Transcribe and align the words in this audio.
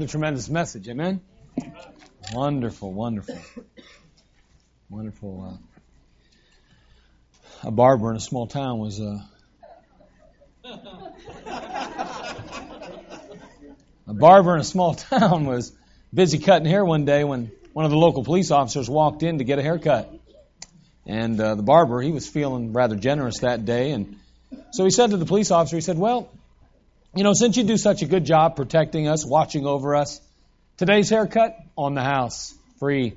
A 0.00 0.06
tremendous 0.06 0.48
message, 0.48 0.88
amen? 0.88 1.20
Wonderful, 2.32 2.90
wonderful. 2.90 3.38
Wonderful. 4.88 5.60
Uh, 7.62 7.68
a 7.68 7.70
barber 7.70 8.10
in 8.10 8.16
a 8.16 8.20
small 8.20 8.46
town 8.46 8.78
was. 8.78 8.98
Uh, 8.98 9.20
a 14.08 14.14
barber 14.14 14.54
in 14.54 14.62
a 14.62 14.64
small 14.64 14.94
town 15.10 15.44
was 15.44 15.70
busy 16.14 16.38
cutting 16.38 16.66
hair 16.66 16.82
one 16.82 17.04
day 17.04 17.24
when 17.24 17.52
one 17.74 17.84
of 17.84 17.90
the 17.90 17.98
local 17.98 18.24
police 18.24 18.50
officers 18.50 18.88
walked 18.88 19.22
in 19.22 19.36
to 19.36 19.44
get 19.44 19.58
a 19.58 19.62
haircut. 19.62 20.10
And 21.04 21.38
uh, 21.38 21.56
the 21.56 21.62
barber, 21.62 22.00
he 22.00 22.10
was 22.10 22.26
feeling 22.26 22.72
rather 22.72 22.96
generous 22.96 23.40
that 23.40 23.66
day. 23.66 23.90
And 23.90 24.16
so 24.70 24.84
he 24.84 24.90
said 24.90 25.10
to 25.10 25.18
the 25.18 25.26
police 25.26 25.50
officer, 25.50 25.76
he 25.76 25.82
said, 25.82 25.98
Well, 25.98 26.30
you 27.14 27.24
know, 27.24 27.32
since 27.32 27.56
you 27.56 27.64
do 27.64 27.76
such 27.76 28.02
a 28.02 28.06
good 28.06 28.24
job 28.24 28.56
protecting 28.56 29.08
us, 29.08 29.26
watching 29.26 29.66
over 29.66 29.96
us, 29.96 30.20
today's 30.76 31.10
haircut 31.10 31.56
on 31.76 31.94
the 31.94 32.02
house, 32.02 32.54
free. 32.78 33.14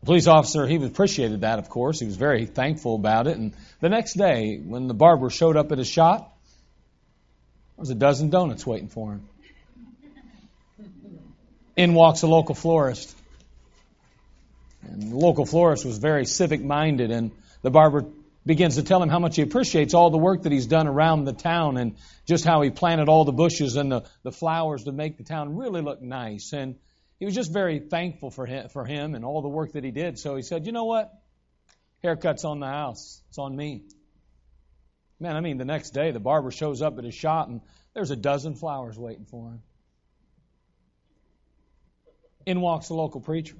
The 0.00 0.06
police 0.06 0.26
officer, 0.26 0.66
he 0.66 0.76
appreciated 0.76 1.42
that, 1.42 1.58
of 1.58 1.68
course. 1.68 2.00
He 2.00 2.06
was 2.06 2.16
very 2.16 2.46
thankful 2.46 2.94
about 2.94 3.26
it. 3.26 3.36
And 3.36 3.52
the 3.80 3.90
next 3.90 4.14
day, 4.14 4.56
when 4.56 4.86
the 4.86 4.94
barber 4.94 5.28
showed 5.28 5.56
up 5.56 5.70
at 5.70 5.78
his 5.78 5.88
shop, 5.88 6.38
there 7.76 7.82
was 7.82 7.90
a 7.90 7.94
dozen 7.94 8.30
donuts 8.30 8.66
waiting 8.66 8.88
for 8.88 9.12
him. 9.12 9.28
In 11.76 11.92
walks 11.92 12.22
a 12.22 12.26
local 12.26 12.54
florist. 12.54 13.14
And 14.82 15.12
the 15.12 15.16
local 15.16 15.44
florist 15.44 15.84
was 15.84 15.98
very 15.98 16.24
civic 16.24 16.62
minded, 16.62 17.10
and 17.10 17.32
the 17.60 17.70
barber 17.70 18.06
begins 18.46 18.76
to 18.76 18.82
tell 18.84 19.02
him 19.02 19.08
how 19.08 19.18
much 19.18 19.36
he 19.36 19.42
appreciates 19.42 19.92
all 19.92 20.10
the 20.10 20.18
work 20.18 20.42
that 20.42 20.52
he's 20.52 20.66
done 20.66 20.86
around 20.86 21.24
the 21.24 21.32
town 21.32 21.76
and 21.76 21.96
just 22.26 22.44
how 22.44 22.62
he 22.62 22.70
planted 22.70 23.08
all 23.08 23.24
the 23.24 23.32
bushes 23.32 23.74
and 23.74 23.90
the, 23.90 24.04
the 24.22 24.30
flowers 24.30 24.84
to 24.84 24.92
make 24.92 25.18
the 25.18 25.24
town 25.24 25.56
really 25.56 25.82
look 25.82 26.00
nice. 26.00 26.52
And 26.52 26.76
he 27.18 27.24
was 27.24 27.34
just 27.34 27.52
very 27.52 27.80
thankful 27.80 28.30
for 28.30 28.46
him, 28.46 28.68
for 28.68 28.84
him 28.84 29.16
and 29.16 29.24
all 29.24 29.42
the 29.42 29.48
work 29.48 29.72
that 29.72 29.82
he 29.82 29.90
did. 29.90 30.18
So 30.18 30.36
he 30.36 30.42
said, 30.42 30.64
You 30.64 30.72
know 30.72 30.84
what? 30.84 31.12
Haircut's 32.04 32.44
on 32.44 32.60
the 32.60 32.66
house, 32.66 33.20
it's 33.28 33.38
on 33.38 33.56
me. 33.56 33.82
Man, 35.18 35.34
I 35.34 35.40
mean, 35.40 35.56
the 35.58 35.64
next 35.64 35.90
day 35.90 36.12
the 36.12 36.20
barber 36.20 36.52
shows 36.52 36.82
up 36.82 36.98
at 36.98 37.04
his 37.04 37.14
shop 37.14 37.48
and 37.48 37.62
there's 37.94 38.10
a 38.12 38.16
dozen 38.16 38.54
flowers 38.54 38.96
waiting 38.96 39.24
for 39.24 39.48
him. 39.48 39.62
In 42.44 42.60
walks 42.60 42.88
the 42.88 42.94
local 42.94 43.20
preacher. 43.20 43.56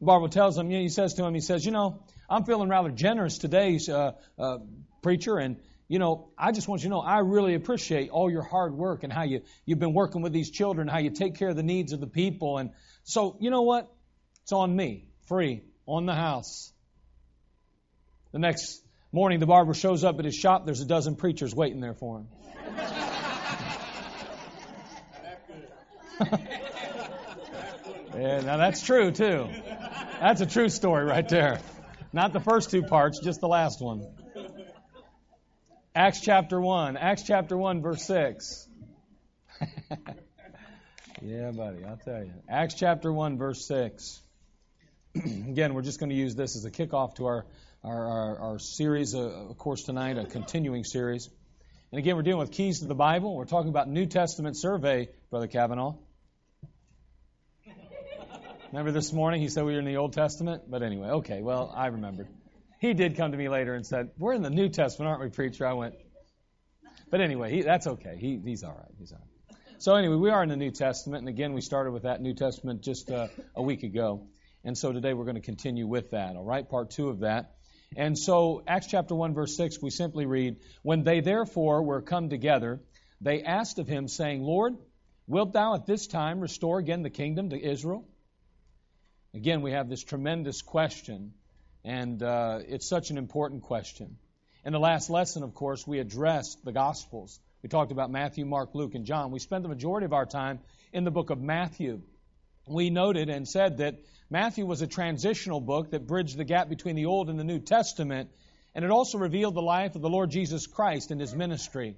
Barber 0.00 0.28
tells 0.28 0.56
him, 0.56 0.70
he 0.70 0.88
says 0.88 1.14
to 1.14 1.24
him, 1.24 1.34
he 1.34 1.40
says, 1.40 1.66
You 1.66 1.72
know, 1.72 2.02
I'm 2.28 2.44
feeling 2.44 2.68
rather 2.68 2.90
generous 2.90 3.38
today, 3.38 3.78
uh, 3.88 4.12
uh, 4.38 4.58
preacher, 5.02 5.36
and 5.36 5.56
you 5.88 5.98
know, 5.98 6.30
I 6.38 6.52
just 6.52 6.66
want 6.66 6.82
you 6.82 6.88
to 6.88 6.94
know 6.94 7.00
I 7.00 7.18
really 7.18 7.54
appreciate 7.54 8.10
all 8.10 8.30
your 8.30 8.42
hard 8.42 8.74
work 8.74 9.04
and 9.04 9.12
how 9.12 9.24
you 9.24 9.42
you've 9.66 9.78
been 9.78 9.92
working 9.92 10.22
with 10.22 10.32
these 10.32 10.50
children, 10.50 10.88
how 10.88 10.98
you 10.98 11.10
take 11.10 11.36
care 11.36 11.50
of 11.50 11.56
the 11.56 11.62
needs 11.62 11.92
of 11.92 12.00
the 12.00 12.06
people, 12.06 12.58
and 12.58 12.70
so 13.04 13.36
you 13.40 13.50
know 13.50 13.62
what? 13.62 13.92
It's 14.42 14.52
on 14.52 14.74
me, 14.74 15.06
free, 15.26 15.62
on 15.86 16.06
the 16.06 16.14
house. 16.14 16.72
The 18.32 18.38
next 18.38 18.82
morning, 19.12 19.40
the 19.40 19.46
barber 19.46 19.74
shows 19.74 20.04
up 20.04 20.18
at 20.18 20.24
his 20.24 20.34
shop. 20.34 20.66
There's 20.66 20.80
a 20.80 20.86
dozen 20.86 21.16
preachers 21.16 21.54
waiting 21.54 21.80
there 21.80 21.94
for 21.94 22.18
him. 22.18 22.28
yeah, 28.14 28.40
now 28.40 28.56
that's 28.56 28.82
true 28.82 29.10
too. 29.10 29.48
That's 30.20 30.40
a 30.40 30.46
true 30.46 30.68
story 30.68 31.04
right 31.04 31.28
there. 31.28 31.60
Not 32.14 32.32
the 32.32 32.38
first 32.38 32.70
two 32.70 32.84
parts, 32.84 33.18
just 33.18 33.40
the 33.40 33.48
last 33.48 33.80
one. 33.82 34.06
Acts 35.96 36.20
chapter 36.20 36.60
1. 36.60 36.96
Acts 36.96 37.24
chapter 37.24 37.56
1, 37.56 37.82
verse 37.82 38.04
6. 38.04 38.68
yeah, 41.20 41.50
buddy, 41.50 41.84
I'll 41.84 41.96
tell 41.96 42.22
you. 42.22 42.30
Acts 42.48 42.74
chapter 42.74 43.12
1, 43.12 43.36
verse 43.36 43.66
6. 43.66 44.22
Again, 45.16 45.74
we're 45.74 45.82
just 45.82 45.98
going 45.98 46.10
to 46.10 46.14
use 46.14 46.36
this 46.36 46.54
as 46.54 46.64
a 46.64 46.70
kickoff 46.70 47.16
to 47.16 47.26
our, 47.26 47.46
our, 47.82 48.06
our, 48.06 48.38
our 48.38 48.58
series, 48.60 49.16
uh, 49.16 49.48
of 49.50 49.58
course, 49.58 49.82
tonight, 49.82 50.16
a 50.16 50.24
continuing 50.24 50.84
series. 50.84 51.28
And 51.90 51.98
again, 51.98 52.14
we're 52.14 52.22
dealing 52.22 52.38
with 52.38 52.52
keys 52.52 52.78
to 52.78 52.86
the 52.86 52.94
Bible. 52.94 53.34
We're 53.34 53.44
talking 53.44 53.70
about 53.70 53.88
New 53.88 54.06
Testament 54.06 54.56
survey, 54.56 55.08
Brother 55.30 55.48
Kavanaugh. 55.48 55.96
Remember 58.74 58.90
this 58.90 59.12
morning 59.12 59.40
he 59.40 59.46
said 59.50 59.64
we 59.64 59.74
were 59.74 59.78
in 59.78 59.84
the 59.84 59.98
Old 59.98 60.14
Testament? 60.14 60.64
But 60.68 60.82
anyway, 60.82 61.06
okay, 61.08 61.42
well, 61.42 61.72
I 61.72 61.86
remembered. 61.86 62.26
He 62.80 62.92
did 62.92 63.16
come 63.16 63.30
to 63.30 63.38
me 63.38 63.48
later 63.48 63.72
and 63.72 63.86
said, 63.86 64.10
We're 64.18 64.32
in 64.32 64.42
the 64.42 64.50
New 64.50 64.68
Testament, 64.68 65.08
aren't 65.10 65.22
we, 65.22 65.28
preacher? 65.28 65.64
I 65.64 65.74
went, 65.74 65.94
But 67.08 67.20
anyway, 67.20 67.52
he, 67.52 67.62
that's 67.62 67.86
okay. 67.86 68.16
He, 68.18 68.40
he's 68.44 68.64
all 68.64 68.74
right. 68.76 68.90
He's 68.98 69.12
all 69.12 69.20
right. 69.20 69.58
So 69.78 69.94
anyway, 69.94 70.16
we 70.16 70.30
are 70.30 70.42
in 70.42 70.48
the 70.48 70.56
New 70.56 70.72
Testament, 70.72 71.20
and 71.20 71.28
again, 71.28 71.52
we 71.52 71.60
started 71.60 71.92
with 71.92 72.02
that 72.02 72.20
New 72.20 72.34
Testament 72.34 72.82
just 72.82 73.12
uh, 73.12 73.28
a 73.54 73.62
week 73.62 73.84
ago. 73.84 74.26
And 74.64 74.76
so 74.76 74.90
today 74.90 75.14
we're 75.14 75.22
going 75.22 75.36
to 75.36 75.40
continue 75.40 75.86
with 75.86 76.10
that, 76.10 76.34
all 76.34 76.44
right? 76.44 76.68
Part 76.68 76.90
two 76.90 77.10
of 77.10 77.20
that. 77.20 77.54
And 77.96 78.18
so, 78.18 78.64
Acts 78.66 78.88
chapter 78.88 79.14
1, 79.14 79.34
verse 79.34 79.56
6, 79.56 79.80
we 79.82 79.90
simply 79.90 80.26
read, 80.26 80.56
When 80.82 81.04
they 81.04 81.20
therefore 81.20 81.84
were 81.84 82.02
come 82.02 82.28
together, 82.28 82.80
they 83.20 83.44
asked 83.44 83.78
of 83.78 83.86
him, 83.86 84.08
saying, 84.08 84.42
Lord, 84.42 84.74
wilt 85.28 85.52
thou 85.52 85.76
at 85.76 85.86
this 85.86 86.08
time 86.08 86.40
restore 86.40 86.80
again 86.80 87.04
the 87.04 87.10
kingdom 87.10 87.50
to 87.50 87.64
Israel? 87.64 88.08
Again, 89.34 89.62
we 89.62 89.72
have 89.72 89.88
this 89.88 90.04
tremendous 90.04 90.62
question, 90.62 91.32
and 91.84 92.22
uh, 92.22 92.60
it's 92.68 92.88
such 92.88 93.10
an 93.10 93.18
important 93.18 93.62
question. 93.62 94.16
In 94.64 94.72
the 94.72 94.78
last 94.78 95.10
lesson, 95.10 95.42
of 95.42 95.54
course, 95.54 95.84
we 95.84 95.98
addressed 95.98 96.64
the 96.64 96.70
Gospels. 96.70 97.40
We 97.60 97.68
talked 97.68 97.90
about 97.90 98.12
Matthew, 98.12 98.44
Mark, 98.44 98.76
Luke, 98.76 98.94
and 98.94 99.04
John. 99.04 99.32
We 99.32 99.40
spent 99.40 99.64
the 99.64 99.68
majority 99.68 100.04
of 100.04 100.12
our 100.12 100.24
time 100.24 100.60
in 100.92 101.02
the 101.02 101.10
book 101.10 101.30
of 101.30 101.40
Matthew. 101.40 102.02
We 102.68 102.90
noted 102.90 103.28
and 103.28 103.48
said 103.48 103.78
that 103.78 103.96
Matthew 104.30 104.66
was 104.66 104.82
a 104.82 104.86
transitional 104.86 105.60
book 105.60 105.90
that 105.90 106.06
bridged 106.06 106.36
the 106.36 106.44
gap 106.44 106.68
between 106.68 106.94
the 106.94 107.06
Old 107.06 107.28
and 107.28 107.36
the 107.36 107.44
New 107.44 107.58
Testament, 107.58 108.30
and 108.72 108.84
it 108.84 108.92
also 108.92 109.18
revealed 109.18 109.54
the 109.54 109.62
life 109.62 109.96
of 109.96 110.02
the 110.02 110.08
Lord 110.08 110.30
Jesus 110.30 110.68
Christ 110.68 111.10
and 111.10 111.20
his 111.20 111.34
ministry. 111.34 111.96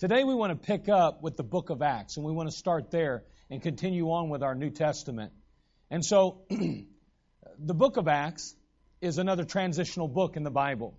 Today 0.00 0.22
we 0.22 0.34
want 0.34 0.50
to 0.50 0.66
pick 0.66 0.90
up 0.90 1.22
with 1.22 1.38
the 1.38 1.42
book 1.42 1.70
of 1.70 1.80
Acts, 1.80 2.18
and 2.18 2.26
we 2.26 2.32
want 2.32 2.50
to 2.50 2.54
start 2.54 2.90
there 2.90 3.24
and 3.48 3.62
continue 3.62 4.10
on 4.10 4.28
with 4.28 4.42
our 4.42 4.54
New 4.54 4.68
Testament. 4.68 5.32
And 5.90 6.04
so, 6.04 6.42
the 7.58 7.74
book 7.74 7.96
of 7.96 8.08
Acts 8.08 8.54
is 9.00 9.18
another 9.18 9.44
transitional 9.44 10.08
book 10.08 10.36
in 10.36 10.42
the 10.42 10.50
Bible. 10.50 10.98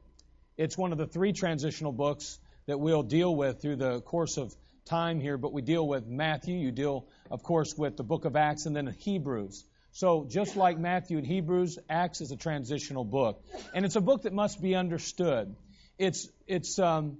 It's 0.57 0.77
one 0.77 0.91
of 0.91 0.97
the 0.97 1.05
three 1.05 1.31
transitional 1.31 1.91
books 1.91 2.39
that 2.65 2.79
we'll 2.79 3.03
deal 3.03 3.35
with 3.35 3.61
through 3.61 3.77
the 3.77 4.01
course 4.01 4.37
of 4.37 4.53
time 4.85 5.19
here, 5.19 5.37
but 5.37 5.53
we 5.53 5.61
deal 5.61 5.87
with 5.87 6.07
Matthew, 6.07 6.57
you 6.57 6.71
deal, 6.71 7.07
of 7.29 7.43
course, 7.43 7.75
with 7.77 7.97
the 7.97 8.03
book 8.03 8.25
of 8.25 8.35
Acts, 8.35 8.65
and 8.65 8.75
then 8.75 8.87
Hebrews. 8.87 9.63
So, 9.91 10.25
just 10.27 10.55
like 10.55 10.77
Matthew 10.77 11.17
and 11.17 11.25
Hebrews, 11.25 11.77
Acts 11.89 12.21
is 12.21 12.31
a 12.31 12.35
transitional 12.35 13.03
book. 13.03 13.43
And 13.73 13.85
it's 13.85 13.95
a 13.95 14.01
book 14.01 14.23
that 14.23 14.33
must 14.33 14.61
be 14.61 14.75
understood. 14.75 15.55
It's, 15.97 16.27
it's, 16.47 16.79
um, 16.79 17.19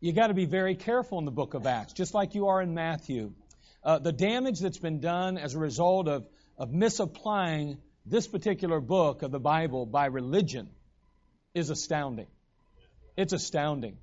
you 0.00 0.12
got 0.12 0.28
to 0.28 0.34
be 0.34 0.46
very 0.46 0.74
careful 0.74 1.18
in 1.18 1.24
the 1.24 1.30
book 1.30 1.54
of 1.54 1.66
Acts, 1.66 1.92
just 1.92 2.14
like 2.14 2.34
you 2.34 2.48
are 2.48 2.62
in 2.62 2.74
Matthew. 2.74 3.32
Uh, 3.84 3.98
the 3.98 4.12
damage 4.12 4.60
that's 4.60 4.78
been 4.78 5.00
done 5.00 5.38
as 5.38 5.54
a 5.54 5.58
result 5.58 6.08
of 6.08 6.26
of 6.58 6.72
misapplying 6.72 7.78
this 8.06 8.26
particular 8.26 8.80
book 8.80 9.22
of 9.22 9.30
the 9.30 9.40
Bible 9.40 9.86
by 9.86 10.06
religion 10.06 10.68
is 11.54 11.70
astounding. 11.70 12.26
It's 13.16 13.32
astounding. 13.32 13.98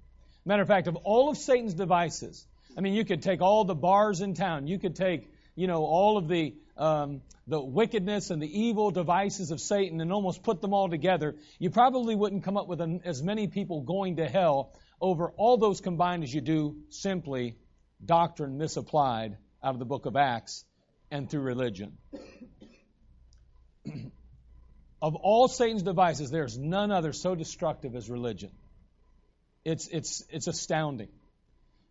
Matter 0.46 0.62
of 0.62 0.68
fact, 0.68 0.88
of 0.88 0.96
all 0.98 1.30
of 1.30 1.38
Satan's 1.38 1.74
devices, 1.74 2.46
I 2.78 2.82
mean, 2.82 2.94
you 2.94 3.06
could 3.06 3.22
take 3.22 3.42
all 3.42 3.66
the 3.66 3.76
bars 3.76 4.22
in 4.22 4.34
town, 4.34 4.68
you 4.68 4.80
could 4.80 4.96
take, 4.96 5.30
you 5.56 5.68
know, 5.68 5.84
all 5.84 6.18
of 6.18 6.28
the 6.28 6.56
um, 6.78 7.22
the 7.46 7.60
wickedness 7.60 8.30
and 8.30 8.42
the 8.42 8.60
evil 8.60 8.90
devices 8.90 9.52
of 9.52 9.60
Satan 9.60 10.00
and 10.00 10.14
almost 10.14 10.44
put 10.44 10.62
them 10.62 10.74
all 10.74 10.88
together. 10.88 11.36
You 11.58 11.72
probably 11.72 12.16
wouldn't 12.16 12.46
come 12.46 12.56
up 12.56 12.68
with 12.68 12.80
an, 12.80 13.02
as 13.04 13.22
many 13.22 13.48
people 13.48 13.82
going 13.82 14.16
to 14.18 14.30
hell 14.30 14.72
over 15.02 15.32
all 15.32 15.58
those 15.58 15.82
combined 15.82 16.24
as 16.24 16.34
you 16.34 16.40
do 16.40 16.78
simply 16.90 17.58
doctrine 18.04 18.58
misapplied 18.58 19.36
out 19.62 19.74
of 19.74 19.80
the 19.80 19.86
book 19.86 20.06
of 20.06 20.16
Acts 20.16 20.64
and 21.12 21.30
through 21.30 21.42
religion. 21.42 21.98
of 25.02 25.16
all 25.16 25.48
Satan's 25.48 25.84
devices, 25.84 26.30
there's 26.30 26.58
none 26.58 26.92
other 26.92 27.14
so 27.14 27.36
destructive 27.36 27.96
as 27.96 28.10
religion. 28.10 28.52
It's, 29.66 29.88
it's, 29.88 30.24
it's 30.30 30.48
astounding. 30.48 31.10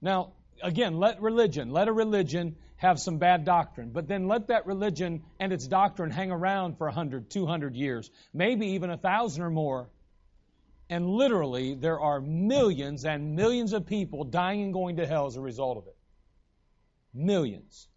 Now, 0.01 0.33
again, 0.63 0.95
let 0.99 1.21
religion, 1.21 1.71
let 1.71 1.89
a 1.89 1.93
religion 1.93 2.57
have 2.77 3.01
some 3.01 3.19
bad 3.19 3.45
doctrine, 3.45 3.91
but 3.91 4.07
then 4.07 4.29
let 4.29 4.49
that 4.49 4.67
religion 4.67 5.23
and 5.41 5.53
its 5.53 5.67
doctrine 5.67 6.11
hang 6.11 6.31
around 6.31 6.79
for 6.79 6.87
100, 6.87 7.31
200 7.31 7.75
years, 7.75 8.11
maybe 8.33 8.69
even 8.69 8.91
a 8.91 8.97
thousand 8.97 9.43
or 9.43 9.51
more. 9.51 9.89
And 10.89 11.07
literally, 11.07 11.75
there 11.75 12.01
are 12.01 12.21
millions 12.21 13.05
and 13.05 13.37
millions 13.37 13.73
of 13.73 13.87
people 13.87 14.25
dying 14.25 14.63
and 14.63 14.73
going 14.73 14.97
to 14.97 15.07
hell 15.07 15.27
as 15.27 15.37
a 15.37 15.41
result 15.41 15.77
of 15.77 15.87
it. 15.87 15.97
Millions. 17.13 17.89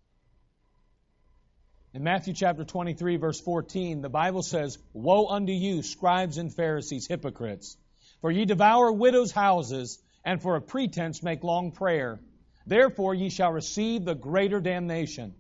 In 1.93 2.03
Matthew 2.03 2.33
chapter 2.33 2.63
23, 2.63 3.17
verse 3.17 3.41
14, 3.41 4.01
the 4.01 4.07
Bible 4.07 4.43
says, 4.43 4.77
Woe 4.93 5.27
unto 5.27 5.51
you, 5.51 5.83
scribes 5.83 6.37
and 6.37 6.53
Pharisees, 6.53 7.05
hypocrites! 7.05 7.75
For 8.21 8.31
ye 8.31 8.45
devour 8.45 8.93
widows' 8.93 9.33
houses, 9.33 10.01
and 10.23 10.41
for 10.41 10.55
a 10.55 10.61
pretense 10.61 11.21
make 11.21 11.43
long 11.43 11.73
prayer. 11.73 12.21
Therefore, 12.65 13.13
ye 13.13 13.29
shall 13.29 13.51
receive 13.51 14.05
the 14.05 14.15
greater 14.15 14.61
damnation. 14.61 15.33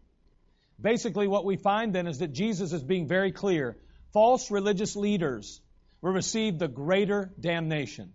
Basically, 0.81 1.25
what 1.25 1.45
we 1.45 1.55
find 1.55 1.93
then 1.93 2.07
is 2.07 2.19
that 2.19 2.33
Jesus 2.33 2.73
is 2.73 2.83
being 2.83 3.07
very 3.07 3.31
clear. 3.31 3.77
False 4.11 4.51
religious 4.51 4.97
leaders 4.97 5.61
will 6.01 6.11
receive 6.11 6.59
the 6.59 6.67
greater 6.67 7.31
damnation. 7.39 8.13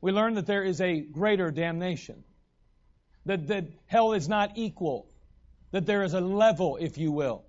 We 0.00 0.12
learn 0.12 0.34
that 0.34 0.46
there 0.46 0.62
is 0.62 0.80
a 0.80 1.00
greater 1.00 1.50
damnation, 1.50 2.24
that, 3.26 3.48
that 3.48 3.66
hell 3.86 4.14
is 4.14 4.26
not 4.26 4.52
equal, 4.56 5.10
that 5.70 5.86
there 5.86 6.02
is 6.02 6.14
a 6.14 6.20
level, 6.20 6.76
if 6.76 6.98
you 6.98 7.12
will. 7.12 7.44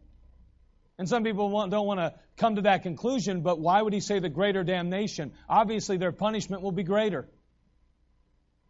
And 0.98 1.08
some 1.08 1.24
people 1.24 1.50
want, 1.50 1.72
don't 1.72 1.88
want 1.88 2.02
to 2.02 2.14
come 2.36 2.56
to 2.56 2.64
that 2.64 2.84
conclusion, 2.84 3.42
but 3.42 3.60
why 3.60 3.82
would 3.82 3.94
he 3.94 4.02
say 4.02 4.20
the 4.20 4.30
greater 4.30 4.64
damnation? 4.64 5.32
Obviously, 5.48 5.98
their 5.98 6.12
punishment 6.12 6.62
will 6.62 6.74
be 6.74 6.84
greater 6.84 7.30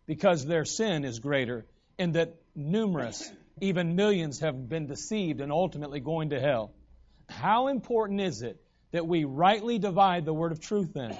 because 0.06 0.46
their 0.46 0.66
sin 0.66 1.06
is 1.06 1.19
greater, 1.19 1.66
and 1.98 2.13
that 2.13 2.36
numerous, 2.56 3.31
even 3.62 3.96
millions, 3.96 4.40
have 4.40 4.69
been 4.69 4.86
deceived 4.86 5.42
and 5.42 5.51
ultimately 5.51 6.00
going 6.00 6.30
to 6.30 6.40
hell. 6.40 6.72
How 7.28 7.68
important 7.68 8.22
is 8.22 8.42
it 8.42 8.62
that 8.92 9.07
we 9.07 9.24
rightly 9.24 9.80
divide 9.80 10.25
the 10.25 10.34
word 10.34 10.51
of 10.51 10.60
truth 10.60 10.94
then? 10.94 11.18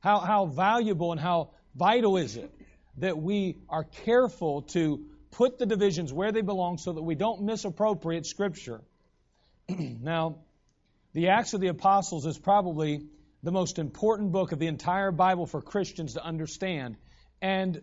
How, 0.00 0.20
how 0.20 0.46
valuable 0.46 1.12
and 1.12 1.20
how 1.20 1.50
vital 1.74 2.16
is 2.16 2.36
it 2.36 2.52
that 2.98 3.18
we 3.18 3.56
are 3.68 3.84
careful 3.84 4.62
to 4.62 5.06
put 5.32 5.58
the 5.58 5.66
divisions 5.66 6.12
where 6.12 6.32
they 6.32 6.40
belong 6.40 6.78
so 6.78 6.92
that 6.92 7.02
we 7.02 7.14
don't 7.14 7.42
misappropriate 7.42 8.26
Scripture? 8.26 8.80
now, 9.68 10.38
the 11.12 11.28
Acts 11.28 11.54
of 11.54 11.60
the 11.60 11.68
Apostles 11.68 12.26
is 12.26 12.38
probably 12.38 13.06
the 13.42 13.52
most 13.52 13.78
important 13.78 14.32
book 14.32 14.52
of 14.52 14.58
the 14.58 14.66
entire 14.66 15.10
Bible 15.10 15.46
for 15.46 15.62
Christians 15.62 16.14
to 16.14 16.24
understand. 16.24 16.96
And 17.40 17.82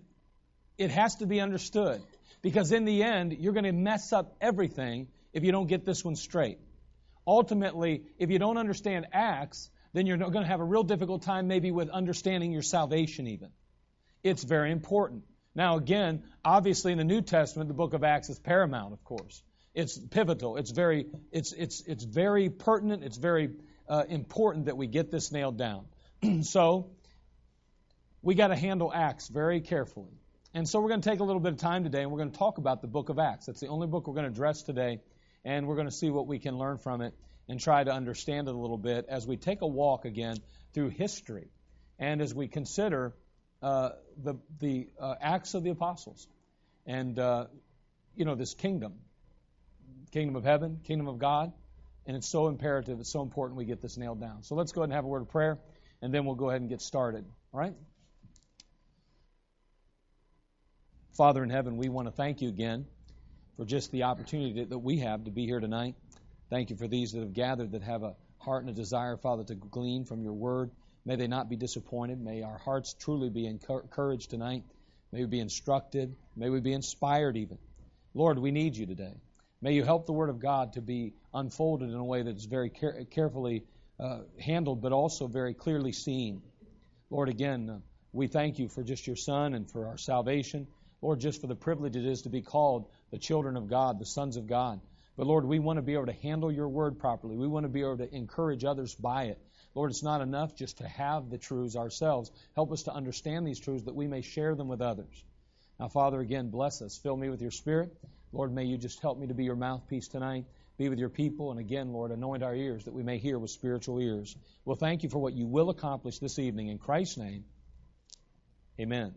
it 0.78 0.92
has 0.92 1.16
to 1.16 1.26
be 1.26 1.40
understood. 1.40 2.02
Because 2.42 2.72
in 2.72 2.86
the 2.86 3.04
end, 3.04 3.34
you're 3.40 3.54
going 3.54 3.66
to 3.66 3.72
mess 3.72 4.14
up 4.14 4.36
everything 4.40 5.08
if 5.34 5.44
you 5.44 5.52
don't 5.52 5.68
get 5.68 5.86
this 5.86 6.06
one 6.06 6.16
straight. 6.16 6.60
Ultimately, 7.26 8.04
if 8.20 8.30
you 8.30 8.40
don't 8.40 8.58
understand 8.58 9.08
Acts, 9.12 9.70
then 9.94 10.06
you're 10.06 10.18
going 10.18 10.34
to 10.34 10.46
have 10.46 10.60
a 10.60 10.66
real 10.66 10.84
difficult 10.84 11.24
time 11.24 11.48
maybe 11.48 11.72
with 11.72 11.90
understanding 11.90 12.52
your 12.52 12.62
salvation 12.62 13.28
even. 13.28 13.50
It's 14.24 14.44
very 14.44 14.72
important. 14.72 15.24
Now, 15.58 15.78
again, 15.78 16.22
obviously 16.46 16.92
in 16.92 17.00
the 17.00 17.04
New 17.04 17.22
Testament, 17.24 17.68
the 17.68 17.74
book 17.74 17.96
of 17.96 18.04
Acts 18.04 18.30
is 18.30 18.38
paramount, 18.38 18.94
of 18.94 19.04
course. 19.04 19.42
It's 19.74 19.98
pivotal. 19.98 20.56
It's 20.58 20.70
very, 20.70 21.08
it's, 21.32 21.52
it's, 21.52 21.82
it's 21.82 22.04
very 22.04 22.52
pertinent. 22.52 23.04
It's 23.04 23.18
very 23.18 23.50
uh, 23.90 24.04
important 24.08 24.66
that 24.66 24.78
we 24.78 24.86
get 24.86 25.10
this 25.10 25.32
nailed 25.32 25.58
down. 25.58 25.86
so, 26.44 26.92
we 28.22 28.36
got 28.36 28.50
to 28.50 28.56
handle 28.56 28.92
Acts 28.94 29.30
very 29.30 29.62
carefully. 29.62 30.14
And 30.54 30.70
so 30.70 30.80
we're 30.80 30.90
going 30.90 31.02
to 31.02 31.10
take 31.10 31.22
a 31.22 31.24
little 31.24 31.40
bit 31.40 31.54
of 31.54 31.60
time 31.60 31.84
today 31.84 32.04
and 32.04 32.12
we're 32.12 32.20
going 32.20 32.32
to 32.32 32.38
talk 32.38 32.60
about 32.60 32.82
the 32.84 32.88
book 32.88 33.10
of 33.10 33.18
Acts. 33.18 33.48
That's 33.48 33.60
the 33.60 33.68
only 33.68 33.88
book 33.88 34.08
we're 34.08 34.14
going 34.14 34.26
to 34.26 34.32
address 34.32 34.62
today. 34.62 35.00
And 35.44 35.68
we're 35.68 35.76
going 35.76 35.88
to 35.88 35.96
see 35.96 36.12
what 36.12 36.28
we 36.28 36.38
can 36.38 36.58
learn 36.58 36.78
from 36.78 37.02
it 37.02 37.16
and 37.50 37.60
try 37.60 37.84
to 37.84 37.92
understand 37.92 38.48
it 38.48 38.54
a 38.54 38.58
little 38.58 38.78
bit 38.78 39.06
as 39.10 39.26
we 39.26 39.38
take 39.38 39.62
a 39.62 39.68
walk 39.68 40.06
again 40.06 40.38
through 40.74 40.90
history 40.90 41.48
and 41.98 42.22
as 42.22 42.34
we 42.34 42.48
consider 42.48 43.14
uh, 43.62 43.90
the, 44.24 44.36
the 44.60 44.88
uh, 45.00 45.16
Acts 45.22 45.54
of 45.54 45.64
the 45.64 45.70
Apostles 45.70 46.28
and, 46.86 47.18
uh, 47.18 47.46
you 48.16 48.26
know, 48.26 48.36
this 48.36 48.54
kingdom 48.54 48.94
kingdom 50.12 50.36
of 50.36 50.44
heaven, 50.44 50.80
kingdom 50.84 51.08
of 51.08 51.20
God. 51.20 51.52
And 52.06 52.16
it's 52.16 52.30
so 52.30 52.48
imperative, 52.48 53.00
it's 53.00 53.12
so 53.12 53.22
important 53.22 53.58
we 53.58 53.66
get 53.66 53.82
this 53.82 53.98
nailed 53.98 54.22
down. 54.22 54.44
So 54.44 54.56
let's 54.56 54.72
go 54.72 54.82
ahead 54.82 54.90
and 54.90 54.94
have 54.94 55.04
a 55.04 55.08
word 55.08 55.24
of 55.24 55.30
prayer, 55.30 55.60
and 56.02 56.14
then 56.14 56.26
we'll 56.26 56.36
go 56.36 56.50
ahead 56.50 56.62
and 56.62 56.70
get 56.70 56.82
started. 56.82 57.26
All 57.54 57.60
right? 57.60 57.74
Father 61.18 61.44
in 61.44 61.50
heaven, 61.50 61.78
we 61.78 61.90
want 61.90 62.08
to 62.08 62.12
thank 62.12 62.42
you 62.42 62.48
again 62.48 62.86
for 63.58 63.66
just 63.66 63.92
the 63.92 64.04
opportunity 64.04 64.64
that 64.64 64.78
we 64.78 65.00
have 65.00 65.26
to 65.26 65.32
be 65.32 65.46
here 65.46 65.60
tonight. 65.60 65.96
Thank 66.50 66.70
you 66.70 66.78
for 66.78 66.88
these 66.88 67.12
that 67.12 67.20
have 67.20 67.34
gathered 67.34 67.74
that 67.74 67.82
have 67.84 68.04
a 68.04 68.16
heart 68.38 68.64
and 68.64 68.70
a 68.70 68.74
desire, 68.74 69.18
Father, 69.18 69.44
to 69.44 69.56
glean 69.56 70.06
from 70.06 70.22
your 70.22 70.34
word. 70.34 70.72
May 71.08 71.16
they 71.16 71.28
not 71.28 71.50
be 71.50 71.56
disappointed. 71.56 72.20
May 72.20 72.44
our 72.44 72.58
hearts 72.58 72.94
truly 72.94 73.30
be 73.30 73.48
encouraged 73.48 74.30
tonight. 74.30 74.66
May 75.14 75.22
we 75.22 75.28
be 75.28 75.40
instructed. 75.40 76.14
May 76.36 76.50
we 76.50 76.60
be 76.60 76.74
inspired 76.74 77.38
even. 77.38 77.58
Lord, 78.14 78.38
we 78.38 78.52
need 78.52 78.76
you 78.76 78.86
today. 78.86 79.14
May 79.62 79.72
you 79.72 79.86
help 79.86 80.06
the 80.06 80.12
Word 80.12 80.30
of 80.30 80.40
God 80.40 80.74
to 80.74 80.82
be 80.82 81.14
unfolded 81.34 81.92
in 81.92 81.96
a 81.96 82.04
way 82.04 82.24
that 82.24 82.36
is 82.36 82.44
very 82.44 82.70
care- 82.70 83.06
carefully 83.06 83.64
uh, 83.98 84.24
handled, 84.38 84.82
but 84.82 84.92
also 84.92 85.28
very 85.28 85.54
clearly 85.54 85.94
seen. 85.94 86.42
Lord, 87.10 87.30
again, 87.30 87.70
uh, 87.70 87.80
we 88.12 88.28
thank 88.28 88.60
you 88.60 88.68
for 88.68 88.84
just 88.84 89.08
your 89.08 89.16
Son 89.16 89.54
and 89.54 89.72
for 89.72 89.88
our 89.88 89.98
salvation. 89.98 90.68
Lord, 91.02 91.22
just 91.22 91.40
for 91.40 91.48
the 91.48 91.56
privilege 91.56 91.96
it 91.96 92.06
is 92.06 92.24
to 92.24 92.30
be 92.30 92.42
called 92.42 92.90
the 93.12 93.18
children 93.18 93.56
of 93.56 93.70
God, 93.70 93.98
the 93.98 94.06
sons 94.06 94.36
of 94.36 94.46
God. 94.46 94.82
But 95.16 95.26
Lord, 95.26 95.46
we 95.46 95.60
want 95.60 95.78
to 95.78 95.84
be 95.84 95.94
able 95.94 96.08
to 96.08 96.12
handle 96.22 96.52
your 96.52 96.68
word 96.68 97.00
properly. 97.00 97.38
We 97.38 97.48
want 97.48 97.64
to 97.64 97.70
be 97.70 97.80
able 97.80 98.00
to 98.00 98.14
encourage 98.14 98.66
others 98.66 98.94
by 98.94 99.28
it. 99.28 99.40
Lord, 99.78 99.92
it's 99.92 100.02
not 100.02 100.22
enough 100.22 100.56
just 100.56 100.80
to 100.80 100.88
have 100.88 101.30
the 101.30 101.38
truths 101.38 101.76
ourselves. 101.76 102.32
Help 102.56 102.72
us 102.72 102.82
to 102.84 102.92
understand 102.92 103.46
these 103.46 103.60
truths 103.60 103.84
that 103.84 103.94
we 103.94 104.08
may 104.08 104.22
share 104.22 104.56
them 104.56 104.68
with 104.70 104.82
others. 104.82 105.24
Now, 105.80 105.88
Father, 105.88 106.20
again, 106.20 106.50
bless 106.50 106.82
us. 106.82 106.98
Fill 106.98 107.16
me 107.16 107.30
with 107.30 107.44
your 107.44 107.52
spirit. 107.52 107.96
Lord, 108.32 108.52
may 108.52 108.64
you 108.64 108.80
just 108.80 109.00
help 109.02 109.20
me 109.20 109.28
to 109.28 109.36
be 109.36 109.44
your 109.44 109.56
mouthpiece 109.56 110.08
tonight. 110.08 110.46
Be 110.80 110.90
with 110.90 110.98
your 110.98 111.10
people. 111.10 111.52
And 111.52 111.60
again, 111.60 111.94
Lord, 111.94 112.10
anoint 112.10 112.42
our 112.42 112.56
ears 112.56 112.86
that 112.86 112.94
we 112.96 113.04
may 113.04 113.20
hear 113.20 113.38
with 113.38 113.52
spiritual 113.52 114.00
ears. 114.00 114.36
Well, 114.66 114.78
thank 114.78 115.04
you 115.04 115.10
for 115.10 115.20
what 115.20 115.34
you 115.34 115.46
will 115.46 115.70
accomplish 115.70 116.18
this 116.18 116.40
evening. 116.40 116.70
In 116.70 116.80
Christ's 116.80 117.18
name, 117.18 117.44
amen. 118.80 119.14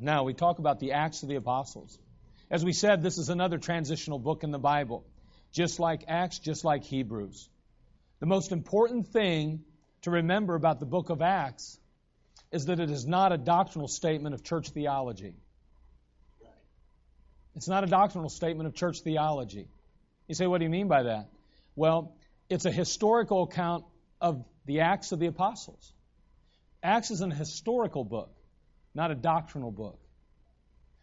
Now, 0.00 0.24
we 0.24 0.32
talk 0.32 0.58
about 0.58 0.80
the 0.80 0.92
Acts 0.92 1.22
of 1.22 1.28
the 1.28 1.36
Apostles. 1.36 1.98
As 2.50 2.64
we 2.64 2.72
said, 2.72 3.02
this 3.02 3.18
is 3.18 3.28
another 3.28 3.58
transitional 3.58 4.18
book 4.18 4.42
in 4.42 4.52
the 4.52 4.58
Bible, 4.58 5.04
just 5.52 5.78
like 5.78 6.04
Acts, 6.08 6.38
just 6.38 6.64
like 6.64 6.84
Hebrews. 6.84 7.50
The 8.24 8.30
most 8.30 8.52
important 8.52 9.08
thing 9.08 9.64
to 10.00 10.10
remember 10.10 10.54
about 10.54 10.80
the 10.80 10.86
book 10.86 11.10
of 11.10 11.20
Acts 11.20 11.78
is 12.52 12.64
that 12.64 12.80
it 12.80 12.90
is 12.90 13.06
not 13.06 13.32
a 13.32 13.36
doctrinal 13.36 13.86
statement 13.86 14.34
of 14.34 14.42
church 14.42 14.70
theology. 14.70 15.34
It's 17.54 17.68
not 17.68 17.84
a 17.84 17.86
doctrinal 17.86 18.30
statement 18.30 18.66
of 18.66 18.74
church 18.74 19.00
theology. 19.00 19.68
You 20.26 20.34
say, 20.34 20.46
what 20.46 20.56
do 20.56 20.64
you 20.64 20.70
mean 20.70 20.88
by 20.88 21.02
that? 21.02 21.28
Well, 21.76 22.16
it's 22.48 22.64
a 22.64 22.70
historical 22.70 23.42
account 23.42 23.84
of 24.22 24.42
the 24.64 24.80
Acts 24.80 25.12
of 25.12 25.18
the 25.18 25.26
Apostles. 25.26 25.92
Acts 26.82 27.10
is 27.10 27.20
an 27.20 27.30
historical 27.30 28.04
book 28.04 28.30
not 28.94 29.10
a 29.10 29.14
doctrinal 29.14 29.70
book. 29.70 29.98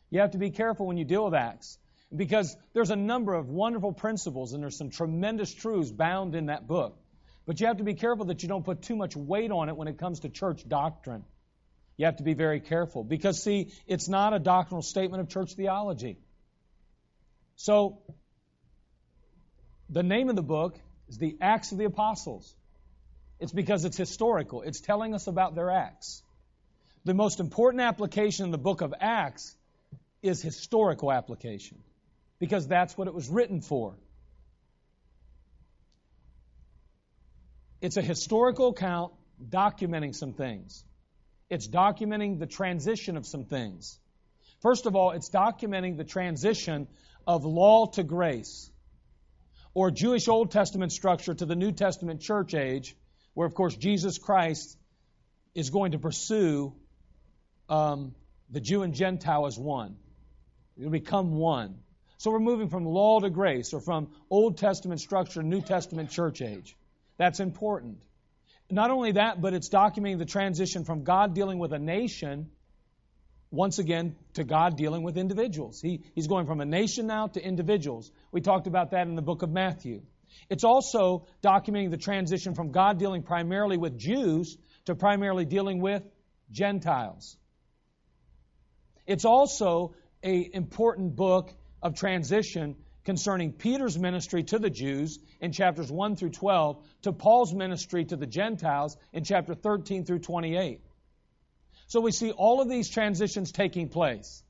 You 0.10 0.22
have 0.22 0.32
to 0.32 0.40
be 0.40 0.50
careful 0.50 0.88
when 0.88 0.98
you 0.98 1.06
deal 1.06 1.26
with 1.26 1.36
Acts 1.36 1.78
because 2.16 2.58
there's 2.74 2.90
a 2.90 2.96
number 2.96 3.36
of 3.36 3.48
wonderful 3.48 3.94
principles 3.94 4.54
and 4.54 4.64
there's 4.64 4.76
some 4.76 4.90
tremendous 4.90 5.54
truths 5.54 5.92
bound 5.92 6.34
in 6.34 6.48
that 6.48 6.66
book. 6.66 6.98
But 7.46 7.60
you 7.60 7.68
have 7.68 7.78
to 7.78 7.84
be 7.84 7.96
careful 7.96 8.26
that 8.26 8.44
you 8.44 8.50
don't 8.50 8.64
put 8.64 8.82
too 8.84 8.96
much 8.96 9.16
weight 9.16 9.52
on 9.52 9.70
it 9.70 9.76
when 9.76 9.88
it 9.88 9.98
comes 9.98 10.22
to 10.22 10.30
church 10.30 10.68
doctrine. 10.68 11.24
You 11.98 12.06
have 12.06 12.18
to 12.18 12.24
be 12.24 12.34
very 12.34 12.60
careful 12.60 13.04
because, 13.04 13.42
see, 13.42 13.72
it's 13.88 14.08
not 14.08 14.34
a 14.34 14.40
doctrinal 14.40 14.82
statement 14.82 15.22
of 15.22 15.30
church 15.30 15.54
theology. 15.54 16.18
So, 17.56 18.00
the 19.90 20.04
name 20.04 20.30
of 20.30 20.36
the 20.36 20.44
book 20.44 20.80
is 21.10 21.18
the 21.18 21.38
Acts 21.42 21.72
of 21.72 21.78
the 21.78 21.86
Apostles. 21.86 22.56
It's 23.40 23.52
because 23.52 23.86
it's 23.86 23.98
historical, 23.98 24.62
it's 24.62 24.82
telling 24.82 25.14
us 25.14 25.28
about 25.28 25.56
their 25.56 25.70
acts 25.72 26.24
the 27.04 27.14
most 27.14 27.40
important 27.40 27.82
application 27.82 28.46
in 28.46 28.52
the 28.52 28.58
book 28.58 28.82
of 28.82 28.94
Acts 29.00 29.56
is 30.22 30.42
historical 30.42 31.12
application 31.12 31.80
because 32.40 32.68
that's 32.68 32.98
what 32.98 33.08
it 33.08 33.14
was 33.14 33.28
written 33.28 33.62
for. 33.62 33.96
It's 37.82 37.98
a 37.98 38.02
historical 38.02 38.70
account 38.70 39.12
documenting 39.50 40.16
some 40.16 40.34
things. 40.34 40.84
It's 41.50 41.68
documenting 41.68 42.40
the 42.40 42.46
transition 42.46 43.18
of 43.18 43.26
some 43.26 43.46
things. 43.46 44.00
First 44.62 44.86
of 44.86 44.96
all, 44.96 45.12
it's 45.12 45.30
documenting 45.30 45.98
the 45.98 46.04
transition 46.04 46.88
of 47.26 47.44
law 47.44 47.88
to 47.88 48.04
grace, 48.04 48.70
or 49.74 49.90
Jewish 49.90 50.28
Old 50.28 50.52
Testament 50.52 50.92
structure 50.92 51.34
to 51.34 51.46
the 51.46 51.56
New 51.56 51.72
Testament 51.72 52.22
church 52.22 52.54
age, 52.54 52.96
where, 53.34 53.48
of 53.48 53.56
course, 53.56 53.76
Jesus 53.76 54.18
Christ 54.18 54.78
is 55.56 55.70
going 55.70 55.94
to 55.94 56.00
pursue 56.00 56.74
um, 57.70 58.14
the 58.50 58.60
Jew 58.60 58.84
and 58.84 58.94
Gentile 58.94 59.48
as 59.48 59.58
one. 59.58 59.98
You 60.78 60.90
become 60.90 61.36
one. 61.36 61.80
So 62.18 62.32
we're 62.32 62.40
moving 62.40 62.70
from 62.70 62.86
law 62.86 63.20
to 63.20 63.30
grace, 63.30 63.74
or 63.74 63.80
from 63.80 64.10
Old 64.30 64.58
Testament 64.58 65.02
structure 65.02 65.42
to 65.42 65.48
New 65.48 65.62
Testament 65.62 66.12
church 66.12 66.42
age. 66.42 66.76
That's 67.22 67.40
important. 67.40 68.02
Not 68.72 68.90
only 68.90 69.12
that, 69.12 69.42
but 69.42 69.54
it's 69.54 69.70
documenting 69.70 70.18
the 70.18 70.26
transition 70.26 70.86
from 70.86 71.04
God 71.04 71.36
dealing 71.36 71.60
with 71.60 71.72
a 71.72 71.78
nation, 71.78 72.50
once 73.52 73.78
again, 73.78 74.16
to 74.34 74.44
God 74.44 74.76
dealing 74.76 75.04
with 75.04 75.20
individuals. 75.20 75.80
He, 75.80 76.02
he's 76.16 76.26
going 76.26 76.48
from 76.48 76.62
a 76.62 76.66
nation 76.66 77.06
now 77.06 77.28
to 77.28 77.40
individuals. 77.40 78.12
We 78.32 78.42
talked 78.42 78.66
about 78.66 78.90
that 78.90 79.06
in 79.06 79.14
the 79.14 79.22
book 79.22 79.44
of 79.44 79.52
Matthew. 79.52 80.02
It's 80.50 80.64
also 80.64 81.28
documenting 81.44 81.92
the 81.92 81.98
transition 81.98 82.56
from 82.56 82.72
God 82.72 82.98
dealing 82.98 83.22
primarily 83.22 83.78
with 83.78 84.00
Jews 84.00 84.58
to 84.86 84.96
primarily 84.96 85.46
dealing 85.46 85.80
with 85.80 86.02
Gentiles. 86.50 87.38
It's 89.06 89.26
also 89.26 89.94
a 90.24 90.50
important 90.56 91.16
book 91.16 91.54
of 91.84 91.94
transition 91.94 92.78
concerning 93.04 93.52
Peter's 93.52 93.98
ministry 93.98 94.44
to 94.44 94.60
the 94.60 94.70
Jews 94.70 95.20
in 95.40 95.52
chapters 95.52 95.92
1 95.92 96.16
through 96.16 96.30
12 96.30 96.84
to 97.04 97.14
Paul's 97.14 97.54
ministry 97.54 98.06
to 98.06 98.16
the 98.16 98.28
Gentiles 98.28 98.98
in 99.12 99.24
chapter 99.24 99.56
13 99.56 100.06
through 100.06 100.20
28. 100.20 100.82
So 101.88 102.00
we 102.00 102.12
see 102.12 102.32
all 102.32 102.62
of 102.62 102.70
these 102.70 102.90
transitions 102.90 103.52
taking 103.52 103.90
place 103.90 104.44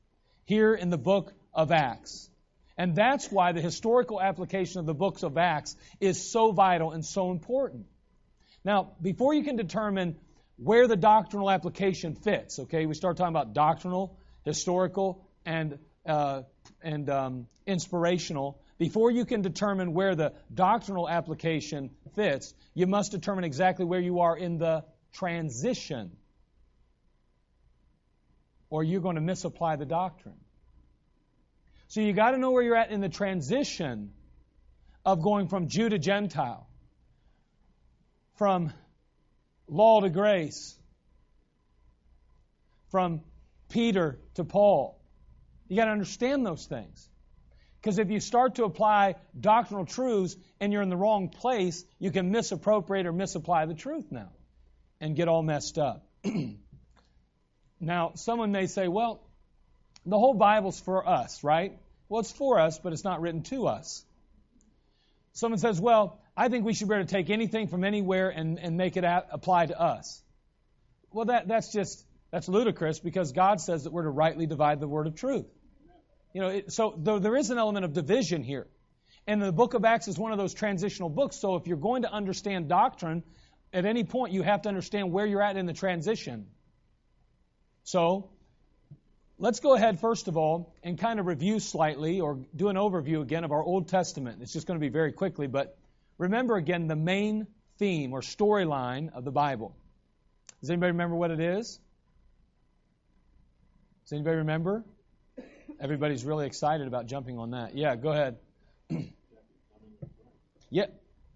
here 0.45 0.73
in 0.73 0.89
the 0.89 0.97
book 0.97 1.33
of 1.53 1.71
Acts. 1.71 2.29
And 2.77 2.95
that's 2.95 3.31
why 3.31 3.51
the 3.51 3.61
historical 3.61 4.21
application 4.21 4.79
of 4.79 4.85
the 4.85 4.93
books 4.93 5.23
of 5.23 5.37
Acts 5.37 5.75
is 5.99 6.31
so 6.31 6.51
vital 6.51 6.91
and 6.91 7.05
so 7.05 7.31
important. 7.31 7.85
Now, 8.63 8.91
before 9.01 9.33
you 9.33 9.43
can 9.43 9.55
determine 9.55 10.17
where 10.57 10.87
the 10.87 10.95
doctrinal 10.95 11.49
application 11.49 12.15
fits, 12.15 12.59
okay, 12.59 12.85
we 12.85 12.93
start 12.93 13.17
talking 13.17 13.33
about 13.33 13.53
doctrinal, 13.53 14.17
historical, 14.43 15.25
and 15.45 15.79
uh, 16.05 16.43
and 16.83 17.09
um, 17.09 17.47
inspirational. 17.65 18.59
Before 18.77 19.11
you 19.11 19.25
can 19.25 19.41
determine 19.41 19.93
where 19.93 20.15
the 20.15 20.33
doctrinal 20.53 21.07
application 21.07 21.91
fits, 22.15 22.53
you 22.73 22.87
must 22.87 23.11
determine 23.11 23.43
exactly 23.43 23.85
where 23.85 23.99
you 23.99 24.21
are 24.21 24.37
in 24.37 24.57
the 24.57 24.83
transition, 25.13 26.11
or 28.69 28.83
you're 28.83 29.01
going 29.01 29.15
to 29.15 29.21
misapply 29.21 29.75
the 29.75 29.85
doctrine. 29.85 30.39
So 31.89 31.99
you 31.99 32.13
got 32.13 32.31
to 32.31 32.37
know 32.37 32.51
where 32.51 32.63
you're 32.63 32.77
at 32.77 32.91
in 32.91 33.01
the 33.01 33.09
transition 33.09 34.11
of 35.05 35.21
going 35.21 35.47
from 35.47 35.67
Jew 35.67 35.89
to 35.89 35.99
Gentile, 35.99 36.67
from 38.35 38.71
law 39.67 39.99
to 39.99 40.09
grace, 40.09 40.77
from 42.91 43.21
Peter 43.69 44.19
to 44.35 44.43
Paul. 44.43 45.00
You 45.71 45.77
got 45.77 45.85
to 45.85 45.91
understand 45.91 46.45
those 46.45 46.65
things. 46.65 47.07
Because 47.79 47.97
if 47.97 48.11
you 48.11 48.19
start 48.19 48.55
to 48.55 48.65
apply 48.65 49.15
doctrinal 49.39 49.85
truths 49.85 50.35
and 50.59 50.73
you're 50.73 50.81
in 50.81 50.89
the 50.89 50.97
wrong 50.97 51.29
place, 51.29 51.85
you 51.97 52.11
can 52.11 52.29
misappropriate 52.29 53.05
or 53.05 53.13
misapply 53.13 53.65
the 53.65 53.73
truth 53.73 54.11
now 54.11 54.27
and 54.99 55.15
get 55.15 55.29
all 55.29 55.41
messed 55.41 55.77
up. 55.77 56.05
now, 57.79 58.11
someone 58.15 58.51
may 58.51 58.67
say, 58.67 58.89
well, 58.89 59.23
the 60.05 60.19
whole 60.19 60.33
Bible's 60.33 60.77
for 60.77 61.07
us, 61.07 61.41
right? 61.41 61.79
Well, 62.09 62.19
it's 62.19 62.33
for 62.33 62.59
us, 62.59 62.77
but 62.77 62.91
it's 62.91 63.05
not 63.05 63.21
written 63.21 63.43
to 63.43 63.67
us. 63.67 64.03
Someone 65.31 65.57
says, 65.57 65.79
well, 65.79 66.19
I 66.35 66.49
think 66.49 66.65
we 66.65 66.73
should 66.73 66.89
be 66.89 66.95
able 66.95 67.05
to 67.05 67.09
take 67.09 67.29
anything 67.29 67.69
from 67.69 67.85
anywhere 67.85 68.27
and, 68.27 68.59
and 68.59 68.75
make 68.75 68.97
it 68.97 69.05
apply 69.05 69.67
to 69.67 69.79
us. 69.79 70.21
Well, 71.13 71.27
that, 71.27 71.47
that's 71.47 71.71
just, 71.71 72.05
that's 72.29 72.49
ludicrous 72.49 72.99
because 72.99 73.31
God 73.31 73.61
says 73.61 73.85
that 73.85 73.93
we're 73.93 74.03
to 74.03 74.09
rightly 74.09 74.47
divide 74.47 74.81
the 74.81 74.87
word 74.89 75.07
of 75.07 75.15
truth. 75.15 75.45
You 76.33 76.41
know, 76.41 76.47
it, 76.47 76.71
so 76.71 76.93
there 76.97 77.35
is 77.35 77.49
an 77.49 77.57
element 77.57 77.85
of 77.85 77.93
division 77.93 78.43
here. 78.43 78.67
And 79.27 79.41
the 79.41 79.51
book 79.51 79.73
of 79.73 79.85
Acts 79.85 80.07
is 80.07 80.17
one 80.17 80.31
of 80.31 80.37
those 80.37 80.53
transitional 80.53 81.09
books. 81.09 81.35
So 81.35 81.55
if 81.55 81.67
you're 81.67 81.77
going 81.77 82.03
to 82.03 82.11
understand 82.11 82.69
doctrine, 82.69 83.23
at 83.73 83.85
any 83.85 84.03
point 84.03 84.33
you 84.33 84.41
have 84.41 84.63
to 84.63 84.69
understand 84.69 85.11
where 85.11 85.25
you're 85.25 85.41
at 85.41 85.57
in 85.57 85.65
the 85.65 85.73
transition. 85.73 86.47
So 87.83 88.29
let's 89.37 89.59
go 89.59 89.75
ahead, 89.75 89.99
first 89.99 90.27
of 90.27 90.37
all, 90.37 90.75
and 90.83 90.97
kind 90.97 91.19
of 91.19 91.25
review 91.25 91.59
slightly 91.59 92.21
or 92.21 92.39
do 92.55 92.69
an 92.69 92.75
overview 92.75 93.21
again 93.21 93.43
of 93.43 93.51
our 93.51 93.63
Old 93.63 93.89
Testament. 93.89 94.41
It's 94.41 94.53
just 94.53 94.67
going 94.67 94.79
to 94.79 94.83
be 94.83 94.89
very 94.89 95.11
quickly, 95.11 95.47
but 95.47 95.77
remember 96.17 96.55
again 96.55 96.87
the 96.87 96.95
main 96.95 97.47
theme 97.77 98.13
or 98.13 98.21
storyline 98.21 99.13
of 99.13 99.25
the 99.25 99.31
Bible. 99.31 99.75
Does 100.61 100.69
anybody 100.69 100.91
remember 100.91 101.15
what 101.15 101.31
it 101.31 101.39
is? 101.39 101.79
Does 104.03 104.13
anybody 104.13 104.37
remember? 104.37 104.83
Everybody's 105.81 106.23
really 106.23 106.45
excited 106.45 106.85
about 106.85 107.07
jumping 107.07 107.39
on 107.39 107.51
that. 107.51 107.75
Yeah, 107.75 107.95
go 107.95 108.11
ahead. 108.11 108.37
yeah, 110.69 110.85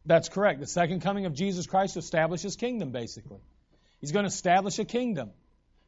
that's 0.05 0.29
correct. 0.29 0.59
The 0.59 0.67
second 0.67 1.01
coming 1.01 1.25
of 1.25 1.33
Jesus 1.33 1.65
Christ 1.65 1.97
establishes 1.97 2.55
kingdom, 2.55 2.91
basically. 2.91 3.39
He's 4.01 4.11
going 4.11 4.23
to 4.23 4.27
establish 4.27 4.77
a 4.77 4.85
kingdom. 4.85 5.31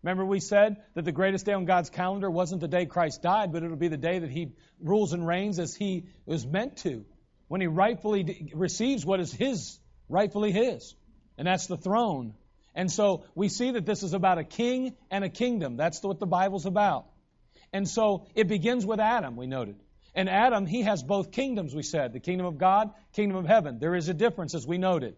Remember, 0.01 0.25
we 0.25 0.39
said 0.39 0.77
that 0.95 1.05
the 1.05 1.11
greatest 1.11 1.45
day 1.45 1.53
on 1.53 1.65
God's 1.65 1.91
calendar 1.91 2.31
wasn't 2.31 2.61
the 2.61 2.67
day 2.67 2.87
Christ 2.87 3.21
died, 3.21 3.53
but 3.53 3.61
it'll 3.61 3.77
be 3.77 3.89
the 3.89 3.97
day 3.97 4.17
that 4.17 4.31
He 4.31 4.53
rules 4.81 5.13
and 5.13 5.27
reigns 5.27 5.59
as 5.59 5.75
He 5.75 6.05
was 6.25 6.43
meant 6.43 6.77
to, 6.77 7.05
when 7.49 7.61
He 7.61 7.67
rightfully 7.67 8.51
receives 8.55 9.05
what 9.05 9.19
is 9.19 9.31
His, 9.31 9.77
rightfully 10.09 10.51
His, 10.51 10.95
and 11.37 11.45
that's 11.45 11.67
the 11.67 11.77
throne. 11.77 12.33
And 12.73 12.91
so 12.91 13.23
we 13.35 13.49
see 13.49 13.71
that 13.71 13.85
this 13.85 14.01
is 14.01 14.13
about 14.13 14.39
a 14.39 14.43
king 14.43 14.95
and 15.11 15.23
a 15.23 15.29
kingdom. 15.29 15.77
That's 15.77 16.01
what 16.01 16.19
the 16.19 16.25
Bible's 16.25 16.65
about. 16.65 17.05
And 17.73 17.87
so 17.87 18.25
it 18.35 18.47
begins 18.47 18.85
with 18.85 18.99
Adam, 18.99 19.35
we 19.35 19.47
noted. 19.47 19.75
And 20.15 20.29
Adam, 20.29 20.65
he 20.65 20.81
has 20.81 21.03
both 21.03 21.31
kingdoms, 21.31 21.75
we 21.75 21.83
said 21.83 22.13
the 22.13 22.19
kingdom 22.19 22.47
of 22.47 22.57
God, 22.57 22.91
kingdom 23.13 23.37
of 23.37 23.45
heaven. 23.45 23.77
There 23.79 23.95
is 23.95 24.09
a 24.09 24.13
difference, 24.13 24.55
as 24.55 24.65
we 24.65 24.77
noted. 24.77 25.15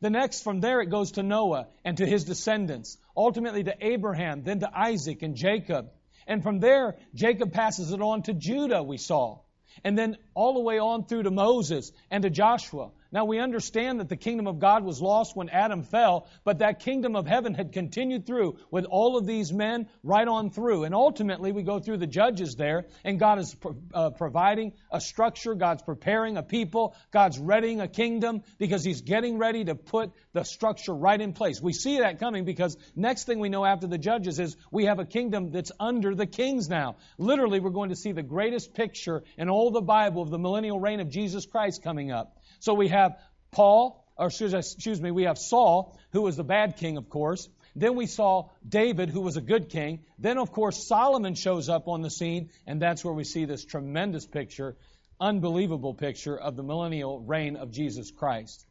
The 0.00 0.10
next, 0.10 0.42
from 0.42 0.60
there, 0.60 0.80
it 0.80 0.90
goes 0.90 1.12
to 1.12 1.22
Noah 1.22 1.68
and 1.84 1.96
to 1.96 2.06
his 2.06 2.24
descendants, 2.24 2.98
ultimately 3.16 3.64
to 3.64 3.74
Abraham, 3.80 4.42
then 4.42 4.60
to 4.60 4.70
Isaac 4.78 5.22
and 5.22 5.34
Jacob. 5.34 5.90
And 6.26 6.42
from 6.42 6.60
there, 6.60 6.96
Jacob 7.14 7.52
passes 7.52 7.90
it 7.90 8.00
on 8.00 8.22
to 8.24 8.34
Judah, 8.34 8.82
we 8.82 8.98
saw. 8.98 9.40
And 9.82 9.96
then 9.96 10.16
all 10.34 10.54
the 10.54 10.60
way 10.60 10.78
on 10.78 11.06
through 11.06 11.24
to 11.24 11.30
Moses 11.30 11.90
and 12.10 12.22
to 12.22 12.30
Joshua. 12.30 12.90
Now 13.14 13.26
we 13.26 13.38
understand 13.38 14.00
that 14.00 14.08
the 14.08 14.16
kingdom 14.16 14.48
of 14.48 14.58
God 14.58 14.82
was 14.82 15.00
lost 15.00 15.36
when 15.36 15.48
Adam 15.48 15.84
fell, 15.84 16.26
but 16.42 16.58
that 16.58 16.80
kingdom 16.80 17.14
of 17.14 17.28
heaven 17.28 17.54
had 17.54 17.70
continued 17.70 18.26
through 18.26 18.58
with 18.72 18.86
all 18.86 19.16
of 19.16 19.24
these 19.24 19.52
men 19.52 19.86
right 20.02 20.26
on 20.26 20.50
through. 20.50 20.82
And 20.82 20.96
ultimately 20.96 21.52
we 21.52 21.62
go 21.62 21.78
through 21.78 21.98
the 21.98 22.08
judges 22.08 22.56
there, 22.56 22.86
and 23.04 23.20
God 23.20 23.38
is 23.38 23.54
uh, 23.94 24.10
providing 24.10 24.72
a 24.90 25.00
structure, 25.00 25.54
God's 25.54 25.82
preparing 25.82 26.36
a 26.36 26.42
people, 26.42 26.96
God's 27.12 27.38
readying 27.38 27.80
a 27.80 27.86
kingdom 27.86 28.42
because 28.58 28.82
He's 28.82 29.02
getting 29.02 29.38
ready 29.38 29.64
to 29.64 29.76
put 29.76 30.10
the 30.32 30.42
structure 30.42 30.92
right 30.92 31.20
in 31.20 31.34
place. 31.34 31.60
We 31.60 31.72
see 31.72 32.00
that 32.00 32.18
coming 32.18 32.44
because 32.44 32.76
next 32.96 33.26
thing 33.26 33.38
we 33.38 33.48
know 33.48 33.64
after 33.64 33.86
the 33.86 33.96
judges 33.96 34.40
is 34.40 34.56
we 34.72 34.86
have 34.86 34.98
a 34.98 35.06
kingdom 35.06 35.52
that's 35.52 35.70
under 35.78 36.16
the 36.16 36.26
kings 36.26 36.68
now. 36.68 36.96
Literally, 37.16 37.60
we're 37.60 37.70
going 37.70 37.90
to 37.90 37.96
see 37.96 38.10
the 38.10 38.24
greatest 38.24 38.74
picture 38.74 39.22
in 39.38 39.48
all 39.48 39.70
the 39.70 39.82
Bible 39.82 40.20
of 40.20 40.30
the 40.30 40.38
millennial 40.38 40.80
reign 40.80 40.98
of 40.98 41.10
Jesus 41.10 41.46
Christ 41.46 41.80
coming 41.84 42.10
up. 42.10 42.36
So 42.64 42.72
we 42.72 42.88
have 42.88 43.18
Paul, 43.50 44.02
or 44.16 44.28
excuse 44.28 44.98
me, 44.98 45.10
we 45.10 45.24
have 45.24 45.36
Saul, 45.36 45.98
who 46.12 46.22
was 46.22 46.36
the 46.38 46.44
bad 46.44 46.78
king, 46.78 46.96
of 46.96 47.10
course. 47.10 47.46
Then 47.76 47.94
we 47.94 48.06
saw 48.06 48.48
David, 48.66 49.10
who 49.10 49.20
was 49.20 49.36
a 49.36 49.42
good 49.42 49.68
king. 49.68 50.00
Then, 50.18 50.38
of 50.38 50.50
course, 50.50 50.88
Solomon 50.88 51.34
shows 51.34 51.68
up 51.68 51.88
on 51.88 52.00
the 52.00 52.08
scene, 52.08 52.48
and 52.66 52.80
that's 52.80 53.04
where 53.04 53.12
we 53.12 53.24
see 53.24 53.44
this 53.44 53.66
tremendous 53.66 54.24
picture, 54.24 54.78
unbelievable 55.20 55.92
picture 55.92 56.38
of 56.38 56.56
the 56.56 56.62
millennial 56.62 57.20
reign 57.20 57.56
of 57.56 57.70
Jesus 57.70 58.10
Christ. 58.10 58.64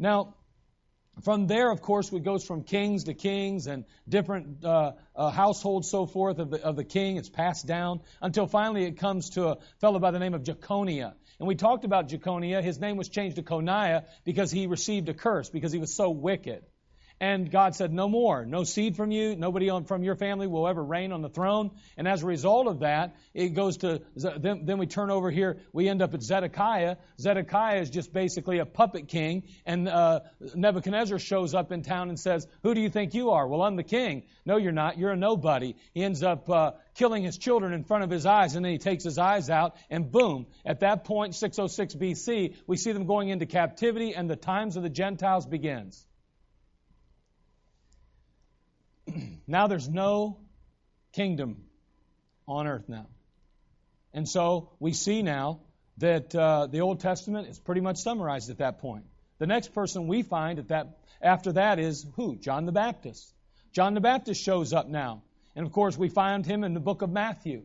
Now, 0.00 0.34
from 1.22 1.46
there, 1.46 1.70
of 1.70 1.80
course, 1.80 2.12
it 2.12 2.24
goes 2.24 2.44
from 2.44 2.64
kings 2.64 3.04
to 3.04 3.14
kings 3.14 3.68
and 3.68 3.84
different 4.08 4.64
uh, 4.64 4.92
uh, 5.14 5.30
households, 5.30 5.88
so 5.88 6.06
forth, 6.06 6.40
of 6.40 6.50
the, 6.50 6.64
of 6.64 6.74
the 6.74 6.84
king. 6.84 7.18
It's 7.18 7.28
passed 7.28 7.68
down 7.68 8.00
until 8.20 8.48
finally 8.48 8.84
it 8.84 8.98
comes 8.98 9.30
to 9.30 9.48
a 9.50 9.58
fellow 9.80 10.00
by 10.00 10.10
the 10.10 10.18
name 10.18 10.34
of 10.34 10.42
Jeconiah. 10.42 11.14
And 11.38 11.46
we 11.46 11.54
talked 11.54 11.84
about 11.84 12.08
Jeconiah. 12.08 12.62
His 12.62 12.80
name 12.80 12.96
was 12.96 13.08
changed 13.08 13.36
to 13.36 13.42
Coniah 13.42 14.04
because 14.24 14.50
he 14.50 14.66
received 14.66 15.08
a 15.08 15.14
curse, 15.14 15.50
because 15.50 15.72
he 15.72 15.78
was 15.78 15.94
so 15.94 16.10
wicked. 16.10 16.64
And 17.20 17.50
God 17.50 17.74
said, 17.74 17.92
No 17.92 18.08
more, 18.08 18.44
no 18.46 18.62
seed 18.62 18.96
from 18.96 19.10
you, 19.10 19.34
nobody 19.34 19.70
on, 19.70 19.84
from 19.84 20.04
your 20.04 20.14
family 20.14 20.46
will 20.46 20.68
ever 20.68 20.82
reign 20.82 21.12
on 21.12 21.20
the 21.20 21.28
throne. 21.28 21.72
And 21.96 22.06
as 22.06 22.22
a 22.22 22.26
result 22.26 22.68
of 22.68 22.80
that, 22.80 23.16
it 23.34 23.50
goes 23.50 23.78
to, 23.78 24.02
then, 24.14 24.66
then 24.66 24.78
we 24.78 24.86
turn 24.86 25.10
over 25.10 25.30
here, 25.30 25.58
we 25.72 25.88
end 25.88 26.00
up 26.00 26.14
at 26.14 26.22
Zedekiah. 26.22 26.96
Zedekiah 27.20 27.80
is 27.80 27.90
just 27.90 28.12
basically 28.12 28.58
a 28.58 28.66
puppet 28.66 29.08
king. 29.08 29.42
And 29.66 29.88
uh, 29.88 30.20
Nebuchadnezzar 30.54 31.18
shows 31.18 31.54
up 31.54 31.72
in 31.72 31.82
town 31.82 32.08
and 32.08 32.20
says, 32.20 32.46
Who 32.62 32.72
do 32.74 32.80
you 32.80 32.88
think 32.88 33.14
you 33.14 33.30
are? 33.30 33.48
Well, 33.48 33.62
I'm 33.62 33.74
the 33.74 33.82
king. 33.82 34.22
No, 34.44 34.56
you're 34.56 34.72
not. 34.72 34.96
You're 34.96 35.12
a 35.12 35.16
nobody. 35.16 35.74
He 35.94 36.04
ends 36.04 36.22
up 36.22 36.48
uh, 36.48 36.72
killing 36.98 37.22
his 37.24 37.36
children 37.36 37.72
in 37.72 37.84
front 37.84 38.04
of 38.04 38.10
his 38.10 38.26
eyes, 38.26 38.54
and 38.54 38.64
then 38.64 38.72
he 38.72 38.78
takes 38.78 39.04
his 39.04 39.18
eyes 39.18 39.50
out, 39.50 39.76
and 39.88 40.10
boom, 40.10 40.46
at 40.64 40.80
that 40.80 41.04
point, 41.04 41.34
606 41.34 41.94
BC, 41.94 42.56
we 42.66 42.76
see 42.76 42.92
them 42.92 43.06
going 43.06 43.28
into 43.28 43.46
captivity, 43.46 44.14
and 44.14 44.28
the 44.28 44.36
times 44.36 44.76
of 44.76 44.82
the 44.82 44.90
Gentiles 44.90 45.46
begins. 45.46 46.04
now 49.46 49.66
there's 49.66 49.88
no 49.88 50.38
kingdom 51.12 51.64
on 52.46 52.66
earth 52.66 52.88
now. 52.88 53.06
And 54.14 54.28
so 54.28 54.70
we 54.80 54.92
see 54.92 55.22
now 55.22 55.60
that 55.98 56.34
uh, 56.34 56.66
the 56.66 56.80
Old 56.80 57.00
Testament 57.00 57.48
is 57.48 57.58
pretty 57.58 57.80
much 57.80 57.98
summarized 57.98 58.50
at 58.50 58.58
that 58.58 58.78
point. 58.78 59.04
The 59.38 59.46
next 59.46 59.74
person 59.74 60.08
we 60.08 60.22
find 60.22 60.58
at 60.58 60.68
that 60.68 60.98
after 61.20 61.52
that 61.52 61.78
is 61.78 62.06
who? 62.16 62.36
John 62.36 62.66
the 62.66 62.72
Baptist. 62.72 63.32
John 63.72 63.94
the 63.94 64.00
Baptist 64.00 64.42
shows 64.42 64.72
up 64.72 64.88
now. 64.88 65.22
And 65.54 65.66
of 65.66 65.72
course, 65.72 65.96
we 65.96 66.08
find 66.08 66.46
him 66.46 66.64
in 66.64 66.74
the 66.74 66.80
book 66.80 67.02
of 67.02 67.10
Matthew. 67.10 67.64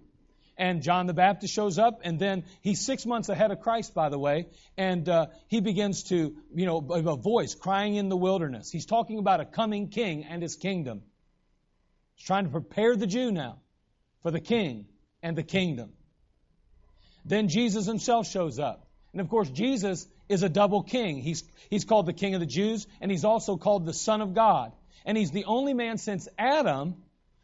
And 0.58 0.84
John 0.84 1.08
the 1.08 1.14
Baptist 1.14 1.54
shows 1.54 1.80
up, 1.80 2.02
and 2.04 2.20
then 2.20 2.44
he's 2.62 2.80
six 2.80 3.08
months 3.08 3.30
ahead 3.30 3.50
of 3.50 3.62
Christ, 3.62 3.96
by 3.96 4.10
the 4.10 4.20
way, 4.20 4.46
and 4.78 5.08
uh, 5.10 5.28
he 5.48 5.62
begins 5.62 6.04
to, 6.06 6.36
you 6.54 6.66
know, 6.68 6.78
a 6.78 7.16
voice 7.16 7.56
crying 7.56 7.96
in 7.96 8.08
the 8.08 8.18
wilderness. 8.18 8.70
He's 8.72 8.86
talking 8.86 9.18
about 9.18 9.40
a 9.40 9.46
coming 9.46 9.88
king 9.88 10.26
and 10.26 10.44
his 10.44 10.56
kingdom. 10.56 11.02
He's 12.16 12.26
trying 12.26 12.46
to 12.46 12.52
prepare 12.52 12.96
the 12.96 13.08
Jew 13.08 13.32
now 13.32 13.60
for 14.22 14.32
the 14.32 14.40
king 14.40 14.86
and 15.22 15.38
the 15.38 15.44
kingdom. 15.44 15.92
Then 17.26 17.48
Jesus 17.48 17.86
himself 17.86 18.28
shows 18.28 18.60
up. 18.60 18.88
And 19.12 19.22
of 19.22 19.30
course, 19.30 19.50
Jesus 19.50 20.08
is 20.28 20.44
a 20.44 20.50
double 20.50 20.84
king. 20.84 21.18
He's, 21.22 21.44
he's 21.70 21.86
called 21.86 22.06
the 22.06 22.14
king 22.14 22.34
of 22.34 22.40
the 22.40 22.48
Jews, 22.48 22.88
and 23.00 23.12
he's 23.12 23.24
also 23.24 23.58
called 23.58 23.86
the 23.86 23.94
son 23.94 24.22
of 24.22 24.34
God. 24.34 24.74
And 25.06 25.18
he's 25.18 25.32
the 25.32 25.46
only 25.46 25.74
man 25.74 25.98
since 25.98 26.28
Adam 26.38 26.96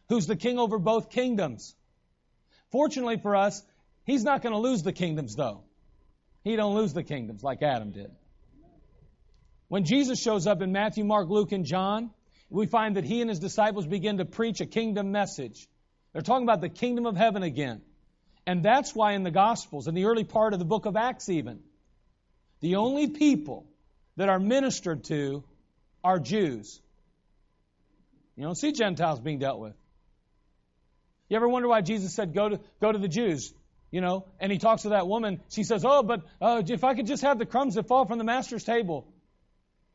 who's 0.09 0.25
the 0.25 0.35
king 0.35 0.57
over 0.57 0.79
both 0.79 1.09
kingdoms. 1.11 1.75
Fortunately 2.71 3.17
for 3.17 3.35
us, 3.35 3.63
he's 4.05 4.23
not 4.23 4.41
going 4.41 4.53
to 4.53 4.59
lose 4.59 4.83
the 4.83 4.91
kingdoms, 4.91 5.35
though. 5.35 5.61
He 6.43 6.55
don't 6.55 6.75
lose 6.75 6.93
the 6.93 7.03
kingdoms 7.03 7.43
like 7.43 7.61
Adam 7.61 7.91
did. 7.91 8.11
When 9.67 9.85
Jesus 9.85 10.19
shows 10.19 10.47
up 10.47 10.61
in 10.61 10.71
Matthew, 10.71 11.03
Mark, 11.03 11.29
Luke, 11.29 11.51
and 11.51 11.63
John, 11.63 12.09
we 12.49 12.65
find 12.65 12.95
that 12.95 13.03
he 13.03 13.21
and 13.21 13.29
his 13.29 13.39
disciples 13.39 13.85
begin 13.85 14.17
to 14.17 14.25
preach 14.25 14.61
a 14.61 14.65
kingdom 14.65 15.11
message. 15.11 15.67
They're 16.13 16.21
talking 16.21 16.43
about 16.43 16.61
the 16.61 16.69
kingdom 16.69 17.05
of 17.05 17.15
heaven 17.15 17.43
again. 17.43 17.81
And 18.47 18.63
that's 18.63 18.95
why 18.95 19.13
in 19.13 19.23
the 19.23 19.31
Gospels, 19.31 19.87
in 19.87 19.93
the 19.93 20.05
early 20.05 20.23
part 20.23 20.53
of 20.53 20.59
the 20.59 20.65
book 20.65 20.85
of 20.85 20.95
Acts 20.95 21.29
even, 21.29 21.59
the 22.61 22.77
only 22.77 23.07
people 23.07 23.67
that 24.17 24.29
are 24.29 24.39
ministered 24.39 25.03
to 25.05 25.43
are 26.03 26.19
Jews. 26.19 26.81
You 28.35 28.43
don't 28.43 28.55
see 28.55 28.71
Gentiles 28.71 29.19
being 29.19 29.39
dealt 29.39 29.59
with. 29.59 29.75
You 31.29 31.35
ever 31.35 31.47
wonder 31.47 31.67
why 31.67 31.81
Jesus 31.81 32.15
said, 32.15 32.33
go 32.33 32.49
to, 32.49 32.59
go 32.81 32.91
to 32.91 32.97
the 32.97 33.07
Jews? 33.07 33.53
You 33.91 34.01
know, 34.01 34.25
and 34.39 34.51
he 34.51 34.57
talks 34.57 34.83
to 34.83 34.89
that 34.89 35.07
woman. 35.07 35.41
She 35.49 35.63
says, 35.63 35.83
Oh, 35.83 36.03
but 36.03 36.21
uh, 36.41 36.61
if 36.65 36.83
I 36.83 36.93
could 36.93 37.07
just 37.07 37.23
have 37.23 37.39
the 37.39 37.45
crumbs 37.45 37.75
that 37.75 37.87
fall 37.87 38.05
from 38.05 38.17
the 38.17 38.23
master's 38.23 38.63
table. 38.63 39.07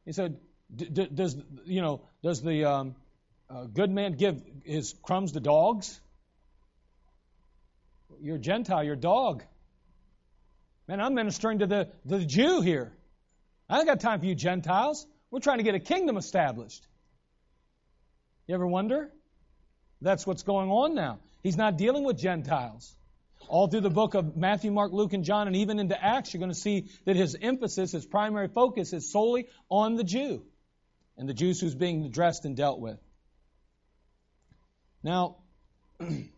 He 0.04 0.12
said, 0.12 0.37
Does, 0.75 1.37
you 1.66 1.83
know, 1.83 2.00
does 2.23 2.42
the 2.42 2.64
um, 2.64 2.97
uh, 3.49 3.64
good 3.64 3.90
man 3.90 4.12
give 4.12 4.42
his 4.64 4.94
crumbs 5.02 5.33
to 5.33 5.40
dogs? 5.40 6.00
You're 8.21 8.37
a 8.37 8.40
Gentile, 8.40 8.83
you're 8.83 8.94
a 8.94 8.97
dog. 8.97 9.44
Man, 10.88 11.00
I'm 11.00 11.14
ministering 11.14 11.61
to 11.61 11.66
the, 11.66 11.88
the 12.04 12.25
Jew 12.25 12.61
here. 12.61 12.92
I 13.68 13.78
ain't 13.78 13.87
got 13.87 14.00
time 14.00 14.21
for 14.21 14.26
you 14.26 14.35
Gentiles. 14.35 15.06
We're 15.30 15.40
trying 15.40 15.59
to 15.59 15.64
get 15.64 15.75
a 15.75 15.80
kingdom 15.80 16.16
established. 16.16 16.87
You 18.47 18.54
ever 18.54 18.66
wonder? 18.66 19.11
That's 20.00 20.26
what's 20.26 20.42
going 20.42 20.71
on 20.71 20.94
now. 20.94 21.18
He's 21.42 21.56
not 21.56 21.78
dealing 21.78 22.04
with 22.04 22.18
Gentiles. 22.18 22.94
All 23.49 23.68
through 23.68 23.83
the 23.83 23.90
book 23.90 24.14
of 24.14 24.37
Matthew, 24.37 24.71
Mark, 24.71 24.92
Luke, 24.92 25.12
and 25.12 25.25
John, 25.25 25.47
and 25.47 25.56
even 25.56 25.78
into 25.78 26.02
Acts, 26.02 26.33
you're 26.33 26.40
going 26.40 26.52
to 26.52 26.59
see 26.59 26.88
that 27.04 27.16
his 27.16 27.37
emphasis, 27.40 27.92
his 27.92 28.06
primary 28.06 28.49
focus, 28.49 28.92
is 28.92 29.11
solely 29.11 29.49
on 29.68 29.97
the 29.97 30.04
Jew 30.04 30.42
and 31.16 31.28
the 31.28 31.35
Jews 31.35 31.61
who's 31.61 31.75
being 31.75 32.04
addressed 32.04 32.44
and 32.44 32.56
dealt 32.56 32.80
with. 32.80 32.99
Now, 35.02 35.37
in 36.00 36.30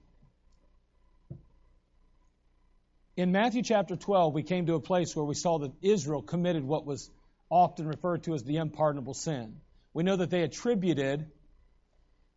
Matthew 3.32 3.62
chapter 3.62 3.96
12, 3.96 4.34
we 4.34 4.42
came 4.42 4.66
to 4.66 4.74
a 4.74 4.80
place 4.80 5.14
where 5.14 5.24
we 5.24 5.34
saw 5.34 5.58
that 5.60 5.72
Israel 5.82 6.22
committed 6.22 6.64
what 6.64 6.84
was 6.84 7.10
often 7.48 7.86
referred 7.86 8.24
to 8.24 8.34
as 8.34 8.42
the 8.44 8.56
unpardonable 8.56 9.14
sin. 9.14 9.60
We 9.94 10.02
know 10.02 10.16
that 10.16 10.30
they 10.30 10.42
attributed 10.42 11.30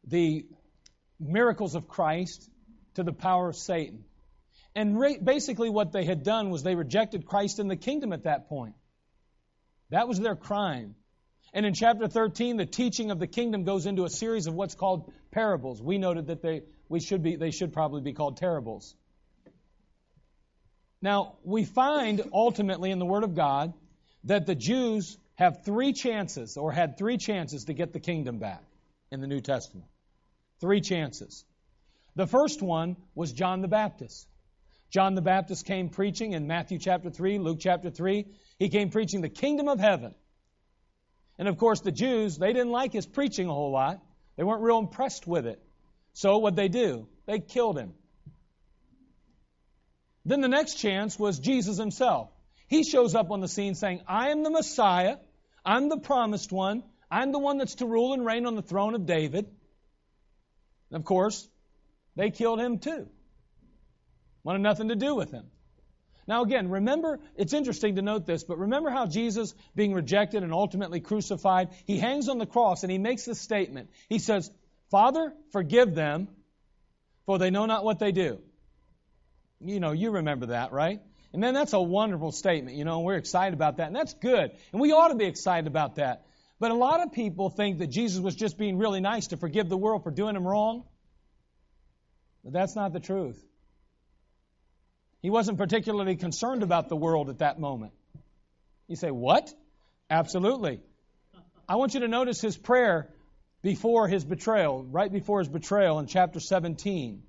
the 0.06 0.46
miracles 1.20 1.76
of 1.76 1.88
Christ 1.88 2.50
to 2.96 3.04
the 3.04 3.12
power 3.12 3.50
of 3.50 3.56
Satan. 3.56 4.06
And 4.76 4.98
basically, 5.24 5.70
what 5.70 5.92
they 5.92 6.06
had 6.06 6.24
done 6.24 6.52
was 6.52 6.64
they 6.64 6.76
rejected 6.76 7.26
Christ 7.26 7.60
in 7.60 7.68
the 7.68 7.76
kingdom 7.76 8.14
at 8.14 8.24
that 8.24 8.48
point. 8.48 8.76
That 9.90 10.08
was 10.08 10.20
their 10.20 10.36
crime. 10.36 10.96
And 11.54 11.66
in 11.66 11.74
chapter 11.74 12.08
13, 12.08 12.58
the 12.58 12.66
teaching 12.66 13.12
of 13.12 13.20
the 13.20 13.28
kingdom 13.28 13.64
goes 13.64 13.86
into 13.86 14.06
a 14.06 14.10
series 14.10 14.48
of 14.48 14.54
what's 14.54 14.76
called 14.76 15.12
parables. 15.32 15.82
We 15.82 15.98
noted 15.98 16.28
that 16.28 16.42
they, 16.42 16.62
we 16.88 17.00
should 17.00 17.24
be, 17.24 17.36
they 17.36 17.52
should 17.52 17.74
probably 17.74 18.02
be 18.02 18.14
called 18.14 18.38
terribles. 18.38 18.96
Now, 21.02 21.38
we 21.44 21.66
find 21.66 22.22
ultimately 22.34 22.92
in 22.92 23.00
the 23.00 23.06
Word 23.06 23.24
of 23.24 23.36
God 23.36 23.74
that 24.26 24.46
the 24.46 24.56
Jews 24.56 25.18
have 25.36 25.64
three 25.64 25.94
chances, 25.94 26.58
or 26.58 26.72
had 26.72 26.98
three 26.98 27.18
chances, 27.18 27.66
to 27.66 27.74
get 27.74 27.94
the 27.94 28.00
kingdom 28.00 28.40
back 28.40 28.62
in 29.10 29.22
the 29.22 29.28
New 29.28 29.40
Testament. 29.40 29.88
Three 30.60 30.82
chances. 30.82 31.46
The 32.16 32.28
first 32.28 32.62
one 32.62 32.98
was 33.16 33.32
John 33.32 33.62
the 33.62 33.70
Baptist. 33.70 34.28
John 34.92 35.16
the 35.16 35.22
Baptist 35.22 35.66
came 35.66 35.88
preaching 35.88 36.34
in 36.34 36.48
Matthew 36.48 36.80
chapter 36.80 37.10
3, 37.10 37.38
Luke 37.38 37.60
chapter 37.62 37.90
3. 37.90 38.26
He 38.58 38.68
came 38.68 38.90
preaching 38.90 39.22
the 39.22 39.30
kingdom 39.30 39.70
of 39.70 39.80
heaven. 39.80 40.14
And 41.40 41.48
of 41.48 41.58
course, 41.58 41.80
the 41.80 41.92
Jews, 41.92 42.38
they 42.38 42.52
didn't 42.52 42.72
like 42.72 42.92
his 42.92 43.08
preaching 43.08 43.48
a 43.48 43.54
whole 43.54 43.72
lot. 43.72 44.02
They 44.36 44.44
weren't 44.44 44.62
real 44.62 44.78
impressed 44.78 45.26
with 45.26 45.48
it. 45.48 45.64
So 46.14 46.38
what 46.38 46.58
they 46.58 46.68
do? 46.68 47.08
They 47.26 47.40
killed 47.40 47.78
him. 47.78 47.94
Then 50.26 50.42
the 50.42 50.50
next 50.50 50.76
chance 50.76 51.18
was 51.18 51.40
Jesus 51.40 51.78
himself. 51.78 52.30
He 52.68 52.84
shows 52.84 53.16
up 53.16 53.32
on 53.32 53.40
the 53.40 53.48
scene 53.48 53.74
saying, 53.74 54.02
I 54.06 54.30
am 54.30 54.44
the 54.44 54.50
Messiah. 54.50 55.16
I'm 55.66 55.88
the 55.88 55.98
promised 55.98 56.52
one. 56.52 56.84
I'm 57.10 57.32
the 57.32 57.40
one 57.40 57.58
that's 57.58 57.76
to 57.76 57.86
rule 57.86 58.14
and 58.14 58.26
reign 58.26 58.46
on 58.46 58.56
the 58.56 58.62
throne 58.62 58.94
of 58.94 59.06
David. 59.06 59.46
And 60.92 61.00
of 61.00 61.06
course, 61.06 61.48
they 62.18 62.32
killed 62.32 62.60
him 62.60 62.80
too. 62.80 63.08
Wanted 64.44 64.62
nothing 64.62 64.90
to 64.90 64.96
do 64.96 65.16
with 65.16 65.32
him. 65.32 65.46
Now, 66.30 66.44
again, 66.44 66.70
remember, 66.70 67.20
it's 67.36 67.54
interesting 67.54 67.96
to 67.96 68.04
note 68.04 68.28
this, 68.28 68.44
but 68.44 68.60
remember 68.60 68.92
how 68.92 69.08
Jesus, 69.08 69.56
being 69.76 69.96
rejected 69.96 70.44
and 70.44 70.54
ultimately 70.54 71.00
crucified, 71.00 71.70
he 71.88 71.98
hangs 71.98 72.30
on 72.30 72.38
the 72.38 72.46
cross 72.46 72.84
and 72.84 72.92
he 72.92 73.00
makes 73.00 73.26
this 73.26 73.42
statement. 73.42 73.90
He 74.10 74.20
says, 74.20 74.52
Father, 74.92 75.34
forgive 75.54 75.96
them, 75.96 76.28
for 77.26 77.40
they 77.40 77.50
know 77.50 77.66
not 77.66 77.84
what 77.84 77.98
they 77.98 78.12
do. 78.12 78.38
You 79.60 79.80
know, 79.80 79.92
you 79.92 80.12
remember 80.12 80.46
that, 80.46 80.72
right? 80.72 81.02
And 81.34 81.42
then 81.42 81.56
that's 81.56 81.74
a 81.74 81.82
wonderful 81.82 82.32
statement, 82.32 82.78
you 82.78 82.86
know, 82.86 82.98
and 82.98 83.06
we're 83.06 83.18
excited 83.18 83.56
about 83.56 83.78
that, 83.78 83.88
and 83.88 83.96
that's 83.96 84.14
good. 84.14 84.52
And 84.72 84.80
we 84.80 84.92
ought 84.92 85.08
to 85.08 85.16
be 85.16 85.26
excited 85.26 85.66
about 85.66 85.96
that. 85.96 86.28
But 86.60 86.70
a 86.70 86.76
lot 86.76 87.02
of 87.02 87.12
people 87.12 87.50
think 87.50 87.80
that 87.80 87.88
Jesus 87.88 88.20
was 88.20 88.36
just 88.36 88.56
being 88.56 88.78
really 88.78 89.02
nice 89.02 89.28
to 89.28 89.38
forgive 89.38 89.68
the 89.68 89.78
world 89.78 90.04
for 90.04 90.12
doing 90.12 90.36
them 90.36 90.46
wrong. 90.46 90.84
But 92.44 92.54
that's 92.54 92.76
not 92.76 92.94
the 92.94 93.00
truth. 93.00 93.44
He 95.22 95.30
wasn't 95.30 95.58
particularly 95.58 96.16
concerned 96.16 96.64
about 96.64 96.90
the 96.90 96.96
world 96.96 97.30
at 97.30 97.40
that 97.40 97.60
moment. 97.60 97.94
You 98.88 98.96
say, 98.96 99.12
What? 99.12 99.54
Absolutely. 100.10 100.82
I 101.68 101.76
want 101.76 101.94
you 101.94 102.00
to 102.00 102.08
notice 102.08 102.42
his 102.42 102.58
prayer 102.58 103.10
before 103.62 104.08
his 104.08 104.24
betrayal, 104.24 104.84
right 104.84 105.12
before 105.12 105.40
his 105.40 105.50
betrayal 105.50 106.00
in 106.00 106.08
chapter 106.08 106.40
17. 106.40 107.22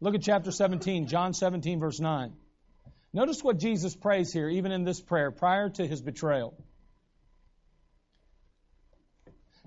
Look 0.00 0.14
at 0.14 0.22
chapter 0.22 0.50
17, 0.50 1.08
John 1.08 1.34
17, 1.34 1.80
verse 1.80 2.00
9. 2.00 2.32
Notice 3.12 3.42
what 3.42 3.58
Jesus 3.58 3.94
prays 3.96 4.32
here, 4.32 4.48
even 4.48 4.72
in 4.72 4.84
this 4.84 5.00
prayer, 5.00 5.30
prior 5.30 5.68
to 5.70 5.86
his 5.86 6.00
betrayal. 6.00 6.54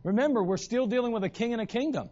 Remember, 0.04 0.43
we're 0.43 0.58
still 0.58 0.88
dealing 0.88 1.12
with 1.12 1.24
a 1.24 1.30
king 1.30 1.54
and 1.54 1.62
a 1.62 1.65
kingdom. 1.65 2.10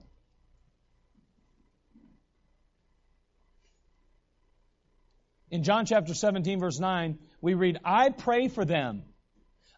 In 5.50 5.64
John 5.64 5.86
chapter 5.86 6.14
17, 6.14 6.60
verse 6.60 6.80
9, 6.80 7.20
we 7.42 7.54
read, 7.54 7.80
I 7.86 8.10
pray 8.10 8.48
for 8.48 8.66
them. 8.66 9.04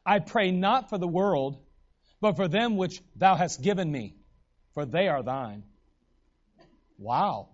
I 0.05 0.19
pray 0.19 0.51
not 0.51 0.89
for 0.89 0.97
the 0.97 1.07
world, 1.07 1.57
but 2.21 2.35
for 2.35 2.47
them 2.47 2.77
which 2.77 3.01
thou 3.15 3.35
hast 3.35 3.61
given 3.61 3.91
me, 3.91 4.15
for 4.73 4.85
they 4.85 5.07
are 5.07 5.21
thine. 5.21 5.63
Wow. 6.97 7.49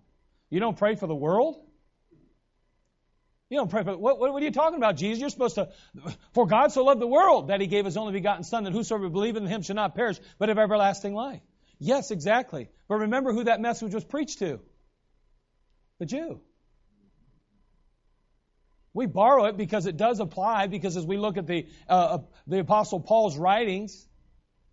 You 0.48 0.60
don't 0.60 0.78
pray 0.78 0.94
for 0.94 1.06
the 1.06 1.14
world? 1.14 1.56
You 3.48 3.58
don't 3.58 3.70
pray 3.70 3.84
for 3.84 3.96
what, 3.96 4.18
what, 4.18 4.30
are 4.30 4.44
you 4.44 4.50
talking 4.50 4.76
about, 4.76 4.96
Jesus? 4.96 5.20
You're 5.20 5.30
supposed 5.30 5.54
to, 5.54 5.68
for 6.32 6.46
God 6.46 6.72
so 6.72 6.84
loved 6.84 7.00
the 7.00 7.06
world 7.06 7.48
that 7.48 7.60
He 7.60 7.66
gave 7.66 7.84
His 7.84 7.96
only 7.96 8.12
begotten 8.12 8.42
Son, 8.42 8.64
that 8.64 8.72
whosoever 8.72 9.08
believeth 9.08 9.42
in 9.42 9.48
Him 9.48 9.62
shall 9.62 9.76
not 9.76 9.94
perish, 9.94 10.18
but 10.38 10.48
have 10.48 10.58
everlasting 10.58 11.14
life. 11.14 11.42
Yes, 11.78 12.10
exactly. 12.10 12.70
But 12.88 12.96
remember 12.96 13.32
who 13.32 13.44
that 13.44 13.60
message 13.60 13.94
was 13.94 14.04
preached 14.04 14.38
to? 14.40 14.60
The 15.98 16.06
Jew. 16.06 16.40
We 18.96 19.04
borrow 19.04 19.44
it 19.44 19.58
because 19.58 19.84
it 19.84 19.98
does 19.98 20.20
apply, 20.20 20.68
because 20.68 20.96
as 20.96 21.04
we 21.04 21.18
look 21.18 21.36
at 21.36 21.46
the, 21.46 21.66
uh, 21.86 21.92
uh, 21.92 22.18
the 22.46 22.60
Apostle 22.60 22.98
Paul's 22.98 23.36
writings, 23.36 24.06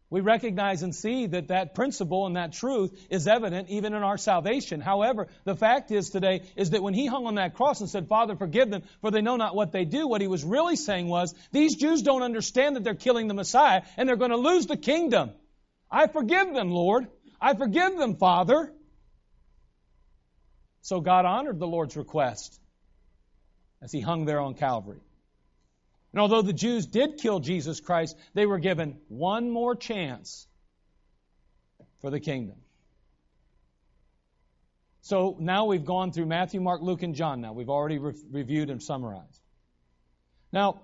we 0.10 0.22
recognize 0.22 0.82
and 0.82 0.96
see 0.96 1.28
that 1.28 1.50
that 1.50 1.76
principle 1.76 2.26
and 2.26 2.38
that 2.38 2.54
truth 2.54 2.98
is 3.10 3.28
evident 3.28 3.68
even 3.68 3.94
in 3.94 4.02
our 4.02 4.18
salvation. 4.18 4.80
However, 4.80 5.28
the 5.44 5.58
fact 5.58 5.92
is 5.92 6.10
today 6.10 6.44
is 6.56 6.70
that 6.70 6.82
when 6.82 6.94
he 6.94 7.06
hung 7.06 7.26
on 7.26 7.36
that 7.36 7.56
cross 7.56 7.82
and 7.82 7.90
said, 7.90 8.08
Father, 8.08 8.38
forgive 8.38 8.70
them, 8.70 8.84
for 9.02 9.12
they 9.12 9.22
know 9.22 9.36
not 9.36 9.56
what 9.56 9.74
they 9.74 9.84
do, 9.84 10.08
what 10.08 10.22
he 10.22 10.28
was 10.28 10.46
really 10.46 10.78
saying 10.78 11.10
was, 11.10 11.36
these 11.52 11.76
Jews 11.76 12.02
don't 12.02 12.24
understand 12.24 12.78
that 12.78 12.86
they're 12.86 12.96
killing 12.96 13.28
the 13.28 13.34
Messiah 13.34 13.82
and 13.98 14.08
they're 14.08 14.16
going 14.16 14.32
to 14.32 14.38
lose 14.38 14.68
the 14.68 14.78
kingdom. 14.78 15.32
I 15.92 16.08
forgive 16.08 16.54
them, 16.54 16.72
Lord. 16.72 17.08
I 17.42 17.56
forgive 17.56 17.98
them, 17.98 18.16
Father. 18.16 18.72
So 20.82 21.02
God 21.02 21.26
honored 21.26 21.60
the 21.60 21.68
Lord's 21.68 21.98
request 21.98 22.58
as 23.84 23.92
he 23.92 24.00
hung 24.00 24.26
there 24.26 24.40
on 24.40 24.54
Calvary. 24.56 25.02
And 26.14 26.22
although 26.22 26.42
the 26.42 26.54
Jews 26.54 26.86
did 26.86 27.18
kill 27.18 27.40
Jesus 27.40 27.80
Christ, 27.80 28.16
they 28.34 28.46
were 28.46 28.60
given 28.60 28.98
one 29.10 29.50
more 29.50 29.76
chance 29.76 30.48
for 32.00 32.10
the 32.10 32.20
kingdom. 32.20 32.56
So 35.02 35.36
now 35.38 35.66
we've 35.66 35.84
gone 35.84 36.14
through 36.14 36.28
Matthew, 36.28 36.62
Mark, 36.62 36.82
Luke, 36.82 37.04
and 37.04 37.14
John 37.14 37.42
now. 37.42 37.52
We've 37.52 37.70
already 37.70 37.98
re- 37.98 38.14
reviewed 38.32 38.70
and 38.70 38.82
summarized. 38.82 39.42
Now, 40.54 40.82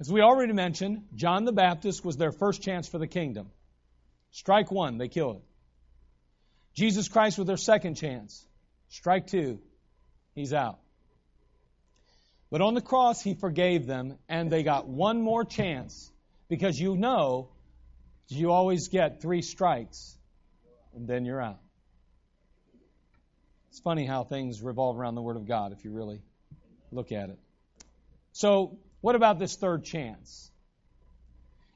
as 0.00 0.10
we 0.10 0.22
already 0.22 0.54
mentioned, 0.54 1.04
John 1.14 1.44
the 1.44 1.52
Baptist 1.52 2.04
was 2.04 2.16
their 2.16 2.32
first 2.32 2.62
chance 2.62 2.88
for 2.88 2.98
the 2.98 3.06
kingdom. 3.06 3.50
Strike 4.32 4.72
one, 4.72 4.98
they 4.98 5.06
killed 5.06 5.36
it. 5.36 5.42
Jesus 6.74 7.06
Christ 7.06 7.38
was 7.38 7.46
their 7.46 7.56
second 7.56 7.94
chance. 7.94 8.44
Strike 8.88 9.28
two, 9.28 9.60
he's 10.34 10.52
out. 10.52 10.80
But 12.54 12.60
on 12.60 12.74
the 12.74 12.80
cross, 12.80 13.20
he 13.20 13.34
forgave 13.34 13.84
them, 13.84 14.16
and 14.28 14.48
they 14.48 14.62
got 14.62 14.86
one 14.86 15.20
more 15.20 15.44
chance 15.44 16.08
because 16.48 16.78
you 16.78 16.96
know 16.96 17.48
you 18.28 18.52
always 18.52 18.86
get 18.86 19.20
three 19.20 19.42
strikes, 19.42 20.16
and 20.94 21.08
then 21.08 21.24
you're 21.24 21.42
out. 21.42 21.58
It's 23.70 23.80
funny 23.80 24.06
how 24.06 24.22
things 24.22 24.62
revolve 24.62 24.96
around 24.96 25.16
the 25.16 25.20
Word 25.20 25.34
of 25.34 25.48
God 25.48 25.72
if 25.72 25.84
you 25.84 25.90
really 25.90 26.22
look 26.92 27.10
at 27.10 27.28
it. 27.30 27.40
So, 28.30 28.78
what 29.00 29.16
about 29.16 29.40
this 29.40 29.56
third 29.56 29.82
chance? 29.82 30.48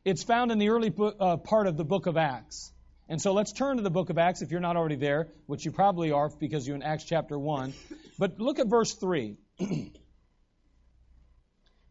It's 0.05 0.23
found 0.23 0.53
in 0.53 0.59
the 0.59 0.69
early 0.69 0.91
book, 0.91 1.17
uh, 1.19 1.39
part 1.39 1.67
of 1.67 1.77
the 1.77 1.85
book 1.85 2.07
of 2.07 2.17
Acts. 2.17 2.73
And 3.09 3.21
so 3.21 3.33
let's 3.33 3.53
turn 3.53 3.79
to 3.79 3.83
the 3.83 3.91
book 3.91 4.11
of 4.11 4.19
Acts 4.19 4.43
if 4.43 4.53
you're 4.53 4.61
not 4.61 4.77
already 4.77 4.95
there, 4.95 5.27
which 5.47 5.65
you 5.65 5.73
probably 5.73 6.13
are 6.13 6.31
because 6.39 6.69
you're 6.69 6.77
in 6.77 6.85
Acts 6.85 7.03
chapter 7.03 7.37
1. 7.37 7.75
But 8.17 8.39
look 8.39 8.61
at 8.61 8.69
verse 8.69 8.95
3. 8.95 9.39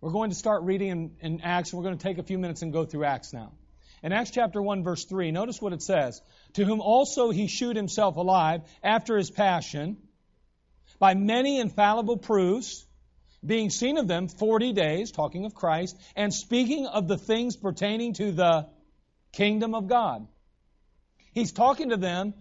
we're 0.07 0.13
going 0.13 0.29
to 0.29 0.37
start 0.37 0.63
reading 0.63 0.89
in, 0.89 1.11
in 1.19 1.41
Acts. 1.41 1.73
We're 1.73 1.83
going 1.83 1.97
to 1.97 2.01
take 2.01 2.17
a 2.17 2.23
few 2.23 2.37
minutes 2.37 2.61
and 2.61 2.71
go 2.71 2.85
through 2.85 3.03
Acts 3.03 3.33
now. 3.33 3.51
In 4.01 4.13
Acts 4.13 4.31
chapter 4.31 4.61
1, 4.61 4.81
verse 4.81 5.03
3, 5.03 5.31
notice 5.31 5.61
what 5.61 5.73
it 5.73 5.81
says. 5.81 6.21
To 6.53 6.63
whom 6.63 6.79
also 6.79 7.29
he 7.29 7.47
shewed 7.47 7.75
himself 7.75 8.15
alive 8.15 8.61
after 8.81 9.17
his 9.17 9.29
passion 9.29 9.97
by 10.97 11.13
many 11.13 11.59
infallible 11.59 12.15
proofs, 12.15 12.85
being 13.45 13.69
seen 13.69 13.97
of 13.97 14.07
them 14.07 14.29
forty 14.29 14.71
days, 14.71 15.11
talking 15.11 15.43
of 15.43 15.53
Christ, 15.53 15.99
and 16.15 16.33
speaking 16.33 16.87
of 16.87 17.09
the 17.09 17.17
things 17.17 17.57
pertaining 17.57 18.13
to 18.13 18.31
the 18.31 18.69
kingdom 19.33 19.75
of 19.75 19.87
God. 19.87 20.25
He's 21.33 21.51
talking 21.51 21.89
to 21.89 21.97
them, 21.97 22.33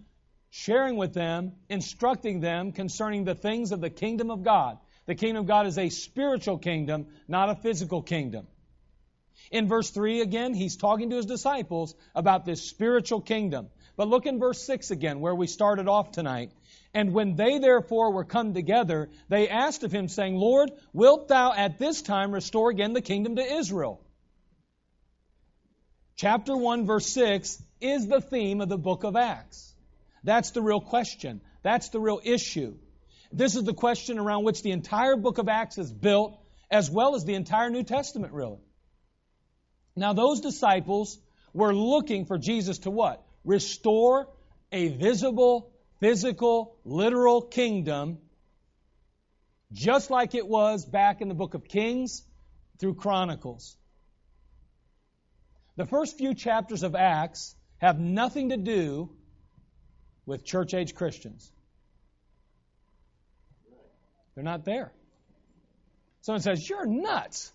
sharing 0.51 0.95
with 0.95 1.13
them, 1.13 1.51
instructing 1.67 2.39
them 2.39 2.71
concerning 2.71 3.25
the 3.25 3.35
things 3.35 3.73
of 3.73 3.81
the 3.81 3.89
kingdom 3.89 4.31
of 4.31 4.43
God. 4.43 4.77
The 5.07 5.15
kingdom 5.15 5.41
of 5.41 5.47
God 5.47 5.65
is 5.67 5.77
a 5.77 5.89
spiritual 5.89 6.57
kingdom, 6.57 7.07
not 7.27 7.49
a 7.49 7.55
physical 7.55 8.01
kingdom. 8.01 8.45
In 9.51 9.67
verse 9.67 9.89
3 9.89 10.21
again, 10.21 10.53
he's 10.53 10.75
talking 10.75 11.09
to 11.09 11.15
his 11.15 11.25
disciples 11.25 11.95
about 12.13 12.45
this 12.45 12.67
spiritual 12.69 13.21
kingdom. 13.21 13.69
But 13.95 14.09
look 14.09 14.25
in 14.25 14.39
verse 14.39 14.61
6 14.63 14.91
again, 14.91 15.21
where 15.21 15.33
we 15.33 15.47
started 15.47 15.87
off 15.87 16.11
tonight. 16.11 16.51
And 16.93 17.13
when 17.13 17.35
they 17.35 17.57
therefore 17.57 18.11
were 18.11 18.25
come 18.25 18.53
together, 18.53 19.09
they 19.29 19.47
asked 19.47 19.83
of 19.83 19.91
him, 19.91 20.09
saying, 20.09 20.35
Lord, 20.35 20.71
wilt 20.93 21.29
thou 21.29 21.53
at 21.53 21.79
this 21.79 22.01
time 22.01 22.31
restore 22.31 22.69
again 22.69 22.93
the 22.93 23.01
kingdom 23.01 23.37
to 23.37 23.41
Israel? 23.41 24.01
Chapter 26.15 26.57
1, 26.57 26.85
verse 26.85 27.07
6 27.07 27.61
is 27.79 28.07
the 28.07 28.21
theme 28.21 28.59
of 28.59 28.69
the 28.69 28.77
book 28.77 29.03
of 29.03 29.15
Acts. 29.15 29.73
That's 30.23 30.51
the 30.51 30.61
real 30.61 30.81
question. 30.81 31.41
That's 31.61 31.89
the 31.89 31.99
real 31.99 32.19
issue. 32.23 32.75
This 33.31 33.55
is 33.55 33.63
the 33.63 33.73
question 33.73 34.19
around 34.19 34.43
which 34.43 34.63
the 34.63 34.71
entire 34.71 35.15
book 35.15 35.37
of 35.37 35.49
Acts 35.49 35.77
is 35.77 35.91
built, 35.91 36.39
as 36.71 36.89
well 36.89 37.15
as 37.15 37.25
the 37.25 37.35
entire 37.35 37.69
New 37.69 37.83
Testament, 37.83 38.33
really. 38.33 38.59
Now, 39.95 40.13
those 40.13 40.41
disciples 40.41 41.19
were 41.53 41.73
looking 41.73 42.25
for 42.25 42.37
Jesus 42.37 42.79
to 42.79 42.91
what? 42.91 43.25
Restore 43.43 44.27
a 44.71 44.89
visible, 44.89 45.71
physical, 45.99 46.75
literal 46.85 47.41
kingdom, 47.41 48.19
just 49.71 50.09
like 50.09 50.35
it 50.35 50.47
was 50.47 50.85
back 50.85 51.21
in 51.21 51.27
the 51.27 51.33
book 51.33 51.53
of 51.53 51.67
Kings 51.67 52.23
through 52.79 52.95
Chronicles. 52.95 53.75
The 55.75 55.85
first 55.85 56.17
few 56.17 56.33
chapters 56.33 56.83
of 56.83 56.95
Acts 56.95 57.55
have 57.77 57.99
nothing 57.99 58.49
to 58.49 58.57
do 58.57 59.09
with 60.25 60.43
church 60.43 60.73
age 60.73 60.95
Christians. 60.95 61.51
They're 64.37 64.43
not 64.43 64.65
there. 64.65 64.91
Someone 66.21 66.43
says, 66.43 66.69
You're 66.69 66.85
nuts. 66.85 67.51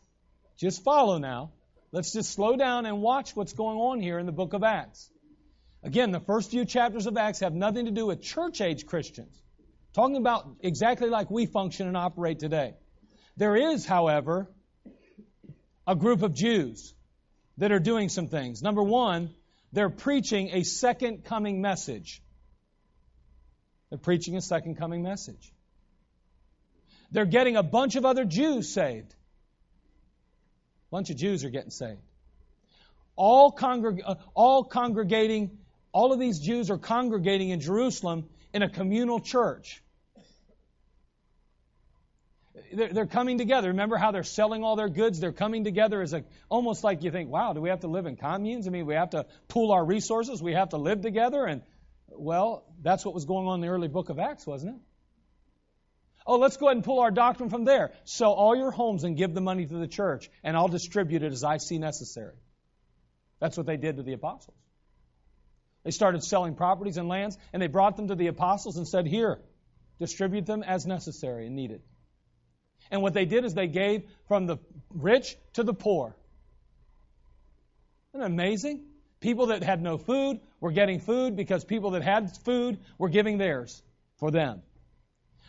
Just 0.56 0.82
follow 0.82 1.18
now. 1.18 1.52
Let's 1.92 2.12
just 2.12 2.32
slow 2.32 2.56
down 2.56 2.86
and 2.86 3.00
watch 3.00 3.36
what's 3.36 3.52
going 3.52 3.78
on 3.78 4.00
here 4.00 4.18
in 4.18 4.26
the 4.26 4.32
book 4.32 4.52
of 4.52 4.64
Acts. 4.64 5.08
Again, 5.84 6.10
the 6.10 6.18
first 6.18 6.50
few 6.50 6.64
chapters 6.64 7.06
of 7.06 7.16
Acts 7.16 7.38
have 7.38 7.54
nothing 7.54 7.84
to 7.84 7.92
do 7.92 8.06
with 8.06 8.20
church 8.20 8.60
age 8.60 8.84
Christians. 8.86 9.40
Talking 9.92 10.16
about 10.16 10.56
exactly 10.58 11.08
like 11.08 11.30
we 11.30 11.46
function 11.46 11.86
and 11.86 11.96
operate 11.96 12.40
today. 12.40 12.74
There 13.36 13.54
is, 13.54 13.86
however, 13.86 14.50
a 15.86 15.94
group 15.94 16.22
of 16.22 16.34
Jews 16.34 16.96
that 17.58 17.70
are 17.70 17.78
doing 17.78 18.08
some 18.08 18.26
things. 18.26 18.60
Number 18.60 18.82
one, 18.82 19.30
they're 19.72 19.88
preaching 19.88 20.50
a 20.52 20.64
second 20.64 21.26
coming 21.26 21.60
message. 21.60 22.24
They're 23.90 23.98
preaching 23.98 24.36
a 24.36 24.40
second 24.40 24.78
coming 24.78 25.04
message. 25.04 25.52
They're 27.12 27.26
getting 27.26 27.56
a 27.56 27.62
bunch 27.62 27.96
of 27.96 28.04
other 28.04 28.24
Jews 28.24 28.68
saved. 28.68 29.12
A 29.12 30.90
bunch 30.90 31.10
of 31.10 31.16
Jews 31.16 31.44
are 31.44 31.50
getting 31.50 31.70
saved. 31.70 32.00
All, 33.14 33.52
congreg- 33.52 34.02
uh, 34.04 34.16
all 34.34 34.64
congregating, 34.64 35.58
all 35.92 36.12
of 36.12 36.18
these 36.18 36.40
Jews 36.40 36.70
are 36.70 36.78
congregating 36.78 37.50
in 37.50 37.60
Jerusalem 37.60 38.28
in 38.52 38.62
a 38.62 38.68
communal 38.68 39.20
church 39.20 39.82
they're 42.72 43.06
coming 43.06 43.38
together. 43.38 43.68
Remember 43.68 43.96
how 43.96 44.10
they're 44.10 44.22
selling 44.22 44.64
all 44.64 44.76
their 44.76 44.88
goods? 44.88 45.20
They're 45.20 45.32
coming 45.32 45.64
together 45.64 46.00
as 46.00 46.12
a 46.12 46.24
almost 46.48 46.84
like 46.84 47.02
you 47.02 47.10
think, 47.10 47.30
wow, 47.30 47.52
do 47.52 47.60
we 47.60 47.68
have 47.68 47.80
to 47.80 47.88
live 47.88 48.06
in 48.06 48.16
communes? 48.16 48.66
I 48.66 48.70
mean, 48.70 48.86
we 48.86 48.94
have 48.94 49.10
to 49.10 49.26
pool 49.48 49.72
our 49.72 49.84
resources. 49.84 50.42
We 50.42 50.52
have 50.54 50.70
to 50.70 50.78
live 50.78 51.02
together. 51.02 51.44
And 51.44 51.62
well, 52.08 52.64
that's 52.82 53.04
what 53.04 53.14
was 53.14 53.24
going 53.24 53.46
on 53.46 53.56
in 53.56 53.60
the 53.60 53.68
early 53.68 53.88
book 53.88 54.08
of 54.08 54.18
Acts, 54.18 54.46
wasn't 54.46 54.76
it? 54.76 54.80
Oh, 56.26 56.36
let's 56.36 56.56
go 56.56 56.66
ahead 56.66 56.76
and 56.76 56.84
pull 56.84 57.00
our 57.00 57.10
doctrine 57.10 57.50
from 57.50 57.64
there. 57.64 57.92
Sell 58.04 58.32
all 58.32 58.54
your 58.56 58.70
homes 58.70 59.04
and 59.04 59.16
give 59.16 59.34
the 59.34 59.40
money 59.40 59.66
to 59.66 59.74
the 59.74 59.88
church, 59.88 60.30
and 60.44 60.56
I'll 60.56 60.68
distribute 60.68 61.22
it 61.22 61.32
as 61.32 61.42
I 61.42 61.56
see 61.56 61.78
necessary. 61.78 62.36
That's 63.40 63.56
what 63.56 63.66
they 63.66 63.76
did 63.76 63.96
to 63.96 64.02
the 64.02 64.12
apostles. 64.12 64.56
They 65.84 65.90
started 65.90 66.22
selling 66.22 66.54
properties 66.54 66.96
and 66.96 67.08
lands, 67.08 67.36
and 67.52 67.60
they 67.60 67.66
brought 67.66 67.96
them 67.96 68.08
to 68.08 68.14
the 68.14 68.28
apostles 68.28 68.76
and 68.76 68.86
said, 68.86 69.06
Here, 69.06 69.40
distribute 69.98 70.46
them 70.46 70.62
as 70.62 70.86
necessary 70.86 71.46
and 71.46 71.56
needed. 71.56 71.82
And 72.90 73.02
what 73.02 73.14
they 73.14 73.24
did 73.24 73.44
is 73.44 73.54
they 73.54 73.66
gave 73.66 74.04
from 74.28 74.46
the 74.46 74.58
rich 74.90 75.36
to 75.54 75.62
the 75.64 75.74
poor. 75.74 76.14
Isn't 78.12 78.20
that 78.20 78.26
amazing? 78.26 78.84
People 79.20 79.46
that 79.46 79.62
had 79.62 79.80
no 79.80 79.98
food 79.98 80.40
were 80.60 80.72
getting 80.72 81.00
food 81.00 81.36
because 81.36 81.64
people 81.64 81.92
that 81.92 82.02
had 82.02 82.36
food 82.44 82.78
were 82.98 83.08
giving 83.08 83.38
theirs 83.38 83.82
for 84.16 84.30
them. 84.30 84.62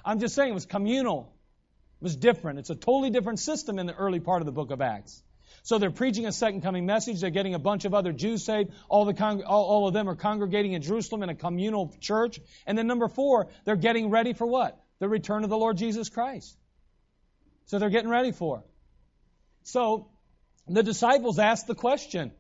I'm 0.05 0.19
just 0.19 0.35
saying 0.35 0.49
it 0.49 0.53
was 0.53 0.65
communal. 0.65 1.33
It 2.01 2.03
was 2.03 2.15
different. 2.15 2.59
It's 2.59 2.69
a 2.69 2.75
totally 2.75 3.09
different 3.09 3.39
system 3.39 3.79
in 3.79 3.85
the 3.85 3.95
early 3.95 4.19
part 4.19 4.41
of 4.41 4.45
the 4.45 4.51
book 4.51 4.71
of 4.71 4.81
Acts. 4.81 5.21
So 5.65 5.77
they're 5.77 5.91
preaching 5.91 6.25
a 6.25 6.31
second 6.33 6.61
coming 6.61 6.85
message. 6.85 7.21
They're 7.21 7.29
getting 7.29 7.53
a 7.53 7.59
bunch 7.59 7.85
of 7.85 7.93
other 7.93 8.11
Jews 8.11 8.43
saved. 8.43 8.71
All, 8.89 9.05
the 9.05 9.13
con- 9.13 9.43
all, 9.43 9.63
all 9.63 9.87
of 9.87 9.93
them 9.93 10.09
are 10.09 10.15
congregating 10.15 10.73
in 10.73 10.81
Jerusalem 10.81 11.23
in 11.23 11.29
a 11.29 11.35
communal 11.35 11.95
church. 12.01 12.39
And 12.67 12.77
then 12.77 12.85
number 12.85 13.07
four, 13.07 13.47
they're 13.63 13.77
getting 13.77 14.09
ready 14.09 14.33
for 14.33 14.45
what? 14.45 14.77
The 14.99 15.07
return 15.07 15.45
of 15.45 15.49
the 15.49 15.57
Lord 15.57 15.77
Jesus 15.77 16.09
Christ. 16.09 16.57
So 17.67 17.79
they're 17.79 17.89
getting 17.89 18.09
ready 18.09 18.33
for. 18.33 18.63
So 19.63 20.09
the 20.67 20.83
disciples 20.83 21.39
asked 21.39 21.67
the 21.67 21.75
question 21.75 22.33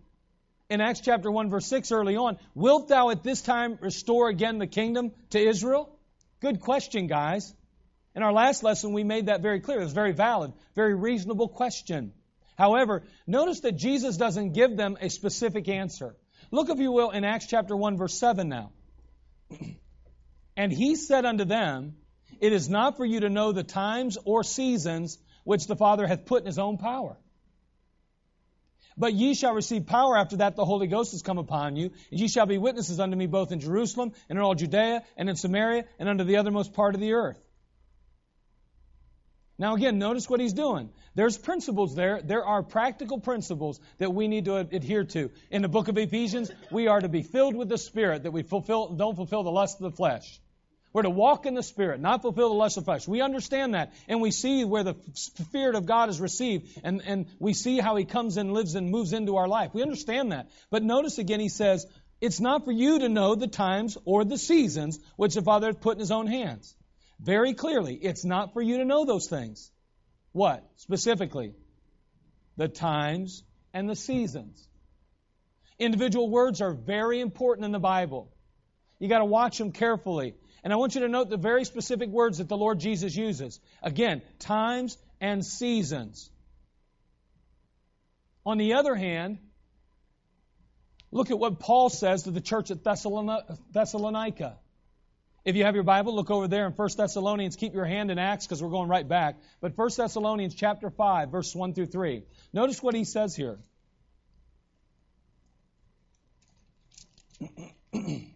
in 0.69 0.81
Acts 0.81 0.99
chapter 0.99 1.31
1, 1.31 1.49
verse 1.49 1.65
6 1.67 1.93
early 1.93 2.17
on 2.17 2.37
Wilt 2.55 2.89
thou 2.89 3.09
at 3.09 3.23
this 3.23 3.41
time 3.41 3.77
restore 3.79 4.27
again 4.27 4.57
the 4.57 4.67
kingdom 4.67 5.11
to 5.29 5.39
Israel? 5.39 5.97
Good 6.43 6.59
question, 6.59 7.07
guys. 7.07 7.55
In 8.15 8.21
our 8.21 8.33
last 8.33 8.63
lesson, 8.63 8.91
we 8.91 9.05
made 9.05 9.27
that 9.27 9.41
very 9.41 9.61
clear. 9.61 9.79
It 9.79 9.85
was 9.85 9.93
very 9.93 10.11
valid, 10.11 10.51
very 10.75 10.93
reasonable 10.93 11.47
question. 11.47 12.11
However, 12.57 13.03
notice 13.25 13.61
that 13.61 13.77
Jesus 13.77 14.17
doesn't 14.17 14.51
give 14.51 14.75
them 14.75 14.97
a 14.99 15.09
specific 15.09 15.69
answer. 15.69 16.17
Look, 16.51 16.69
if 16.69 16.79
you 16.79 16.91
will, 16.91 17.11
in 17.11 17.23
Acts 17.23 17.47
chapter 17.47 17.77
1, 17.77 17.95
verse 17.95 18.19
7 18.19 18.49
now. 18.49 18.71
and 20.57 20.69
he 20.69 20.97
said 20.97 21.23
unto 21.23 21.45
them, 21.45 21.95
it 22.41 22.51
is 22.51 22.67
not 22.67 22.97
for 22.97 23.05
you 23.05 23.21
to 23.21 23.29
know 23.29 23.53
the 23.53 23.63
times 23.63 24.17
or 24.25 24.43
seasons 24.43 25.17
which 25.45 25.67
the 25.67 25.77
Father 25.77 26.05
hath 26.05 26.25
put 26.25 26.41
in 26.41 26.47
his 26.47 26.59
own 26.59 26.77
power. 26.77 27.15
But 28.97 29.13
ye 29.13 29.33
shall 29.33 29.53
receive 29.53 29.85
power 29.85 30.17
after 30.17 30.37
that 30.37 30.55
the 30.55 30.65
Holy 30.65 30.87
Ghost 30.87 31.11
has 31.11 31.21
come 31.21 31.37
upon 31.37 31.75
you, 31.75 31.91
and 32.11 32.19
ye 32.19 32.27
shall 32.27 32.45
be 32.45 32.57
witnesses 32.57 32.99
unto 32.99 33.15
me 33.15 33.27
both 33.27 33.51
in 33.51 33.59
Jerusalem 33.59 34.13
and 34.29 34.37
in 34.37 34.43
all 34.43 34.55
Judea 34.55 35.03
and 35.17 35.29
in 35.29 35.35
Samaria 35.35 35.85
and 35.99 36.09
unto 36.09 36.23
the 36.23 36.35
othermost 36.35 36.73
part 36.73 36.95
of 36.95 37.01
the 37.01 37.13
earth. 37.13 37.39
Now 39.57 39.75
again, 39.75 39.99
notice 39.99 40.29
what 40.29 40.39
he's 40.39 40.53
doing. 40.53 40.89
There's 41.15 41.37
principles 41.37 41.95
there. 41.95 42.21
There 42.21 42.43
are 42.43 42.63
practical 42.63 43.19
principles 43.19 43.79
that 43.99 44.13
we 44.13 44.27
need 44.27 44.45
to 44.45 44.57
adhere 44.57 45.03
to. 45.03 45.29
In 45.51 45.61
the 45.61 45.67
book 45.67 45.87
of 45.87 45.97
Ephesians, 45.97 46.51
we 46.71 46.87
are 46.87 46.99
to 46.99 47.09
be 47.09 47.21
filled 47.21 47.55
with 47.55 47.69
the 47.69 47.77
Spirit, 47.77 48.23
that 48.23 48.31
we 48.31 48.41
fulfill, 48.41 48.89
don't 48.89 49.15
fulfill 49.15 49.43
the 49.43 49.51
lust 49.51 49.79
of 49.79 49.91
the 49.91 49.95
flesh. 49.95 50.39
We're 50.93 51.01
to 51.01 51.09
walk 51.09 51.47
in 51.47 51.55
the 51.55 51.63
Spirit, 51.63 51.99
not 51.99 52.21
fulfill 52.21 52.49
the 52.49 52.55
lust 52.55 52.77
of 52.77 52.85
flesh. 52.85 53.07
We 53.07 53.21
understand 53.21 53.73
that, 53.73 53.93
and 54.07 54.21
we 54.21 54.29
see 54.29 54.63
where 54.63 54.83
the 54.83 54.95
Spirit 55.13 55.73
of 55.73 55.87
God 55.87 56.09
is 56.09 56.21
received, 56.21 56.79
and, 56.83 57.01
and 57.05 57.25
we 57.39 57.53
see 57.53 57.79
how 57.79 57.95
He 57.95 58.05
comes 58.05 58.37
and 58.37 58.53
lives 58.53 58.75
and 58.75 58.91
moves 58.91 59.11
into 59.11 59.37
our 59.37 59.47
life. 59.47 59.73
We 59.73 59.81
understand 59.81 60.31
that. 60.31 60.51
But 60.69 60.83
notice 60.83 61.17
again, 61.17 61.39
He 61.39 61.49
says, 61.49 61.87
it's 62.21 62.39
not 62.39 62.63
for 62.63 62.71
you 62.71 62.99
to 62.99 63.09
know 63.09 63.33
the 63.33 63.47
times 63.47 63.97
or 64.05 64.23
the 64.23 64.37
seasons 64.37 64.99
which 65.15 65.33
the 65.33 65.41
Father 65.41 65.67
hath 65.67 65.81
put 65.81 65.95
in 65.95 65.99
His 65.99 66.11
own 66.11 66.27
hands. 66.27 66.75
Very 67.19 67.55
clearly, 67.55 67.95
it's 67.95 68.23
not 68.23 68.53
for 68.53 68.61
you 68.61 68.77
to 68.77 68.85
know 68.85 69.03
those 69.03 69.27
things. 69.27 69.71
What? 70.31 70.63
Specifically, 70.77 71.53
the 72.55 72.67
times 72.67 73.43
and 73.73 73.89
the 73.89 73.95
seasons. 73.95 74.67
Individual 75.79 76.29
words 76.29 76.61
are 76.61 76.73
very 76.73 77.19
important 77.19 77.65
in 77.65 77.71
the 77.71 77.79
Bible. 77.79 78.31
You 78.99 79.09
got 79.09 79.19
to 79.19 79.25
watch 79.25 79.57
them 79.57 79.71
carefully. 79.71 80.35
And 80.63 80.71
I 80.71 80.77
want 80.77 80.95
you 80.95 81.01
to 81.01 81.09
note 81.09 81.29
the 81.29 81.37
very 81.37 81.65
specific 81.65 82.09
words 82.09 82.37
that 82.37 82.47
the 82.47 82.57
Lord 82.57 82.79
Jesus 82.79 83.15
uses. 83.15 83.59
Again, 83.81 84.21
times 84.39 84.97
and 85.19 85.45
seasons. 85.45 86.29
On 88.45 88.57
the 88.57 88.73
other 88.73 88.95
hand, 88.95 89.39
look 91.11 91.31
at 91.31 91.39
what 91.39 91.59
Paul 91.59 91.89
says 91.89 92.23
to 92.23 92.31
the 92.31 92.41
church 92.41 92.71
at 92.71 92.83
Thessalonica. 92.83 94.57
If 95.45 95.57
you 95.57 95.65
have 95.65 95.75
your 95.75 95.83
Bible, 95.83 96.15
look 96.15 96.31
over 96.31 96.47
there 96.47 96.65
in 96.65 96.71
1 96.71 96.89
Thessalonians. 96.95 97.57
Keep 97.57 97.73
your 97.73 97.85
hand 97.85 98.11
in 98.11 98.17
Acts 98.17 98.45
because 98.45 98.63
we're 98.63 98.69
going 98.69 98.87
right 98.87 99.07
back. 99.07 99.35
But 99.59 99.77
1 99.77 99.89
Thessalonians 99.97 100.55
chapter 100.55 100.89
5, 100.89 101.29
verse 101.29 101.53
1 101.53 101.73
through 101.73 101.87
3. 101.87 102.23
Notice 102.53 102.81
what 102.81 102.95
he 102.95 103.03
says 103.03 103.35
here. 103.35 103.59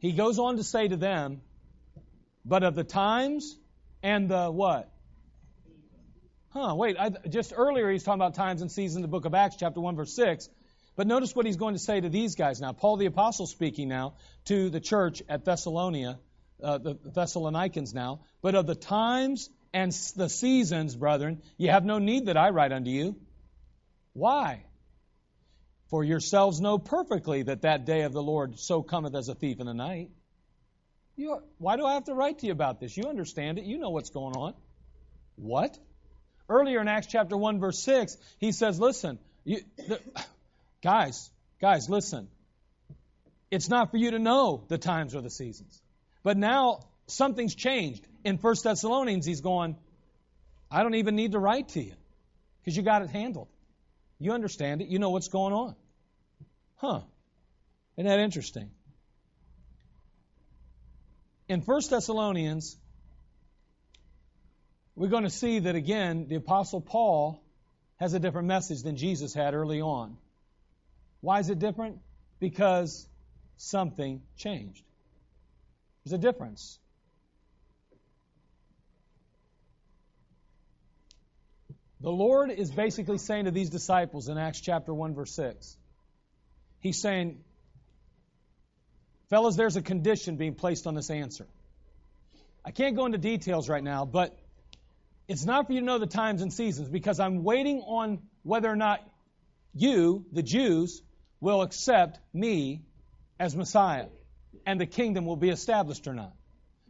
he 0.00 0.12
goes 0.12 0.38
on 0.38 0.56
to 0.56 0.64
say 0.64 0.88
to 0.88 0.96
them, 0.96 1.42
but 2.44 2.62
of 2.62 2.74
the 2.74 2.84
times 2.84 3.56
and 4.02 4.28
the 4.28 4.50
what? 4.50 4.90
Huh, 6.48 6.74
wait, 6.74 6.96
I, 6.98 7.10
just 7.28 7.52
earlier 7.54 7.88
he's 7.90 8.02
talking 8.02 8.20
about 8.20 8.34
times 8.34 8.60
and 8.60 8.72
seasons 8.72 8.96
in 8.96 9.02
the 9.02 9.08
book 9.08 9.24
of 9.24 9.34
Acts, 9.34 9.56
chapter 9.56 9.80
1, 9.80 9.94
verse 9.94 10.12
6. 10.14 10.48
But 10.96 11.06
notice 11.06 11.36
what 11.36 11.46
he's 11.46 11.56
going 11.56 11.74
to 11.74 11.80
say 11.80 12.00
to 12.00 12.08
these 12.08 12.34
guys 12.34 12.60
now. 12.60 12.72
Paul 12.72 12.96
the 12.96 13.06
Apostle 13.06 13.46
speaking 13.46 13.88
now 13.88 14.14
to 14.46 14.68
the 14.70 14.80
church 14.80 15.22
at 15.28 15.44
Thessalonia, 15.44 16.18
uh, 16.62 16.78
the 16.78 16.98
Thessalonians 17.04 17.94
now. 17.94 18.20
But 18.42 18.54
of 18.54 18.66
the 18.66 18.74
times 18.74 19.48
and 19.72 19.92
the 20.16 20.28
seasons, 20.28 20.96
brethren, 20.96 21.42
you 21.56 21.70
have 21.70 21.84
no 21.84 21.98
need 21.98 22.26
that 22.26 22.36
I 22.36 22.50
write 22.50 22.72
unto 22.72 22.90
you. 22.90 23.16
Why? 24.12 24.64
For 25.90 26.04
yourselves 26.04 26.60
know 26.60 26.78
perfectly 26.78 27.42
that 27.42 27.62
that 27.62 27.84
day 27.84 28.02
of 28.02 28.12
the 28.12 28.22
Lord 28.22 28.58
so 28.60 28.80
cometh 28.80 29.14
as 29.16 29.28
a 29.28 29.34
thief 29.34 29.58
in 29.58 29.66
the 29.66 29.74
night. 29.74 30.10
Why 31.58 31.76
do 31.76 31.84
I 31.84 31.94
have 31.94 32.04
to 32.04 32.14
write 32.14 32.38
to 32.38 32.46
you 32.46 32.52
about 32.52 32.80
this? 32.80 32.96
You 32.96 33.04
understand 33.04 33.58
it. 33.58 33.64
You 33.64 33.76
know 33.76 33.90
what's 33.90 34.10
going 34.10 34.36
on. 34.36 34.54
What? 35.34 35.76
Earlier 36.48 36.80
in 36.80 36.88
Acts 36.88 37.08
chapter 37.08 37.36
1, 37.36 37.58
verse 37.58 37.82
6, 37.82 38.16
he 38.38 38.52
says, 38.52 38.80
Listen, 38.80 39.18
you, 39.44 39.60
the, 39.76 40.00
guys, 40.82 41.28
guys, 41.60 41.90
listen. 41.90 42.28
It's 43.50 43.68
not 43.68 43.90
for 43.90 43.96
you 43.96 44.12
to 44.12 44.18
know 44.18 44.64
the 44.68 44.78
times 44.78 45.14
or 45.16 45.20
the 45.20 45.30
seasons. 45.30 45.82
But 46.22 46.36
now 46.36 46.80
something's 47.08 47.54
changed. 47.54 48.06
In 48.24 48.36
1 48.36 48.54
Thessalonians, 48.62 49.26
he's 49.26 49.40
going, 49.40 49.76
I 50.70 50.84
don't 50.84 50.94
even 50.94 51.16
need 51.16 51.32
to 51.32 51.40
write 51.40 51.70
to 51.70 51.82
you 51.82 51.94
because 52.60 52.76
you 52.76 52.84
got 52.84 53.02
it 53.02 53.10
handled. 53.10 53.48
You 54.20 54.32
understand 54.32 54.82
it. 54.82 54.88
You 54.88 54.98
know 54.98 55.10
what's 55.10 55.28
going 55.28 55.54
on. 55.54 55.74
Huh. 56.76 57.00
Isn't 57.96 58.06
that 58.06 58.20
interesting? 58.20 58.70
In 61.48 61.62
1 61.62 61.82
Thessalonians, 61.90 62.76
we're 64.94 65.08
going 65.08 65.24
to 65.24 65.30
see 65.30 65.60
that 65.60 65.74
again, 65.74 66.26
the 66.28 66.36
Apostle 66.36 66.80
Paul 66.80 67.42
has 67.96 68.12
a 68.14 68.20
different 68.20 68.46
message 68.46 68.82
than 68.82 68.96
Jesus 68.96 69.34
had 69.34 69.54
early 69.54 69.80
on. 69.80 70.16
Why 71.22 71.40
is 71.40 71.50
it 71.50 71.58
different? 71.58 71.98
Because 72.38 73.08
something 73.56 74.22
changed. 74.36 74.82
There's 76.04 76.14
a 76.14 76.18
difference. 76.18 76.78
The 82.00 82.10
Lord 82.10 82.50
is 82.50 82.70
basically 82.70 83.18
saying 83.18 83.44
to 83.44 83.50
these 83.50 83.68
disciples 83.68 84.28
in 84.28 84.38
Acts 84.38 84.60
chapter 84.60 84.92
1, 84.92 85.14
verse 85.14 85.32
6, 85.34 85.76
He's 86.80 87.00
saying, 87.00 87.44
Fellas, 89.28 89.54
there's 89.54 89.76
a 89.76 89.82
condition 89.82 90.36
being 90.36 90.54
placed 90.54 90.86
on 90.86 90.94
this 90.94 91.10
answer. 91.10 91.46
I 92.64 92.70
can't 92.70 92.96
go 92.96 93.04
into 93.04 93.18
details 93.18 93.68
right 93.68 93.84
now, 93.84 94.06
but 94.06 94.36
it's 95.28 95.44
not 95.44 95.66
for 95.66 95.74
you 95.74 95.80
to 95.80 95.86
know 95.86 95.98
the 95.98 96.06
times 96.06 96.40
and 96.40 96.52
seasons 96.52 96.88
because 96.88 97.20
I'm 97.20 97.44
waiting 97.44 97.80
on 97.82 98.20
whether 98.42 98.70
or 98.70 98.76
not 98.76 99.00
you, 99.74 100.24
the 100.32 100.42
Jews, 100.42 101.02
will 101.40 101.62
accept 101.62 102.18
me 102.32 102.82
as 103.38 103.54
Messiah 103.54 104.06
and 104.66 104.80
the 104.80 104.86
kingdom 104.86 105.26
will 105.26 105.36
be 105.36 105.50
established 105.50 106.08
or 106.08 106.14
not. 106.14 106.32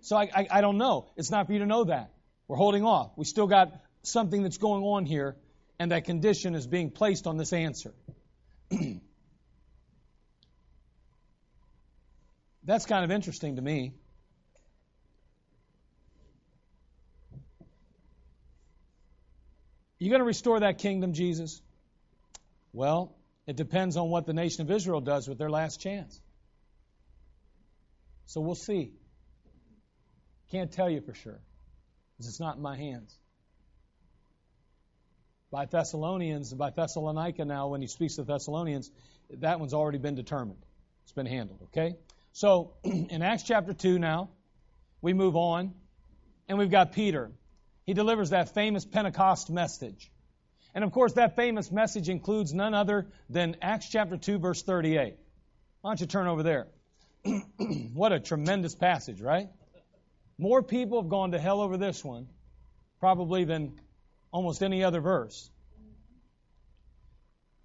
So 0.02 0.16
I, 0.16 0.30
I, 0.34 0.46
I 0.50 0.60
don't 0.60 0.78
know. 0.78 1.06
It's 1.16 1.30
not 1.30 1.46
for 1.46 1.52
you 1.52 1.58
to 1.58 1.66
know 1.66 1.84
that. 1.84 2.10
We're 2.48 2.56
holding 2.56 2.84
off. 2.84 3.12
We 3.16 3.24
still 3.24 3.46
got 3.46 3.72
something 4.02 4.42
that's 4.42 4.58
going 4.58 4.82
on 4.82 5.04
here, 5.06 5.36
and 5.78 5.92
that 5.92 6.04
condition 6.04 6.54
is 6.54 6.66
being 6.66 6.90
placed 6.90 7.26
on 7.26 7.36
this 7.36 7.52
answer. 7.52 7.92
that's 12.64 12.86
kind 12.86 13.04
of 13.04 13.10
interesting 13.10 13.56
to 13.56 13.62
me. 13.62 13.92
You 19.98 20.08
going 20.08 20.20
to 20.20 20.26
restore 20.26 20.60
that 20.60 20.78
kingdom, 20.78 21.12
Jesus? 21.12 21.60
Well, 22.72 23.14
it 23.46 23.56
depends 23.56 23.98
on 23.98 24.08
what 24.08 24.24
the 24.24 24.32
nation 24.32 24.62
of 24.62 24.70
Israel 24.70 25.02
does 25.02 25.28
with 25.28 25.36
their 25.36 25.50
last 25.50 25.78
chance. 25.80 26.18
So 28.24 28.40
we'll 28.40 28.54
see. 28.54 28.92
Can't 30.50 30.72
tell 30.72 30.88
you 30.88 31.02
for 31.02 31.12
sure 31.12 31.40
because 32.16 32.28
it's 32.28 32.40
not 32.40 32.56
in 32.56 32.62
my 32.62 32.76
hands 32.76 33.14
by 35.50 35.66
Thessalonians, 35.66 36.52
by 36.54 36.70
Thessalonica 36.70 37.44
now, 37.44 37.68
when 37.68 37.80
he 37.80 37.88
speaks 37.88 38.16
to 38.16 38.22
Thessalonians, 38.22 38.90
that 39.38 39.58
one's 39.58 39.74
already 39.74 39.98
been 39.98 40.14
determined. 40.14 40.64
It's 41.04 41.12
been 41.12 41.26
handled, 41.26 41.62
okay? 41.64 41.96
So 42.32 42.74
in 42.84 43.22
Acts 43.22 43.42
chapter 43.42 43.72
2 43.72 43.98
now, 43.98 44.30
we 45.02 45.12
move 45.12 45.36
on, 45.36 45.74
and 46.48 46.58
we've 46.58 46.70
got 46.70 46.92
Peter. 46.92 47.32
He 47.84 47.94
delivers 47.94 48.30
that 48.30 48.54
famous 48.54 48.84
Pentecost 48.84 49.50
message. 49.50 50.10
And 50.74 50.84
of 50.84 50.92
course, 50.92 51.14
that 51.14 51.34
famous 51.34 51.72
message 51.72 52.08
includes 52.08 52.54
none 52.54 52.74
other 52.74 53.08
than 53.28 53.56
Acts 53.60 53.88
chapter 53.88 54.16
2, 54.16 54.38
verse 54.38 54.62
38. 54.62 55.16
Why 55.80 55.90
don't 55.90 56.00
you 56.00 56.06
turn 56.06 56.28
over 56.28 56.44
there? 56.44 56.68
what 57.94 58.12
a 58.12 58.20
tremendous 58.20 58.74
passage, 58.74 59.20
right? 59.20 59.48
More 60.38 60.62
people 60.62 61.02
have 61.02 61.10
gone 61.10 61.32
to 61.32 61.38
hell 61.38 61.60
over 61.60 61.76
this 61.76 62.04
one, 62.04 62.28
probably, 63.00 63.44
than 63.44 63.80
almost 64.32 64.62
any 64.62 64.84
other 64.84 65.00
verse. 65.00 65.50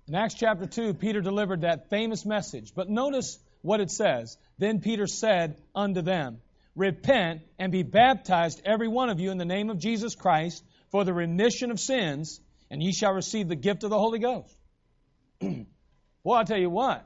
In 0.07 0.13
Acts 0.13 0.35
chapter 0.35 0.67
2, 0.67 0.93
Peter 0.93 1.21
delivered 1.21 1.61
that 1.61 1.89
famous 1.89 2.25
message. 2.25 2.73
But 2.75 2.89
notice 2.89 3.39
what 3.61 3.79
it 3.79 3.89
says. 3.89 4.37
Then 4.59 4.79
Peter 4.79 5.07
said 5.07 5.59
unto 5.73 6.01
them, 6.01 6.41
Repent 6.75 7.41
and 7.57 7.71
be 7.71 7.83
baptized, 7.83 8.61
every 8.65 8.87
one 8.87 9.09
of 9.09 9.19
you, 9.19 9.31
in 9.31 9.37
the 9.37 9.45
name 9.45 9.69
of 9.69 9.79
Jesus 9.79 10.13
Christ, 10.13 10.63
for 10.91 11.03
the 11.03 11.13
remission 11.13 11.71
of 11.71 11.79
sins, 11.79 12.39
and 12.69 12.83
ye 12.83 12.91
shall 12.91 13.13
receive 13.13 13.47
the 13.47 13.55
gift 13.55 13.83
of 13.83 13.89
the 13.89 13.97
Holy 13.97 14.19
Ghost. 14.19 14.55
well, 15.41 16.37
I'll 16.37 16.45
tell 16.45 16.59
you 16.59 16.69
what. 16.69 17.03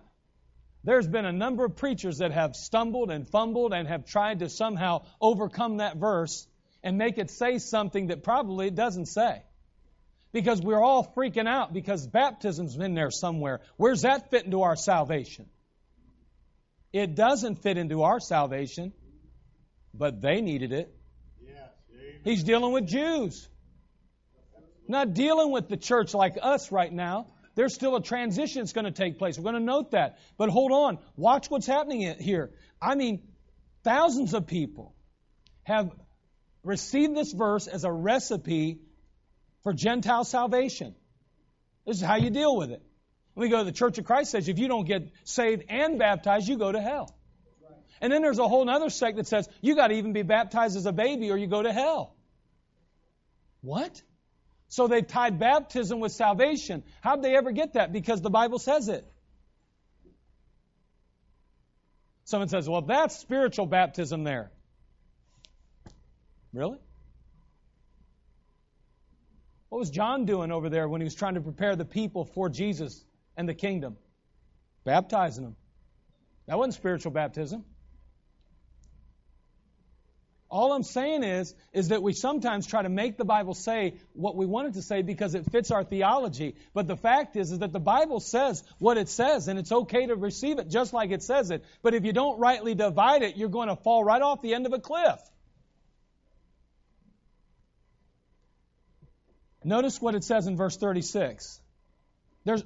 There's 0.83 1.07
been 1.07 1.25
a 1.25 1.31
number 1.31 1.65
of 1.65 1.75
preachers 1.75 2.17
that 2.17 2.31
have 2.31 2.55
stumbled 2.55 3.11
and 3.11 3.29
fumbled 3.29 3.73
and 3.73 3.87
have 3.87 4.05
tried 4.05 4.39
to 4.39 4.49
somehow 4.49 5.03
overcome 5.21 5.77
that 5.77 5.97
verse 5.97 6.47
and 6.83 6.97
make 6.97 7.17
it 7.17 7.29
say 7.29 7.59
something 7.59 8.07
that 8.07 8.23
probably 8.23 8.67
it 8.67 8.75
doesn't 8.75 9.05
say 9.05 9.43
because 10.31 10.61
we're 10.61 10.81
all 10.81 11.11
freaking 11.15 11.47
out 11.47 11.73
because 11.73 12.05
baptism's 12.07 12.77
in 12.77 12.93
there 12.93 13.11
somewhere. 13.11 13.61
Where's 13.77 14.03
that 14.03 14.29
fit 14.29 14.45
into 14.45 14.61
our 14.61 14.75
salvation? 14.75 15.47
It 16.91 17.15
doesn't 17.15 17.61
fit 17.61 17.77
into 17.77 18.03
our 18.03 18.19
salvation, 18.19 18.93
but 19.93 20.21
they 20.21 20.41
needed 20.41 20.71
it. 20.71 20.95
He's 22.23 22.43
dealing 22.43 22.73
with 22.73 22.87
Jews. 22.87 23.47
Not 24.87 25.13
dealing 25.13 25.51
with 25.51 25.69
the 25.69 25.77
church 25.77 26.13
like 26.13 26.37
us 26.41 26.71
right 26.71 26.91
now. 26.91 27.27
There's 27.55 27.73
still 27.73 27.95
a 27.95 28.01
transition 28.01 28.61
that's 28.61 28.73
going 28.73 28.85
to 28.85 28.91
take 28.91 29.19
place. 29.19 29.37
We're 29.37 29.43
going 29.51 29.55
to 29.55 29.59
note 29.61 29.91
that. 29.91 30.17
But 30.37 30.49
hold 30.49 30.71
on. 30.71 30.97
Watch 31.15 31.49
what's 31.49 31.67
happening 31.67 32.15
here. 32.19 32.51
I 32.81 32.95
mean, 32.95 33.21
thousands 33.83 34.33
of 34.33 34.47
people 34.47 34.95
have 35.63 35.91
received 36.63 37.15
this 37.15 37.31
verse 37.31 37.67
as 37.67 37.83
a 37.83 37.91
recipe 37.91 38.79
for 39.63 39.73
Gentile 39.73 40.23
salvation. 40.23 40.95
This 41.85 41.97
is 41.97 42.03
how 42.03 42.15
you 42.15 42.29
deal 42.29 42.55
with 42.55 42.71
it. 42.71 42.81
We 43.35 43.49
go 43.49 43.59
to 43.59 43.63
the 43.63 43.71
Church 43.71 43.97
of 43.97 44.05
Christ 44.05 44.31
says 44.31 44.49
if 44.49 44.59
you 44.59 44.67
don't 44.67 44.85
get 44.85 45.11
saved 45.23 45.63
and 45.69 45.97
baptized, 45.97 46.47
you 46.47 46.57
go 46.57 46.71
to 46.71 46.81
hell. 46.81 47.15
And 48.01 48.11
then 48.11 48.21
there's 48.21 48.39
a 48.39 48.47
whole 48.47 48.69
other 48.69 48.89
sect 48.89 49.17
that 49.17 49.27
says 49.27 49.47
you 49.61 49.75
got 49.75 49.87
to 49.87 49.95
even 49.95 50.13
be 50.13 50.23
baptized 50.23 50.77
as 50.77 50.85
a 50.85 50.91
baby 50.91 51.31
or 51.31 51.37
you 51.37 51.47
go 51.47 51.61
to 51.61 51.71
hell. 51.71 52.15
What? 53.61 54.01
So 54.69 54.87
they've 54.87 55.05
tied 55.05 55.39
baptism 55.39 55.99
with 55.99 56.11
salvation. 56.11 56.83
How'd 57.01 57.23
they 57.23 57.35
ever 57.35 57.51
get 57.51 57.73
that? 57.73 57.91
Because 57.91 58.21
the 58.21 58.29
Bible 58.29 58.59
says 58.59 58.87
it. 58.87 59.05
Someone 62.25 62.49
says, 62.49 62.69
well, 62.69 62.83
that's 62.83 63.17
spiritual 63.17 63.65
baptism 63.65 64.23
there. 64.23 64.51
Really? 66.53 66.77
What 69.69 69.79
was 69.79 69.89
John 69.91 70.25
doing 70.25 70.51
over 70.51 70.69
there 70.69 70.87
when 70.87 71.01
he 71.01 71.05
was 71.05 71.15
trying 71.15 71.35
to 71.35 71.41
prepare 71.41 71.75
the 71.75 71.85
people 71.85 72.25
for 72.25 72.49
Jesus 72.49 73.03
and 73.37 73.47
the 73.47 73.53
kingdom? 73.53 73.97
Baptizing 74.83 75.43
them. 75.43 75.55
That 76.47 76.57
wasn't 76.57 76.73
spiritual 76.73 77.11
baptism. 77.11 77.63
All 80.51 80.73
I'm 80.73 80.81
saying 80.81 81.23
is, 81.23 81.53
is 81.73 81.89
that 81.89 82.01
we 82.01 82.13
sometimes 82.13 82.65
try 82.65 82.81
to 82.81 82.89
make 82.89 83.17
the 83.17 83.25
Bible 83.25 83.53
say 83.53 83.93
what 84.13 84.35
we 84.35 84.47
want 84.47 84.69
it 84.69 84.73
to 84.73 84.81
say 84.81 85.03
because 85.03 85.35
it 85.35 85.45
fits 85.51 85.69
our 85.69 85.83
theology. 85.83 86.55
But 86.73 86.87
the 86.87 86.97
fact 86.97 87.35
is, 87.35 87.51
is 87.51 87.59
that 87.59 87.71
the 87.71 87.79
Bible 87.79 88.19
says 88.19 88.63
what 88.79 88.97
it 88.97 89.09
says, 89.09 89.47
and 89.47 89.59
it's 89.59 89.71
okay 89.71 90.07
to 90.07 90.15
receive 90.15 90.57
it 90.57 90.67
just 90.67 90.91
like 90.91 91.11
it 91.11 91.21
says 91.21 91.51
it. 91.51 91.63
But 91.83 91.93
if 91.93 92.03
you 92.03 92.13
don't 92.13 92.39
rightly 92.39 92.73
divide 92.73 93.21
it, 93.21 93.37
you're 93.37 93.49
going 93.49 93.67
to 93.67 93.75
fall 93.75 94.03
right 94.03 94.21
off 94.23 94.41
the 94.41 94.55
end 94.55 94.65
of 94.65 94.73
a 94.73 94.79
cliff. 94.79 95.19
Notice 99.63 100.01
what 100.01 100.15
it 100.15 100.23
says 100.23 100.47
in 100.47 100.55
verse 100.55 100.77
36. 100.77 101.59
There's, 102.45 102.63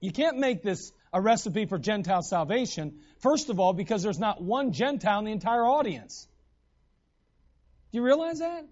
you 0.00 0.12
can't 0.12 0.38
make 0.38 0.62
this 0.62 0.92
a 1.12 1.20
recipe 1.20 1.64
for 1.64 1.78
Gentile 1.78 2.22
salvation, 2.22 2.98
first 3.20 3.48
of 3.48 3.58
all, 3.58 3.72
because 3.72 4.02
there's 4.02 4.18
not 4.18 4.42
one 4.42 4.72
Gentile 4.72 5.20
in 5.20 5.24
the 5.24 5.32
entire 5.32 5.64
audience. 5.64 6.28
Do 7.90 7.98
you 7.98 8.04
realize 8.04 8.40
that? 8.40 8.66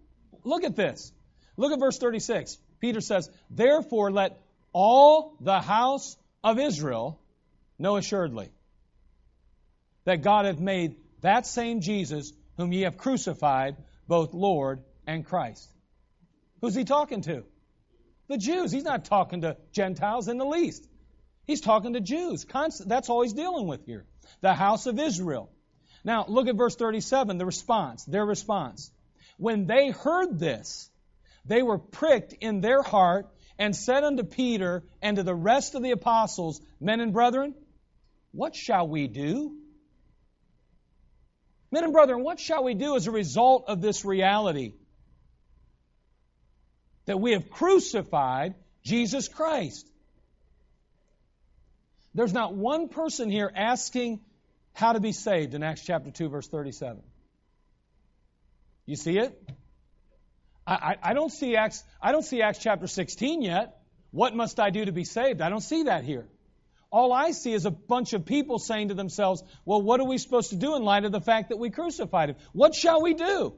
Look 0.45 0.65
at 0.65 0.77
this. 0.77 1.13
Look 1.57 1.73
at 1.73 1.79
verse 1.79 1.99
36. 1.99 2.59
Peter 2.81 3.01
says, 3.01 3.31
Therefore 3.49 4.11
let 4.11 4.39
all 4.73 5.37
the 5.41 5.61
house 5.61 6.17
of 6.43 6.59
Israel 6.59 7.19
know 7.79 7.97
assuredly 7.97 8.51
that 10.05 10.23
God 10.23 10.45
hath 10.45 10.61
made 10.61 10.97
that 11.23 11.47
same 11.47 11.81
Jesus 11.81 12.33
whom 12.59 12.73
ye 12.73 12.83
have 12.83 12.99
crucified 12.99 13.77
both 14.07 14.35
Lord 14.35 14.83
and 15.07 15.25
Christ. 15.25 15.67
Who's 16.65 16.75
he 16.75 16.85
talking 16.85 17.21
to? 17.21 17.45
The 18.29 18.39
Jews. 18.39 18.73
He's 18.73 18.85
not 18.85 19.05
talking 19.05 19.43
to 19.43 19.59
Gentiles 19.73 20.29
in 20.29 20.39
the 20.39 20.47
least. 20.47 20.89
He's 21.47 21.61
talking 21.61 21.93
to 21.93 22.01
Jews. 22.01 22.47
That's 22.87 23.11
all 23.11 23.21
he's 23.21 23.35
dealing 23.35 23.67
with 23.67 23.85
here. 23.85 24.07
The 24.41 24.55
house 24.55 24.87
of 24.87 24.99
Israel. 24.99 25.51
Now, 26.05 26.25
look 26.27 26.49
at 26.49 26.57
verse 26.57 26.75
37, 26.75 27.37
the 27.37 27.45
response, 27.45 28.07
their 28.07 28.25
response. 28.25 28.91
When 29.37 29.67
they 29.67 29.91
heard 29.91 30.39
this, 30.39 30.89
they 31.45 31.63
were 31.63 31.77
pricked 31.77 32.33
in 32.41 32.63
their 32.63 32.81
heart 32.81 33.29
and 33.59 33.77
said 33.77 34.03
unto 34.03 34.23
Peter 34.23 34.85
and 35.03 35.19
to 35.19 35.23
the 35.23 35.35
rest 35.35 35.75
of 35.75 35.83
the 35.83 35.91
apostles, 35.91 36.63
Men 36.81 37.01
and 37.01 37.13
brethren, 37.13 37.55
what 38.33 38.57
shall 38.57 38.89
we 38.89 39.07
do? 39.07 39.55
Men 41.71 41.85
and 41.85 41.93
brethren, 41.93 42.25
what 42.25 42.41
shall 42.41 42.65
we 42.65 42.73
do 42.73 42.97
as 42.97 43.07
a 43.07 43.11
result 43.11 43.65
of 43.69 43.83
this 43.83 44.07
reality? 44.07 44.73
That 47.07 47.21
we 47.21 47.33
have 47.33 47.51
crucified 47.51 48.55
Jesus 48.83 49.29
Christ. 49.29 49.87
There's 52.15 52.33
not 52.33 52.55
one 52.55 52.89
person 52.89 53.31
here 53.31 53.51
asking 53.55 54.21
how 54.73 54.93
to 54.93 55.01
be 55.01 55.13
saved 55.13 55.55
in 55.55 55.63
Acts 55.63 55.85
chapter 55.85 56.11
2, 56.11 56.29
verse 56.29 56.49
37. 56.49 57.03
You 58.87 58.97
see 58.97 59.19
it? 59.19 59.41
I, 60.67 60.75
I, 60.75 61.11
I, 61.11 61.13
don't 61.15 61.31
see 61.31 61.57
Acts, 61.57 61.83
I 62.01 62.13
don't 62.13 62.25
see 62.25 62.43
Acts 62.43 62.59
chapter 62.59 62.87
16 62.87 63.43
yet. 63.43 63.81
What 64.11 64.35
must 64.35 64.61
I 64.61 64.71
do 64.71 64.85
to 64.85 64.93
be 64.93 65.05
saved? 65.05 65.41
I 65.41 65.49
don't 65.49 65.61
see 65.61 65.85
that 65.85 66.05
here. 66.05 66.29
All 66.91 67.13
I 67.13 67.33
see 67.33 67.53
is 67.53 67.67
a 67.67 67.73
bunch 67.73 68.13
of 68.13 68.25
people 68.25 68.61
saying 68.61 68.89
to 68.89 68.95
themselves, 68.95 69.43
well, 69.65 69.83
what 69.83 69.99
are 69.99 70.07
we 70.07 70.19
supposed 70.19 70.51
to 70.51 70.57
do 70.57 70.77
in 70.77 70.85
light 70.85 71.05
of 71.05 71.11
the 71.11 71.21
fact 71.21 71.49
that 71.49 71.57
we 71.57 71.71
crucified 71.71 72.31
him? 72.31 72.37
What 72.53 72.75
shall 72.75 73.03
we 73.03 73.15
do? 73.15 73.55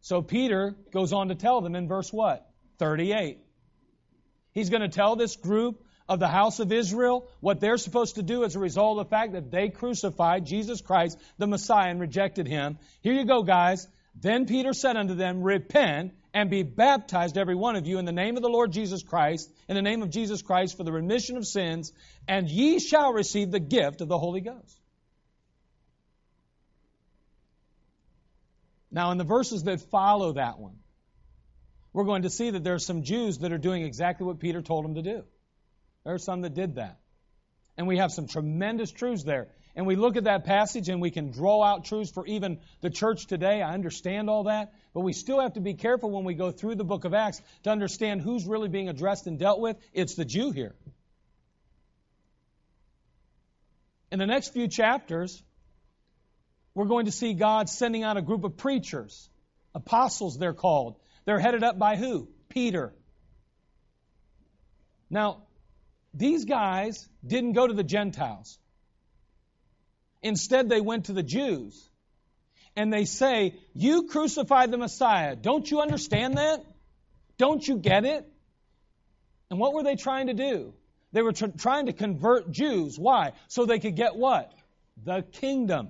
So 0.00 0.22
Peter 0.22 0.76
goes 0.92 1.12
on 1.12 1.28
to 1.28 1.34
tell 1.34 1.60
them 1.60 1.74
in 1.74 1.88
verse 1.88 2.12
what? 2.12 2.48
38. 2.78 3.38
He's 4.52 4.70
going 4.70 4.82
to 4.82 4.88
tell 4.88 5.16
this 5.16 5.36
group 5.36 5.84
of 6.08 6.20
the 6.20 6.28
house 6.28 6.58
of 6.58 6.72
Israel 6.72 7.28
what 7.40 7.60
they're 7.60 7.76
supposed 7.76 8.14
to 8.14 8.22
do 8.22 8.44
as 8.44 8.56
a 8.56 8.58
result 8.58 8.98
of 8.98 9.06
the 9.06 9.10
fact 9.10 9.32
that 9.32 9.50
they 9.50 9.68
crucified 9.68 10.46
Jesus 10.46 10.80
Christ, 10.80 11.18
the 11.36 11.46
Messiah, 11.46 11.90
and 11.90 12.00
rejected 12.00 12.46
him. 12.46 12.78
Here 13.02 13.12
you 13.12 13.26
go, 13.26 13.42
guys. 13.42 13.86
Then 14.14 14.46
Peter 14.46 14.72
said 14.72 14.96
unto 14.96 15.14
them, 15.14 15.42
Repent 15.42 16.12
and 16.34 16.50
be 16.50 16.62
baptized, 16.62 17.38
every 17.38 17.54
one 17.54 17.76
of 17.76 17.86
you, 17.86 17.98
in 17.98 18.04
the 18.04 18.12
name 18.12 18.36
of 18.36 18.42
the 18.42 18.48
Lord 18.48 18.72
Jesus 18.72 19.02
Christ, 19.02 19.50
in 19.68 19.76
the 19.76 19.82
name 19.82 20.02
of 20.02 20.10
Jesus 20.10 20.42
Christ, 20.42 20.76
for 20.76 20.84
the 20.84 20.92
remission 20.92 21.36
of 21.36 21.46
sins, 21.46 21.92
and 22.26 22.48
ye 22.48 22.78
shall 22.78 23.12
receive 23.12 23.50
the 23.50 23.60
gift 23.60 24.00
of 24.00 24.08
the 24.08 24.18
Holy 24.18 24.40
Ghost. 24.40 24.77
Now, 28.90 29.10
in 29.10 29.18
the 29.18 29.24
verses 29.24 29.64
that 29.64 29.80
follow 29.90 30.32
that 30.32 30.58
one, 30.58 30.78
we're 31.92 32.04
going 32.04 32.22
to 32.22 32.30
see 32.30 32.50
that 32.50 32.64
there 32.64 32.74
are 32.74 32.78
some 32.78 33.02
Jews 33.02 33.38
that 33.38 33.52
are 33.52 33.58
doing 33.58 33.82
exactly 33.82 34.26
what 34.26 34.38
Peter 34.38 34.62
told 34.62 34.84
them 34.84 34.94
to 34.94 35.02
do. 35.02 35.24
There 36.04 36.14
are 36.14 36.18
some 36.18 36.42
that 36.42 36.54
did 36.54 36.76
that. 36.76 36.98
And 37.76 37.86
we 37.86 37.98
have 37.98 38.10
some 38.12 38.26
tremendous 38.26 38.90
truths 38.90 39.24
there. 39.24 39.48
And 39.76 39.86
we 39.86 39.94
look 39.94 40.16
at 40.16 40.24
that 40.24 40.44
passage 40.44 40.88
and 40.88 41.00
we 41.00 41.10
can 41.10 41.30
draw 41.30 41.62
out 41.62 41.84
truths 41.84 42.10
for 42.10 42.26
even 42.26 42.58
the 42.80 42.90
church 42.90 43.26
today. 43.26 43.62
I 43.62 43.74
understand 43.74 44.28
all 44.28 44.44
that. 44.44 44.72
But 44.92 45.00
we 45.02 45.12
still 45.12 45.40
have 45.40 45.52
to 45.54 45.60
be 45.60 45.74
careful 45.74 46.10
when 46.10 46.24
we 46.24 46.34
go 46.34 46.50
through 46.50 46.74
the 46.74 46.84
book 46.84 47.04
of 47.04 47.14
Acts 47.14 47.40
to 47.62 47.70
understand 47.70 48.20
who's 48.20 48.44
really 48.46 48.68
being 48.68 48.88
addressed 48.88 49.26
and 49.26 49.38
dealt 49.38 49.60
with. 49.60 49.76
It's 49.92 50.14
the 50.14 50.24
Jew 50.24 50.50
here. 50.50 50.74
In 54.10 54.18
the 54.18 54.26
next 54.26 54.52
few 54.52 54.66
chapters, 54.66 55.40
we're 56.78 56.86
going 56.86 57.06
to 57.06 57.12
see 57.12 57.34
God 57.34 57.68
sending 57.68 58.04
out 58.04 58.16
a 58.16 58.22
group 58.22 58.44
of 58.44 58.56
preachers, 58.56 59.28
apostles 59.74 60.38
they're 60.38 60.54
called. 60.54 60.94
They're 61.24 61.40
headed 61.40 61.64
up 61.64 61.76
by 61.76 61.96
who? 61.96 62.28
Peter. 62.48 62.94
Now, 65.10 65.42
these 66.14 66.44
guys 66.44 67.08
didn't 67.26 67.54
go 67.54 67.66
to 67.66 67.74
the 67.74 67.82
Gentiles. 67.82 68.60
Instead, 70.22 70.68
they 70.68 70.80
went 70.80 71.06
to 71.06 71.12
the 71.14 71.24
Jews. 71.24 71.90
And 72.76 72.92
they 72.92 73.06
say, 73.06 73.56
You 73.74 74.06
crucified 74.06 74.70
the 74.70 74.78
Messiah. 74.78 75.34
Don't 75.34 75.68
you 75.68 75.80
understand 75.80 76.38
that? 76.38 76.64
Don't 77.38 77.66
you 77.66 77.78
get 77.78 78.04
it? 78.04 78.24
And 79.50 79.58
what 79.58 79.74
were 79.74 79.82
they 79.82 79.96
trying 79.96 80.28
to 80.28 80.34
do? 80.34 80.74
They 81.10 81.22
were 81.22 81.32
tr- 81.32 81.46
trying 81.58 81.86
to 81.86 81.92
convert 81.92 82.52
Jews. 82.52 82.96
Why? 82.96 83.32
So 83.48 83.66
they 83.66 83.80
could 83.80 83.96
get 83.96 84.14
what? 84.14 84.52
The 85.02 85.22
kingdom. 85.22 85.88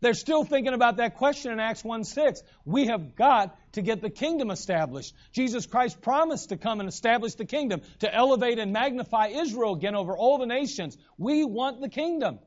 They're 0.00 0.14
still 0.14 0.44
thinking 0.44 0.72
about 0.72 0.96
that 0.96 1.16
question 1.16 1.52
in 1.52 1.60
Acts 1.60 1.84
1 1.84 2.04
6. 2.04 2.42
We 2.64 2.86
have 2.86 3.16
got 3.16 3.56
to 3.72 3.82
get 3.82 4.00
the 4.00 4.10
kingdom 4.10 4.50
established. 4.50 5.14
Jesus 5.32 5.66
Christ 5.66 6.00
promised 6.00 6.48
to 6.48 6.56
come 6.56 6.80
and 6.80 6.88
establish 6.88 7.34
the 7.34 7.44
kingdom, 7.44 7.82
to 8.00 8.12
elevate 8.12 8.58
and 8.58 8.72
magnify 8.72 9.28
Israel 9.28 9.74
again 9.74 9.94
over 9.94 10.16
all 10.16 10.38
the 10.38 10.46
nations. 10.46 10.96
We 11.18 11.44
want 11.44 11.80
the 11.80 11.88
kingdom. 11.88 12.38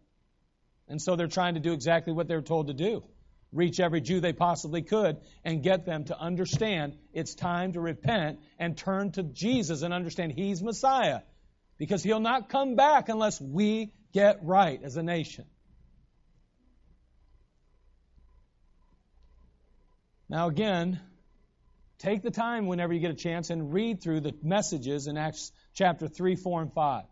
And 0.88 1.02
so 1.02 1.16
they're 1.16 1.28
trying 1.28 1.54
to 1.54 1.60
do 1.60 1.74
exactly 1.74 2.12
what 2.12 2.28
they're 2.28 2.42
told 2.42 2.68
to 2.68 2.74
do 2.74 3.04
reach 3.54 3.80
every 3.80 4.02
Jew 4.02 4.20
they 4.20 4.34
possibly 4.34 4.82
could 4.82 5.18
and 5.44 5.64
get 5.64 5.86
them 5.86 6.06
to 6.06 6.20
understand 6.20 6.98
it's 7.14 7.36
time 7.36 7.74
to 7.74 7.80
repent 7.80 8.40
and 8.60 8.78
turn 8.78 9.12
to 9.12 9.24
Jesus 9.24 9.84
and 9.84 9.94
understand 9.94 10.32
He's 10.32 10.62
Messiah. 10.62 11.22
Because 11.78 12.04
He'll 12.04 12.20
not 12.20 12.50
come 12.50 12.76
back 12.76 13.10
unless 13.10 13.40
we 13.40 13.94
get 14.12 14.40
right 14.44 14.82
as 14.84 14.98
a 14.98 15.04
nation. 15.04 15.46
Now, 20.30 20.48
again, 20.48 21.00
take 22.00 22.22
the 22.22 22.32
time 22.32 22.68
whenever 22.68 22.94
you 22.94 23.00
get 23.00 23.12
a 23.12 23.16
chance 23.16 23.50
and 23.50 23.74
read 23.74 24.02
through 24.02 24.22
the 24.22 24.34
messages 24.42 25.08
in 25.08 25.18
Acts 25.18 25.52
chapter 25.74 26.08
3, 26.08 26.36
4, 26.36 26.62
and 26.62 26.74
5. 26.74 27.04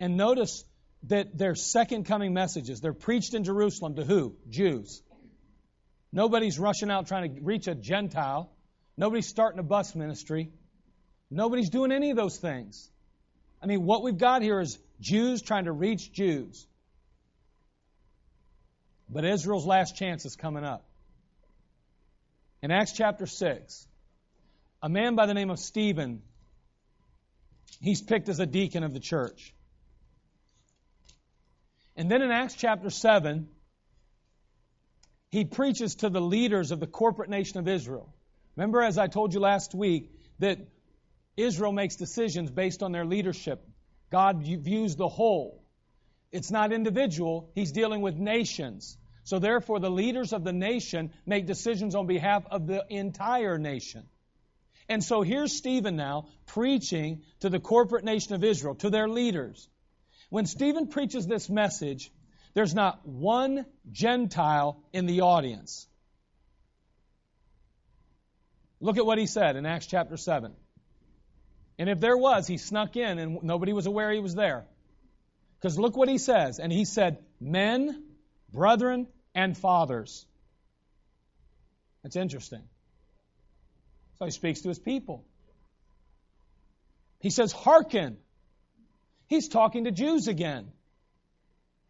And 0.00 0.16
notice 0.16 0.64
that 1.04 1.36
they're 1.36 1.54
second 1.54 2.04
coming 2.04 2.32
messages. 2.32 2.80
They're 2.80 2.92
preached 2.92 3.34
in 3.34 3.44
Jerusalem 3.44 3.96
to 3.96 4.04
who? 4.04 4.36
Jews. 4.48 5.02
Nobody's 6.12 6.58
rushing 6.58 6.90
out 6.90 7.06
trying 7.06 7.34
to 7.34 7.40
reach 7.42 7.66
a 7.66 7.74
Gentile. 7.74 8.50
Nobody's 8.96 9.26
starting 9.26 9.58
a 9.58 9.64
bus 9.64 9.94
ministry. 9.94 10.50
Nobody's 11.30 11.70
doing 11.70 11.90
any 11.90 12.10
of 12.10 12.16
those 12.16 12.38
things. 12.38 12.90
I 13.62 13.66
mean, 13.66 13.84
what 13.84 14.02
we've 14.02 14.16
got 14.16 14.42
here 14.42 14.60
is 14.60 14.78
Jews 15.00 15.42
trying 15.42 15.64
to 15.64 15.72
reach 15.72 16.12
Jews. 16.12 16.66
But 19.08 19.24
Israel's 19.24 19.66
last 19.66 19.96
chance 19.96 20.24
is 20.24 20.36
coming 20.36 20.64
up. 20.64 20.84
In 22.64 22.70
Acts 22.70 22.92
chapter 22.92 23.26
6, 23.26 23.86
a 24.82 24.88
man 24.88 25.16
by 25.16 25.26
the 25.26 25.34
name 25.34 25.50
of 25.50 25.58
Stephen 25.58 26.22
he's 27.82 28.00
picked 28.00 28.30
as 28.30 28.40
a 28.40 28.46
deacon 28.46 28.84
of 28.84 28.94
the 28.94 29.00
church. 29.00 29.52
And 31.94 32.10
then 32.10 32.22
in 32.22 32.30
Acts 32.30 32.54
chapter 32.54 32.88
7, 32.88 33.48
he 35.28 35.44
preaches 35.44 35.96
to 35.96 36.08
the 36.08 36.22
leaders 36.22 36.70
of 36.70 36.80
the 36.80 36.86
corporate 36.86 37.28
nation 37.28 37.58
of 37.58 37.68
Israel. 37.68 38.14
Remember, 38.56 38.80
as 38.80 38.96
I 38.96 39.08
told 39.08 39.34
you 39.34 39.40
last 39.40 39.74
week, 39.74 40.10
that 40.38 40.56
Israel 41.36 41.72
makes 41.72 41.96
decisions 41.96 42.50
based 42.50 42.82
on 42.82 42.92
their 42.92 43.04
leadership. 43.04 43.62
God 44.10 44.42
views 44.42 44.96
the 44.96 45.08
whole. 45.08 45.62
It's 46.32 46.50
not 46.50 46.72
individual, 46.72 47.50
he's 47.54 47.72
dealing 47.72 48.00
with 48.00 48.16
nations. 48.16 48.96
So 49.24 49.38
therefore, 49.38 49.80
the 49.80 49.90
leaders 49.90 50.32
of 50.32 50.44
the 50.44 50.52
nation 50.52 51.10
make 51.26 51.46
decisions 51.46 51.94
on 51.94 52.06
behalf 52.06 52.44
of 52.50 52.66
the 52.66 52.84
entire 52.88 53.58
nation. 53.58 54.04
And 54.88 55.02
so 55.02 55.22
here's 55.22 55.56
Stephen 55.56 55.96
now 55.96 56.28
preaching 56.46 57.22
to 57.40 57.48
the 57.48 57.58
corporate 57.58 58.04
nation 58.04 58.34
of 58.34 58.44
Israel, 58.44 58.74
to 58.76 58.90
their 58.90 59.08
leaders. 59.08 59.68
When 60.28 60.44
Stephen 60.44 60.88
preaches 60.88 61.26
this 61.26 61.48
message, 61.48 62.12
there's 62.52 62.74
not 62.74 63.06
one 63.06 63.64
Gentile 63.90 64.82
in 64.92 65.06
the 65.06 65.22
audience. 65.22 65.86
Look 68.80 68.98
at 68.98 69.06
what 69.06 69.18
he 69.18 69.26
said 69.26 69.56
in 69.56 69.64
Acts 69.64 69.86
chapter 69.86 70.18
7. 70.18 70.52
And 71.78 71.88
if 71.88 71.98
there 71.98 72.16
was, 72.16 72.46
he 72.46 72.58
snuck 72.58 72.96
in 72.96 73.18
and 73.18 73.42
nobody 73.42 73.72
was 73.72 73.86
aware 73.86 74.12
he 74.12 74.20
was 74.20 74.34
there. 74.34 74.66
Because 75.58 75.78
look 75.78 75.96
what 75.96 76.08
he 76.08 76.18
says. 76.18 76.58
And 76.58 76.70
he 76.70 76.84
said, 76.84 77.18
Men, 77.40 78.03
brethren, 78.54 79.06
and 79.34 79.56
fathers. 79.56 80.24
That's 82.02 82.16
interesting. 82.16 82.62
So 84.18 84.26
he 84.26 84.30
speaks 84.30 84.60
to 84.62 84.68
his 84.68 84.78
people. 84.78 85.24
He 87.20 87.30
says, 87.30 87.52
Hearken. 87.52 88.18
He's 89.26 89.48
talking 89.48 89.84
to 89.84 89.90
Jews 89.90 90.28
again. 90.28 90.70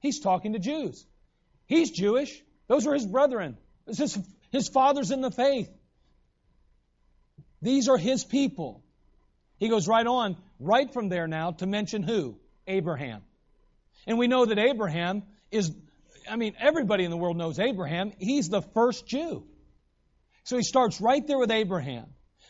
He's 0.01 0.21
talking 0.21 0.53
to 0.53 0.59
Jews. 0.59 1.05
He's 1.67 1.91
Jewish. 1.91 2.43
Those 2.69 2.87
are 2.87 2.95
his 2.95 3.07
brethren. 3.07 3.57
This 3.87 4.01
is 4.01 4.19
his 4.53 4.69
fathers 4.69 5.11
in 5.11 5.21
the 5.21 5.31
faith. 5.31 5.69
These 7.61 7.89
are 7.89 7.97
his 7.97 8.25
people. 8.25 8.83
He 9.59 9.69
goes 9.69 9.89
right 9.89 10.07
on, 10.07 10.37
right 10.61 10.93
from 10.93 11.09
there 11.09 11.27
now, 11.27 11.53
to 11.53 11.67
mention 11.67 12.03
who? 12.03 12.39
Abraham. 12.67 13.23
And 14.07 14.19
we 14.19 14.29
know 14.29 14.45
that 14.45 14.59
Abraham 14.59 15.23
is, 15.51 15.75
I 16.31 16.37
mean, 16.37 16.55
everybody 16.59 17.05
in 17.05 17.11
the 17.11 17.17
world 17.17 17.37
knows 17.37 17.59
Abraham. 17.59 18.13
He's 18.19 18.49
the 18.49 18.63
first 18.63 19.07
Jew. 19.07 19.45
So 20.45 20.57
he 20.57 20.63
starts 20.63 21.01
right 21.01 21.27
there 21.27 21.39
with 21.39 21.51
Abraham. 21.51 22.07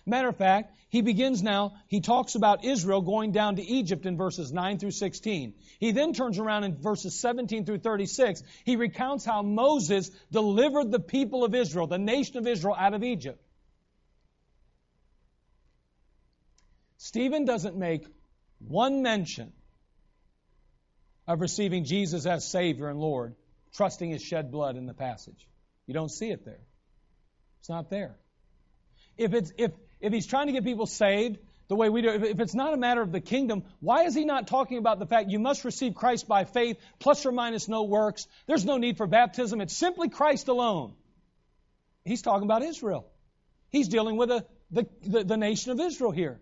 Matter 0.06 0.28
of 0.28 0.36
fact, 0.36 0.74
he 0.90 1.00
begins 1.00 1.42
now, 1.42 1.74
he 1.88 2.00
talks 2.00 2.34
about 2.34 2.64
Israel 2.64 3.00
going 3.00 3.32
down 3.32 3.56
to 3.56 3.62
Egypt 3.62 4.06
in 4.06 4.16
verses 4.16 4.52
9 4.52 4.78
through 4.78 4.90
16. 4.90 5.54
He 5.80 5.92
then 5.92 6.12
turns 6.12 6.38
around 6.38 6.64
in 6.64 6.76
verses 6.76 7.18
17 7.18 7.64
through 7.64 7.78
36. 7.78 8.42
He 8.64 8.76
recounts 8.76 9.24
how 9.24 9.42
Moses 9.42 10.10
delivered 10.30 10.90
the 10.90 11.00
people 11.00 11.42
of 11.42 11.54
Israel, 11.54 11.86
the 11.86 11.98
nation 11.98 12.36
of 12.36 12.46
Israel, 12.46 12.76
out 12.78 12.94
of 12.94 13.02
Egypt. 13.02 13.42
Stephen 16.98 17.44
doesn't 17.44 17.76
make 17.76 18.06
one 18.58 19.02
mention 19.02 19.52
of 21.26 21.40
receiving 21.40 21.84
Jesus 21.84 22.26
as 22.26 22.46
Savior 22.46 22.88
and 22.88 22.98
Lord, 22.98 23.34
trusting 23.74 24.10
His 24.10 24.22
shed 24.22 24.50
blood 24.50 24.76
in 24.76 24.86
the 24.86 24.94
passage. 24.94 25.48
You 25.86 25.94
don't 25.94 26.10
see 26.10 26.30
it 26.30 26.44
there. 26.44 26.60
It's 27.60 27.68
not 27.68 27.90
there. 27.90 28.16
If 29.16 29.32
it's 29.34 29.52
if 29.56 29.72
if 30.00 30.12
he's 30.12 30.26
trying 30.26 30.48
to 30.48 30.52
get 30.52 30.64
people 30.64 30.86
saved 30.86 31.38
the 31.68 31.76
way 31.76 31.88
we 31.88 32.02
do, 32.02 32.10
if 32.10 32.40
it's 32.40 32.54
not 32.54 32.74
a 32.74 32.76
matter 32.76 33.00
of 33.00 33.10
the 33.10 33.20
kingdom, 33.20 33.64
why 33.80 34.04
is 34.04 34.14
he 34.14 34.24
not 34.24 34.48
talking 34.48 34.76
about 34.76 34.98
the 34.98 35.06
fact 35.06 35.30
you 35.30 35.38
must 35.38 35.64
receive 35.64 35.94
Christ 35.94 36.28
by 36.28 36.44
faith, 36.44 36.78
plus 36.98 37.24
or 37.24 37.32
minus 37.32 37.68
no 37.68 37.84
works? 37.84 38.26
There's 38.46 38.66
no 38.66 38.76
need 38.76 38.98
for 38.98 39.06
baptism. 39.06 39.60
It's 39.60 39.74
simply 39.74 40.10
Christ 40.10 40.48
alone. 40.48 40.92
He's 42.04 42.20
talking 42.20 42.44
about 42.44 42.62
Israel. 42.62 43.06
He's 43.70 43.88
dealing 43.88 44.16
with 44.16 44.30
a, 44.30 44.44
the, 44.70 44.86
the, 45.02 45.24
the 45.24 45.36
nation 45.38 45.72
of 45.72 45.80
Israel 45.80 46.10
here. 46.10 46.38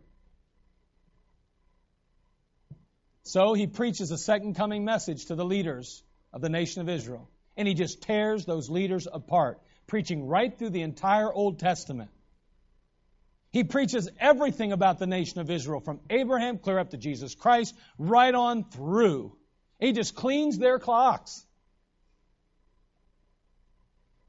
So 3.23 3.55
he 3.55 3.69
preaches 3.69 4.11
a 4.11 4.19
second 4.19 4.57
coming 4.57 4.85
message 4.85 5.27
to 5.27 5.37
the 5.37 5.45
leaders 5.45 6.03
of 6.33 6.41
the 6.41 6.49
nation 6.49 6.83
of 6.83 6.89
Israel. 6.89 7.29
And 7.57 7.69
he 7.69 7.75
just 7.75 8.03
tears 8.03 8.45
those 8.45 8.71
leaders 8.71 9.07
apart, 9.11 9.61
preaching 9.87 10.27
right 10.27 10.57
through 10.57 10.71
the 10.71 10.83
entire 10.83 11.33
Old 11.33 11.59
Testament. 11.59 12.11
He 13.51 13.65
preaches 13.65 14.09
everything 14.19 14.73
about 14.73 14.99
the 14.99 15.07
nation 15.07 15.41
of 15.41 15.51
Israel 15.51 15.81
from 15.81 16.01
Abraham 16.09 16.59
clear 16.59 16.79
up 16.79 16.91
to 16.91 16.97
Jesus 16.97 17.35
Christ, 17.35 17.75
right 17.99 18.35
on 18.35 18.65
through. 18.65 19.37
He 19.79 19.93
just 19.93 20.15
cleans 20.15 20.59
their 20.59 20.79
clocks. 20.79 21.45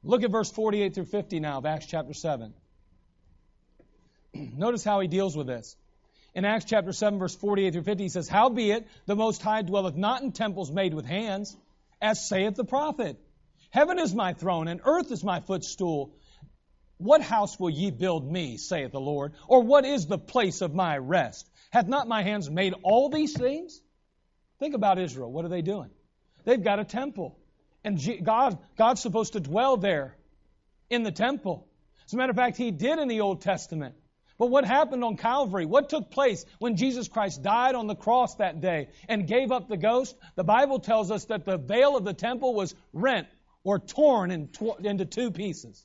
Look 0.02 0.22
at 0.22 0.30
verse 0.30 0.50
48 0.50 0.94
through 0.94 1.06
50 1.06 1.40
now 1.40 1.58
of 1.58 1.64
Acts 1.64 1.86
chapter 1.86 2.12
7. 2.12 2.52
Notice 4.34 4.84
how 4.84 5.00
he 5.00 5.08
deals 5.08 5.34
with 5.34 5.46
this. 5.46 5.74
In 6.34 6.44
Acts 6.44 6.66
chapter 6.66 6.92
7, 6.92 7.18
verse 7.18 7.34
48 7.34 7.72
through 7.72 7.82
50, 7.84 8.02
he 8.02 8.08
says, 8.10 8.28
Howbeit 8.28 8.86
the 9.06 9.16
Most 9.16 9.40
High 9.40 9.62
dwelleth 9.62 9.94
not 9.94 10.22
in 10.22 10.32
temples 10.32 10.70
made 10.70 10.92
with 10.92 11.06
hands, 11.06 11.56
as 12.04 12.28
saith 12.28 12.54
the 12.54 12.64
prophet. 12.64 13.18
Heaven 13.70 13.98
is 13.98 14.14
my 14.14 14.34
throne, 14.34 14.68
and 14.68 14.80
earth 14.84 15.10
is 15.10 15.24
my 15.24 15.40
footstool. 15.40 16.14
What 16.98 17.22
house 17.22 17.58
will 17.58 17.70
ye 17.70 17.90
build 17.90 18.30
me, 18.30 18.58
saith 18.58 18.92
the 18.92 19.00
Lord? 19.00 19.32
Or 19.48 19.62
what 19.62 19.86
is 19.86 20.06
the 20.06 20.18
place 20.18 20.60
of 20.60 20.74
my 20.74 20.98
rest? 20.98 21.48
Hath 21.70 21.88
not 21.88 22.06
my 22.06 22.22
hands 22.22 22.50
made 22.50 22.74
all 22.82 23.08
these 23.08 23.32
things? 23.32 23.80
Think 24.60 24.74
about 24.74 24.98
Israel. 24.98 25.32
What 25.32 25.46
are 25.46 25.48
they 25.48 25.62
doing? 25.62 25.90
They've 26.44 26.62
got 26.62 26.78
a 26.78 26.84
temple. 26.84 27.38
And 27.82 27.98
God, 28.22 28.58
God's 28.76 29.00
supposed 29.00 29.32
to 29.32 29.40
dwell 29.40 29.78
there 29.78 30.16
in 30.90 31.04
the 31.04 31.10
temple. 31.10 31.66
As 32.04 32.12
a 32.12 32.16
matter 32.18 32.30
of 32.30 32.36
fact, 32.36 32.58
He 32.58 32.70
did 32.70 32.98
in 32.98 33.08
the 33.08 33.22
Old 33.22 33.40
Testament. 33.40 33.94
But 34.44 34.50
what 34.50 34.66
happened 34.66 35.02
on 35.02 35.16
Calvary? 35.16 35.64
What 35.64 35.88
took 35.88 36.10
place 36.10 36.44
when 36.58 36.76
Jesus 36.76 37.08
Christ 37.08 37.42
died 37.42 37.74
on 37.74 37.86
the 37.86 37.94
cross 37.94 38.34
that 38.34 38.60
day 38.60 38.88
and 39.08 39.26
gave 39.26 39.50
up 39.50 39.68
the 39.68 39.78
ghost? 39.78 40.14
The 40.34 40.44
Bible 40.44 40.80
tells 40.80 41.10
us 41.10 41.24
that 41.30 41.46
the 41.46 41.56
veil 41.56 41.96
of 41.96 42.04
the 42.04 42.12
temple 42.12 42.52
was 42.52 42.74
rent 42.92 43.26
or 43.62 43.78
torn 43.78 44.30
into 44.30 45.06
two 45.06 45.30
pieces. 45.30 45.82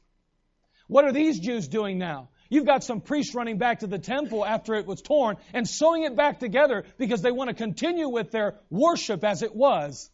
What 0.87 1.05
are 1.05 1.13
these 1.13 1.39
Jews 1.39 1.69
doing 1.69 1.99
now? 1.99 2.31
You've 2.49 2.65
got 2.65 2.83
some 2.83 2.99
priests 2.99 3.33
running 3.33 3.59
back 3.59 3.79
to 3.79 3.87
the 3.87 3.97
temple 3.97 4.45
after 4.45 4.75
it 4.75 4.85
was 4.85 5.01
torn 5.01 5.37
and 5.53 5.65
sewing 5.65 6.03
it 6.03 6.17
back 6.17 6.39
together 6.39 6.83
because 6.97 7.21
they 7.21 7.31
want 7.31 7.47
to 7.49 7.53
continue 7.53 8.09
with 8.09 8.29
their 8.31 8.55
worship 8.69 9.23
as 9.23 9.41
it 9.41 9.55
was. 9.55 10.11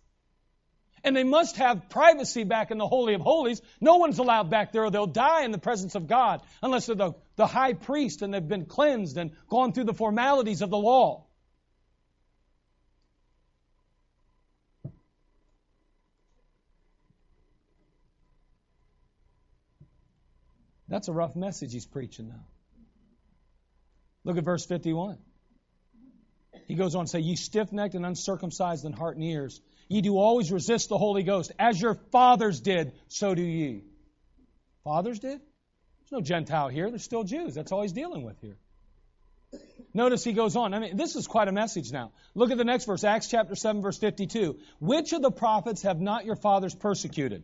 And 1.05 1.15
they 1.15 1.23
must 1.23 1.57
have 1.57 1.87
privacy 1.87 2.43
back 2.43 2.71
in 2.71 2.79
the 2.79 2.87
Holy 2.87 3.13
of 3.13 3.21
Holies. 3.21 3.61
No 3.79 3.97
one's 3.97 4.17
allowed 4.17 4.49
back 4.49 4.71
there 4.71 4.85
or 4.85 4.89
they'll 4.89 5.05
die 5.05 5.45
in 5.45 5.51
the 5.51 5.59
presence 5.59 5.93
of 5.93 6.07
God 6.07 6.41
unless 6.63 6.87
they're 6.87 6.95
the, 6.95 7.13
the 7.35 7.45
high 7.45 7.73
priest 7.73 8.23
and 8.23 8.33
they've 8.33 8.45
been 8.45 8.65
cleansed 8.65 9.15
and 9.15 9.31
gone 9.47 9.71
through 9.71 9.83
the 9.83 9.93
formalities 9.93 10.63
of 10.63 10.71
the 10.71 10.77
law. 10.77 11.25
That's 20.87 21.07
a 21.07 21.13
rough 21.13 21.35
message 21.35 21.73
he's 21.73 21.85
preaching 21.85 22.29
now. 22.29 22.45
Look 24.23 24.37
at 24.37 24.43
verse 24.43 24.65
51. 24.65 25.17
He 26.67 26.75
goes 26.75 26.95
on 26.95 27.05
to 27.05 27.09
say, 27.09 27.19
Ye 27.19 27.35
stiff 27.35 27.71
necked 27.71 27.95
and 27.95 28.05
uncircumcised 28.05 28.85
in 28.85 28.93
heart 28.93 29.17
and 29.17 29.23
ears, 29.23 29.61
ye 29.87 30.01
do 30.01 30.17
always 30.17 30.51
resist 30.51 30.89
the 30.89 30.97
Holy 30.97 31.23
Ghost, 31.23 31.51
as 31.59 31.79
your 31.79 31.95
fathers 32.11 32.59
did, 32.61 32.93
so 33.07 33.35
do 33.35 33.43
ye. 33.43 33.83
Fathers 34.83 35.19
did? 35.19 35.39
There's 35.39 36.11
no 36.11 36.21
Gentile 36.21 36.69
here. 36.69 36.89
They're 36.89 36.99
still 36.99 37.23
Jews. 37.23 37.55
That's 37.55 37.71
all 37.71 37.81
he's 37.81 37.93
dealing 37.93 38.23
with 38.23 38.39
here. 38.41 38.57
Notice 39.93 40.23
he 40.23 40.33
goes 40.33 40.55
on. 40.55 40.73
I 40.73 40.79
mean, 40.79 40.97
this 40.97 41.15
is 41.15 41.25
quite 41.25 41.47
a 41.47 41.53
message 41.53 41.91
now. 41.91 42.11
Look 42.33 42.51
at 42.51 42.57
the 42.57 42.65
next 42.65 42.85
verse, 42.85 43.03
Acts 43.03 43.27
chapter 43.27 43.55
7, 43.55 43.81
verse 43.81 43.97
52. 43.97 44.59
Which 44.79 45.13
of 45.13 45.21
the 45.21 45.31
prophets 45.31 45.83
have 45.83 46.01
not 46.01 46.25
your 46.25 46.35
fathers 46.35 46.75
persecuted? 46.75 47.43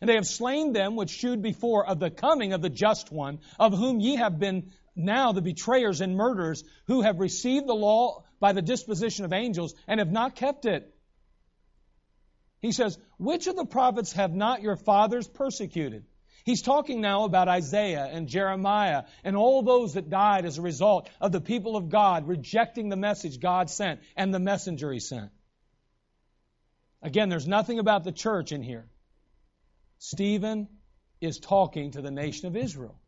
And 0.00 0.10
they 0.10 0.14
have 0.14 0.26
slain 0.26 0.72
them 0.72 0.96
which 0.96 1.10
shewed 1.10 1.42
before 1.42 1.86
of 1.86 2.00
the 2.00 2.10
coming 2.10 2.52
of 2.52 2.60
the 2.60 2.68
just 2.68 3.12
one, 3.12 3.38
of 3.58 3.72
whom 3.72 4.00
ye 4.00 4.16
have 4.16 4.38
been 4.38 4.72
now 4.96 5.32
the 5.32 5.42
betrayers 5.42 6.00
and 6.00 6.16
murderers, 6.16 6.64
who 6.86 7.02
have 7.02 7.20
received 7.20 7.68
the 7.68 7.74
law 7.74 8.24
by 8.40 8.52
the 8.52 8.62
disposition 8.62 9.24
of 9.24 9.32
angels 9.32 9.74
and 9.86 10.00
have 10.00 10.10
not 10.10 10.34
kept 10.34 10.66
it. 10.66 10.92
He 12.66 12.72
says, 12.72 12.98
Which 13.16 13.46
of 13.46 13.54
the 13.54 13.64
prophets 13.64 14.14
have 14.14 14.34
not 14.34 14.60
your 14.60 14.74
fathers 14.74 15.28
persecuted? 15.28 16.04
He's 16.44 16.62
talking 16.62 17.00
now 17.00 17.22
about 17.22 17.46
Isaiah 17.46 18.04
and 18.04 18.26
Jeremiah 18.26 19.04
and 19.22 19.36
all 19.36 19.62
those 19.62 19.94
that 19.94 20.10
died 20.10 20.44
as 20.44 20.58
a 20.58 20.62
result 20.62 21.08
of 21.20 21.30
the 21.30 21.40
people 21.40 21.76
of 21.76 21.90
God 21.90 22.26
rejecting 22.26 22.88
the 22.88 22.96
message 22.96 23.38
God 23.38 23.70
sent 23.70 24.00
and 24.16 24.34
the 24.34 24.40
messenger 24.40 24.90
he 24.90 24.98
sent. 24.98 25.30
Again, 27.02 27.28
there's 27.28 27.46
nothing 27.46 27.78
about 27.78 28.02
the 28.02 28.10
church 28.10 28.50
in 28.50 28.62
here. 28.62 28.88
Stephen 29.98 30.66
is 31.20 31.38
talking 31.38 31.92
to 31.92 32.02
the 32.02 32.10
nation 32.10 32.48
of 32.48 32.56
Israel. 32.56 32.98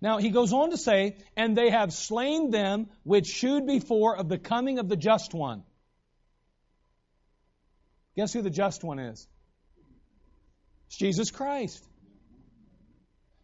Now 0.00 0.18
he 0.18 0.30
goes 0.30 0.52
on 0.52 0.70
to 0.70 0.76
say, 0.76 1.18
and 1.36 1.56
they 1.56 1.70
have 1.70 1.92
slain 1.92 2.50
them 2.50 2.88
which 3.04 3.28
shewed 3.28 3.64
before 3.64 4.16
of 4.16 4.28
the 4.28 4.38
coming 4.38 4.80
of 4.80 4.88
the 4.88 4.96
just 4.96 5.34
one. 5.34 5.62
Guess 8.18 8.32
who 8.32 8.42
the 8.42 8.50
just 8.50 8.82
one 8.82 8.98
is? 8.98 9.28
It's 10.88 10.96
Jesus 10.96 11.30
Christ. 11.30 11.80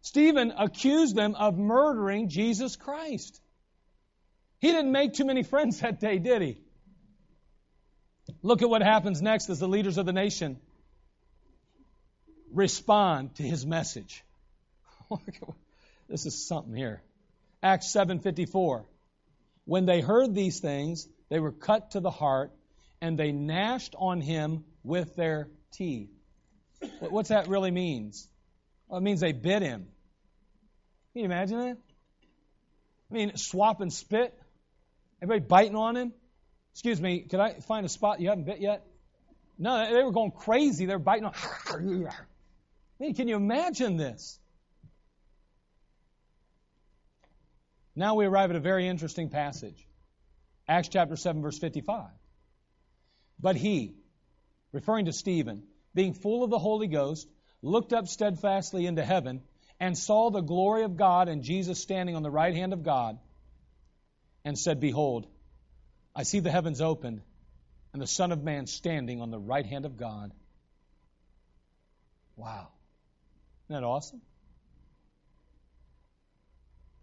Stephen 0.01 0.51
accused 0.51 1.15
them 1.15 1.33
of 1.33 1.57
murdering 1.57 2.27
Jesus 2.27 2.75
Christ. 2.75 3.39
He 4.59 4.73
didn't 4.73 4.91
make 4.91 5.13
too 5.13 5.23
many 5.23 5.43
friends 5.53 5.79
that 5.79 6.01
day, 6.01 6.19
did 6.19 6.41
he? 6.41 6.57
Look 8.43 8.63
at 8.63 8.69
what 8.69 8.81
happens 8.81 9.21
next 9.21 9.49
as 9.49 9.59
the 9.59 9.67
leaders 9.69 9.97
of 9.97 10.05
the 10.05 10.11
nation 10.11 10.59
respond 12.51 13.33
to 13.35 13.43
his 13.43 13.65
message. 13.65 14.25
this 16.09 16.25
is 16.25 16.45
something 16.49 16.75
here. 16.75 17.01
Acts 17.63 17.95
7:54. 17.95 18.83
When 19.63 19.85
they 19.85 20.01
heard 20.01 20.35
these 20.35 20.59
things, 20.59 21.07
they 21.29 21.39
were 21.39 21.53
cut 21.53 21.91
to 21.91 22.01
the 22.01 22.11
heart 22.11 22.51
and 23.05 23.19
they 23.19 23.31
gnashed 23.31 23.93
on 23.99 24.19
him 24.19 24.63
with 24.83 25.15
their 25.15 25.47
teeth. 25.73 26.09
What's 26.99 27.29
that 27.29 27.47
really 27.47 27.69
means? 27.69 28.27
Well, 28.87 28.97
it 28.97 29.03
means 29.03 29.19
they 29.19 29.31
bit 29.31 29.61
him. 29.61 29.85
Can 31.13 31.19
you 31.19 31.25
imagine 31.25 31.59
that? 31.59 31.77
I 33.11 33.13
mean, 33.13 33.37
swap 33.37 33.79
and 33.81 33.93
spit. 33.93 34.33
Everybody 35.21 35.45
biting 35.47 35.75
on 35.75 35.95
him. 35.95 36.13
Excuse 36.73 36.99
me, 36.99 37.19
could 37.21 37.39
I 37.39 37.59
find 37.59 37.85
a 37.85 37.89
spot 37.89 38.21
you 38.21 38.29
haven't 38.29 38.45
bit 38.45 38.59
yet? 38.59 38.87
No, 39.59 39.85
they 39.85 40.03
were 40.03 40.11
going 40.11 40.31
crazy. 40.31 40.87
They 40.87 40.93
were 40.93 40.99
biting 40.99 41.25
on. 41.25 41.33
I 41.69 42.09
mean, 42.99 43.13
can 43.13 43.27
you 43.27 43.35
imagine 43.35 43.97
this? 43.97 44.39
Now 47.95 48.15
we 48.15 48.25
arrive 48.25 48.49
at 48.49 48.55
a 48.55 48.61
very 48.61 48.87
interesting 48.87 49.29
passage. 49.29 49.87
Acts 50.67 50.89
chapter 50.89 51.15
7, 51.15 51.43
verse 51.43 51.59
55. 51.59 52.09
But 53.39 53.55
he, 53.55 53.95
referring 54.71 55.05
to 55.05 55.13
Stephen, 55.13 55.63
being 55.93 56.13
full 56.13 56.43
of 56.43 56.49
the 56.49 56.59
Holy 56.59 56.87
Ghost, 56.87 57.27
looked 57.61 57.93
up 57.93 58.07
steadfastly 58.07 58.85
into 58.85 59.03
heaven 59.03 59.41
and 59.79 59.97
saw 59.97 60.29
the 60.29 60.41
glory 60.41 60.83
of 60.83 60.95
God 60.95 61.27
and 61.27 61.43
Jesus 61.43 61.81
standing 61.81 62.15
on 62.15 62.23
the 62.23 62.31
right 62.31 62.55
hand 62.55 62.73
of 62.73 62.83
God, 62.83 63.19
and 64.45 64.57
said, 64.57 64.79
Behold, 64.79 65.27
I 66.15 66.23
see 66.23 66.39
the 66.39 66.51
heavens 66.51 66.79
opened 66.79 67.21
and 67.91 68.01
the 68.01 68.07
Son 68.07 68.31
of 68.31 68.43
Man 68.43 68.67
standing 68.67 69.21
on 69.21 69.31
the 69.31 69.39
right 69.39 69.65
hand 69.65 69.85
of 69.85 69.97
God. 69.97 70.31
Wow. 72.35 72.67
Isn't 73.67 73.81
that 73.81 73.85
awesome? 73.85 74.21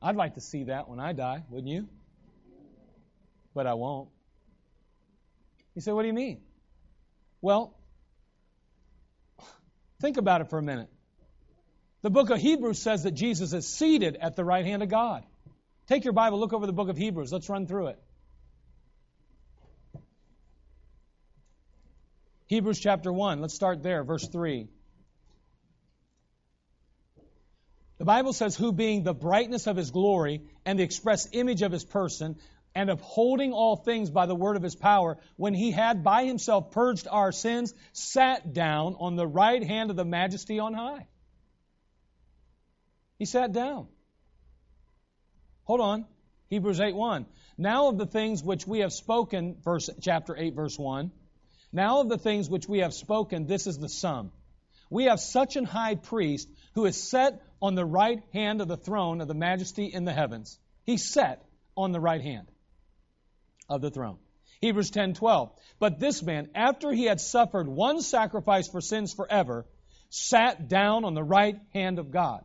I'd 0.01 0.16
like 0.16 0.35
to 0.35 0.41
see 0.41 0.64
that 0.64 0.89
when 0.89 1.01
I 1.01 1.12
die, 1.12 1.43
wouldn't 1.49 1.72
you? 1.72 1.89
But 3.55 3.66
I 3.66 3.74
won't. 3.74 4.09
You 5.75 5.81
say, 5.81 5.93
what 5.93 6.03
do 6.03 6.09
you 6.09 6.14
mean? 6.14 6.41
Well, 7.41 7.75
think 10.01 10.16
about 10.16 10.41
it 10.41 10.51
for 10.51 10.59
a 10.59 10.62
minute. 10.62 10.89
The 12.03 12.11
book 12.11 12.31
of 12.31 12.39
Hebrews 12.39 12.81
says 12.81 13.05
that 13.05 13.12
Jesus 13.12 13.53
is 13.53 13.66
seated 13.66 14.16
at 14.20 14.37
the 14.37 14.45
right 14.45 14.64
hand 14.64 14.83
of 14.83 14.89
God. 14.89 15.25
Take 15.87 16.05
your 16.05 16.12
Bible, 16.12 16.39
look 16.39 16.53
over 16.53 16.66
the 16.66 16.73
book 16.73 16.89
of 16.89 16.97
Hebrews. 16.97 17.33
Let's 17.33 17.49
run 17.49 17.66
through 17.66 17.89
it. 17.89 17.99
Hebrews 22.47 22.81
chapter 22.81 23.11
1, 23.11 23.41
let's 23.41 23.55
start 23.55 23.83
there, 23.83 24.05
verse 24.05 24.29
3. 24.29 24.68
The 27.99 28.05
Bible 28.05 28.33
says, 28.33 28.57
Who 28.57 28.73
being 28.73 29.05
the 29.05 29.14
brightness 29.14 29.66
of 29.66 29.77
his 29.77 29.91
glory 29.91 30.43
and 30.66 30.79
the 30.79 30.83
express 30.83 31.29
image 31.33 31.62
of 31.62 31.73
his 31.73 31.85
person, 31.85 32.37
and 32.75 32.91
upholding 32.91 33.53
all 33.53 33.77
things 33.77 34.11
by 34.11 34.27
the 34.27 34.35
word 34.35 34.57
of 34.57 34.62
his 34.62 34.75
power, 34.75 35.18
when 35.37 35.55
he 35.55 35.70
had 35.70 36.03
by 36.03 36.25
himself 36.25 36.70
purged 36.70 37.07
our 37.11 37.33
sins, 37.33 37.75
sat 37.93 38.53
down 38.53 38.97
on 38.99 39.16
the 39.16 39.27
right 39.27 39.62
hand 39.62 39.91
of 39.91 39.97
the 39.97 40.05
majesty 40.05 40.59
on 40.59 40.73
high. 40.73 41.07
He 43.18 43.27
sat 43.27 43.53
down. 43.53 43.89
Hold 45.64 45.81
on. 45.81 46.07
Hebrews 46.49 46.81
8 46.81 46.95
1. 46.95 47.27
Now 47.59 47.89
of 47.89 47.99
the 47.99 48.07
things 48.07 48.43
which 48.43 48.66
we 48.66 48.81
have 48.81 48.93
spoken, 48.93 49.57
verse 49.62 49.89
chapter 50.01 50.35
8, 50.37 50.55
verse 50.55 50.79
1. 50.79 51.12
Now 51.73 52.01
of 52.01 52.09
the 52.09 52.18
things 52.18 52.49
which 52.51 52.68
we 52.68 52.81
have 52.81 52.93
spoken, 52.93 53.47
this 53.47 53.66
is 53.66 53.79
the 53.79 53.89
sum. 53.89 54.33
We 54.91 55.05
have 55.05 55.20
such 55.20 55.57
an 55.57 55.64
high 55.64 55.95
priest 55.95 56.49
who 56.75 56.85
is 56.87 56.97
set 56.97 57.41
on 57.61 57.75
the 57.75 57.85
right 57.85 58.23
hand 58.33 58.61
of 58.61 58.68
the 58.68 58.77
throne 58.77 59.20
of 59.20 59.29
the 59.29 59.35
majesty 59.35 59.87
in 59.87 60.05
the 60.05 60.12
heavens. 60.12 60.59
He's 60.85 61.05
set 61.05 61.43
on 61.77 61.93
the 61.93 62.01
right 62.01 62.20
hand 62.20 62.51
of 63.73 63.81
the 63.81 63.91
throne. 63.91 64.18
Hebrews 64.61 64.91
10:12. 64.91 65.51
But 65.81 65.99
this 65.99 66.23
man, 66.23 66.51
after 66.55 66.93
he 66.93 67.05
had 67.05 67.20
suffered 67.20 67.66
one 67.66 68.01
sacrifice 68.01 68.68
for 68.68 68.81
sins 68.81 69.12
forever, 69.12 69.66
sat 70.11 70.68
down 70.68 71.05
on 71.05 71.14
the 71.14 71.25
right 71.25 71.59
hand 71.73 71.99
of 71.99 72.11
God. 72.11 72.45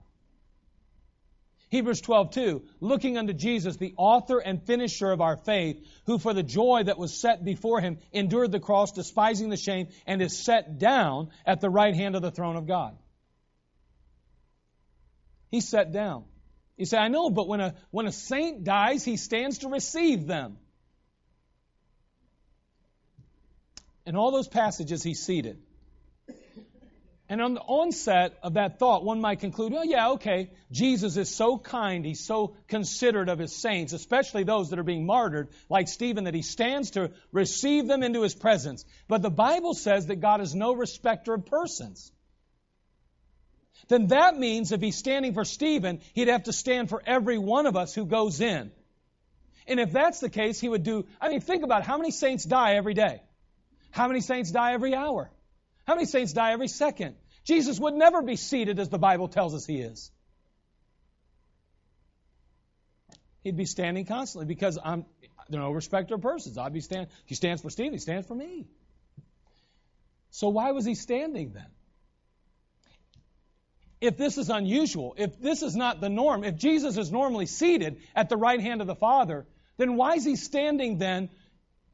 Hebrews 1.69 2.01
12:2. 2.01 2.63
Looking 2.79 3.17
unto 3.17 3.33
Jesus, 3.33 3.75
the 3.75 3.93
author 3.97 4.39
and 4.39 4.63
finisher 4.63 5.11
of 5.11 5.21
our 5.21 5.35
faith, 5.35 5.85
who 6.05 6.17
for 6.17 6.33
the 6.33 6.43
joy 6.43 6.83
that 6.85 6.97
was 6.97 7.13
set 7.13 7.43
before 7.43 7.81
him 7.81 7.99
endured 8.13 8.51
the 8.51 8.59
cross, 8.59 8.93
despising 8.93 9.49
the 9.49 9.57
shame, 9.57 9.89
and 10.05 10.21
is 10.21 10.37
set 10.37 10.79
down 10.79 11.29
at 11.45 11.59
the 11.59 11.69
right 11.69 11.93
hand 11.93 12.15
of 12.15 12.21
the 12.21 12.31
throne 12.31 12.55
of 12.55 12.67
God. 12.67 12.97
He 15.51 15.61
sat 15.61 15.91
down. 15.91 16.23
You 16.77 16.85
say, 16.85 16.97
I 16.97 17.09
know, 17.09 17.29
but 17.29 17.47
when 17.47 17.59
a, 17.59 17.75
when 17.91 18.07
a 18.07 18.11
saint 18.11 18.63
dies, 18.63 19.03
he 19.03 19.17
stands 19.17 19.59
to 19.59 19.69
receive 19.69 20.25
them. 20.25 20.57
In 24.07 24.15
all 24.15 24.31
those 24.31 24.47
passages, 24.47 25.03
he's 25.03 25.19
seated. 25.19 25.57
And 27.29 27.41
on 27.41 27.55
the 27.55 27.59
onset 27.59 28.39
of 28.41 28.53
that 28.53 28.79
thought, 28.79 29.03
one 29.03 29.19
might 29.19 29.41
conclude, 29.41 29.73
oh, 29.75 29.83
yeah, 29.83 30.11
okay, 30.11 30.49
Jesus 30.71 31.17
is 31.17 31.29
so 31.29 31.57
kind, 31.57 32.05
he's 32.05 32.25
so 32.25 32.55
considerate 32.69 33.27
of 33.27 33.37
his 33.37 33.53
saints, 33.53 33.91
especially 33.91 34.45
those 34.45 34.69
that 34.69 34.79
are 34.79 34.83
being 34.83 35.05
martyred, 35.05 35.49
like 35.69 35.89
Stephen, 35.89 36.23
that 36.23 36.33
he 36.33 36.41
stands 36.41 36.91
to 36.91 37.11
receive 37.33 37.85
them 37.85 38.01
into 38.01 38.21
his 38.21 38.33
presence. 38.33 38.85
But 39.09 39.21
the 39.21 39.29
Bible 39.29 39.73
says 39.73 40.07
that 40.07 40.21
God 40.21 40.39
is 40.39 40.55
no 40.55 40.73
respecter 40.73 41.33
of 41.33 41.45
persons. 41.45 42.09
Then 43.89 44.07
that 44.07 44.37
means 44.37 44.71
if 44.71 44.79
he's 44.79 44.95
standing 44.95 45.33
for 45.33 45.43
Stephen, 45.43 45.99
he'd 46.13 46.29
have 46.29 46.43
to 46.43 46.53
stand 46.53 46.87
for 46.87 47.03
every 47.05 47.37
one 47.37 47.65
of 47.65 47.75
us 47.75 47.93
who 47.93 48.05
goes 48.05 48.39
in. 48.39 48.71
And 49.67 49.81
if 49.81 49.91
that's 49.91 50.21
the 50.21 50.29
case, 50.29 50.61
he 50.61 50.69
would 50.69 50.83
do, 50.83 51.05
I 51.19 51.27
mean, 51.27 51.41
think 51.41 51.65
about 51.65 51.83
how 51.83 51.97
many 51.97 52.11
saints 52.11 52.45
die 52.45 52.75
every 52.75 52.93
day? 52.93 53.21
How 53.91 54.07
many 54.07 54.21
saints 54.21 54.51
die 54.51 54.73
every 54.73 54.93
hour? 54.93 55.31
How 55.85 55.95
many 55.95 56.05
saints 56.05 56.33
die 56.33 56.51
every 56.51 56.67
second? 56.67 57.15
Jesus 57.43 57.79
would 57.79 57.93
never 57.93 58.21
be 58.21 58.35
seated 58.35 58.79
as 58.79 58.89
the 58.89 58.97
Bible 58.97 59.27
tells 59.27 59.55
us 59.55 59.65
he 59.65 59.79
is. 59.79 60.11
He'd 63.43 63.55
be 63.55 63.65
standing 63.65 64.05
constantly 64.05 64.45
because 64.45 64.77
I'm 64.83 65.05
there 65.49 65.61
are 65.61 65.63
no 65.63 65.71
respecter 65.71 66.15
of 66.15 66.21
persons. 66.21 66.57
I'd 66.57 66.73
be 66.73 66.81
stand, 66.81 67.07
he 67.25 67.35
stands 67.35 67.61
for 67.61 67.69
Steve, 67.69 67.91
he 67.91 67.99
stands 67.99 68.27
for 68.27 68.35
me. 68.35 68.67
So 70.31 70.49
why 70.49 70.71
was 70.71 70.85
he 70.85 70.95
standing 70.95 71.53
then? 71.53 71.67
If 73.99 74.17
this 74.17 74.37
is 74.37 74.49
unusual, 74.49 75.15
if 75.17 75.39
this 75.39 75.63
is 75.63 75.75
not 75.75 76.01
the 76.01 76.09
norm, 76.09 76.43
if 76.43 76.55
Jesus 76.55 76.97
is 76.97 77.11
normally 77.11 77.47
seated 77.47 78.01
at 78.15 78.29
the 78.29 78.37
right 78.37 78.59
hand 78.59 78.81
of 78.81 78.87
the 78.87 78.95
Father, 78.95 79.47
then 79.77 79.95
why 79.95 80.15
is 80.15 80.25
he 80.25 80.35
standing 80.35 80.97
then 80.97 81.29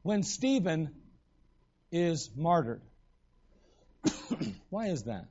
when 0.02 0.22
Stephen 0.22 0.90
is 1.94 2.28
martyred? 2.36 2.82
Why 4.70 4.88
is 4.88 5.04
that? 5.04 5.26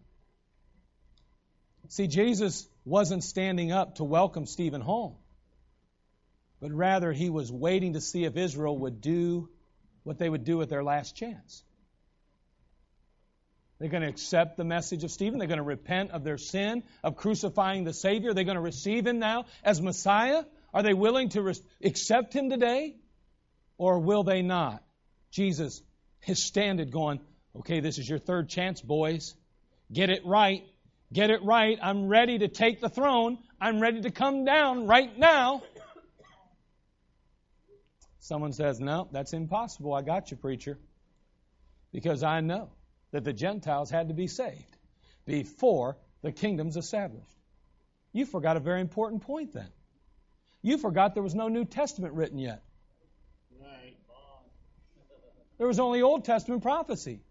See, 1.90 2.08
Jesus 2.08 2.68
wasn't 2.86 3.24
standing 3.24 3.72
up 3.72 3.96
to 3.96 4.04
welcome 4.04 4.46
Stephen 4.46 4.82
home, 4.82 5.16
but 6.62 6.72
rather 6.72 7.12
he 7.12 7.30
was 7.30 7.52
waiting 7.52 7.94
to 7.94 8.02
see 8.02 8.24
if 8.24 8.38
Israel 8.38 8.78
would 8.80 9.02
do 9.02 9.50
what 10.04 10.18
they 10.18 10.30
would 10.30 10.46
do 10.46 10.58
with 10.58 10.70
their 10.70 10.84
last 10.84 11.16
chance. 11.16 11.64
They're 13.80 13.90
going 13.90 14.04
to 14.04 14.10
accept 14.10 14.56
the 14.56 14.64
message 14.64 15.04
of 15.04 15.12
Stephen. 15.12 15.40
They're 15.40 15.48
going 15.50 15.58
to 15.58 15.64
repent 15.64 16.12
of 16.12 16.24
their 16.24 16.38
sin 16.38 16.84
of 17.04 17.18
crucifying 17.18 17.84
the 17.84 17.94
Savior. 17.94 18.34
They're 18.34 18.46
going 18.46 18.56
to 18.56 18.62
receive 18.62 19.06
him 19.06 19.20
now 19.20 19.46
as 19.64 19.82
Messiah. 19.82 20.46
Are 20.74 20.84
they 20.84 20.94
willing 20.94 21.30
to 21.30 21.42
re- 21.42 21.56
accept 21.84 22.34
him 22.34 22.50
today? 22.50 22.96
Or 23.78 24.00
will 24.00 24.24
they 24.24 24.42
not? 24.42 24.82
Jesus 25.32 25.82
is 26.28 26.44
standing 26.44 26.90
going, 26.90 27.20
Okay, 27.56 27.80
this 27.80 28.00
is 28.00 28.10
your 28.10 28.20
third 28.20 28.50
chance, 28.50 28.82
boys. 28.82 29.36
Get 29.92 30.10
it 30.10 30.26
right. 30.26 30.64
Get 31.12 31.30
it 31.30 31.44
right. 31.44 31.78
I'm 31.82 32.08
ready 32.08 32.40
to 32.40 32.48
take 32.48 32.82
the 32.82 32.90
throne. 32.90 33.38
I'm 33.62 33.80
ready 33.80 34.02
to 34.02 34.12
come 34.12 34.44
down 34.44 34.88
right 34.88 35.16
now. 35.18 35.62
Someone 38.20 38.54
says, 38.54 38.80
No, 38.80 39.08
that's 39.12 39.34
impossible. 39.34 39.94
I 39.94 40.02
got 40.02 40.32
you, 40.32 40.38
preacher. 40.38 40.80
Because 41.92 42.24
I 42.24 42.40
know 42.40 42.70
that 43.12 43.24
the 43.24 43.34
Gentiles 43.34 43.92
had 43.92 44.08
to 44.08 44.16
be 44.16 44.28
saved 44.28 44.78
before 45.26 45.98
the 46.24 46.32
kingdom's 46.32 46.76
established. 46.76 47.28
You 48.14 48.26
forgot 48.26 48.58
a 48.58 48.60
very 48.60 48.82
important 48.82 49.22
point 49.22 49.54
then. 49.54 49.70
You 50.64 50.78
forgot 50.78 51.14
there 51.14 51.22
was 51.22 51.36
no 51.36 51.50
New 51.50 51.66
Testament 51.66 52.14
written 52.14 52.40
yet. 52.40 52.64
There 55.58 55.68
was 55.68 55.80
only 55.80 56.02
Old 56.02 56.26
Testament 56.26 56.62
prophecy. 56.62 57.22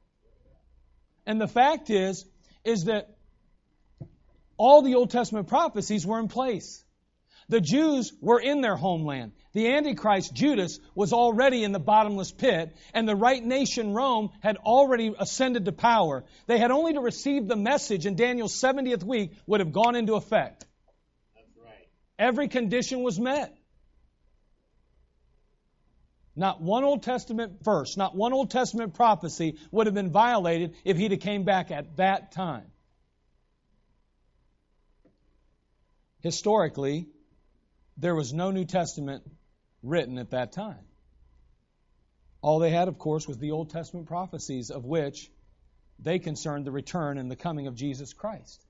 And 1.27 1.41
the 1.41 1.49
fact 1.49 1.91
is, 1.91 2.25
is 2.64 2.85
that 2.85 3.16
all 4.57 4.83
the 4.83 4.95
Old 4.95 5.11
Testament 5.11 5.49
prophecies 5.49 6.07
were 6.07 6.18
in 6.18 6.29
place. 6.29 6.85
The 7.49 7.61
Jews 7.61 8.12
were 8.20 8.41
in 8.41 8.61
their 8.61 8.77
homeland. 8.77 9.33
The 9.53 9.75
Antichrist, 9.75 10.33
Judas, 10.33 10.79
was 10.95 11.12
already 11.12 11.64
in 11.64 11.73
the 11.73 11.81
bottomless 11.81 12.33
pit, 12.33 12.75
and 12.95 13.09
the 13.09 13.16
right 13.16 13.45
nation, 13.45 13.93
Rome, 13.93 14.31
had 14.41 14.57
already 14.57 15.14
ascended 15.18 15.64
to 15.66 15.73
power. 15.73 16.25
They 16.47 16.59
had 16.59 16.70
only 16.70 16.95
to 16.95 17.01
receive 17.01 17.49
the 17.49 17.57
message, 17.57 18.07
and 18.07 18.16
Daniel's 18.16 18.59
70th 18.59 19.03
week 19.03 19.33
would 19.47 19.61
have 19.61 19.73
gone 19.73 19.97
into 19.97 20.14
effect. 20.14 20.64
That's 21.35 21.49
right. 21.62 21.89
Every 22.18 22.49
condition 22.49 23.03
was 23.03 23.18
met. 23.18 23.55
Not 26.35 26.62
one 26.62 26.85
Old 26.85 27.03
Testament 27.03 27.62
verse, 27.62 27.97
not 27.97 28.16
one 28.16 28.33
Old 28.33 28.51
Testament 28.51 28.95
prophecy 28.95 29.59
would 29.70 29.87
have 29.87 29.95
been 29.95 30.11
violated 30.11 30.74
if 30.85 30.97
he'd 30.97 31.11
have 31.11 31.20
came 31.20 31.45
back 31.45 31.70
at 31.70 31.97
that 31.97 32.33
time. 32.33 32.70
Historically, 36.20 37.09
there 37.97 38.14
was 38.14 38.33
no 38.33 38.51
New 38.51 38.64
Testament 38.64 39.24
written 39.83 40.18
at 40.18 40.30
that 40.30 40.53
time. 40.53 40.85
All 42.41 42.59
they 42.59 42.70
had, 42.70 42.89
of 42.89 42.99
course, 42.99 43.28
was 43.28 43.39
the 43.39 43.51
Old 43.51 43.70
Testament 43.70 44.07
prophecies, 44.07 44.70
of 44.70 44.85
which 44.85 45.30
they 45.99 46.18
concerned 46.18 46.64
the 46.64 46.72
return 46.72 47.18
and 47.18 47.30
the 47.30 47.37
coming 47.37 47.66
of 47.66 47.74
Jesus 47.74 48.12
Christ 48.12 48.64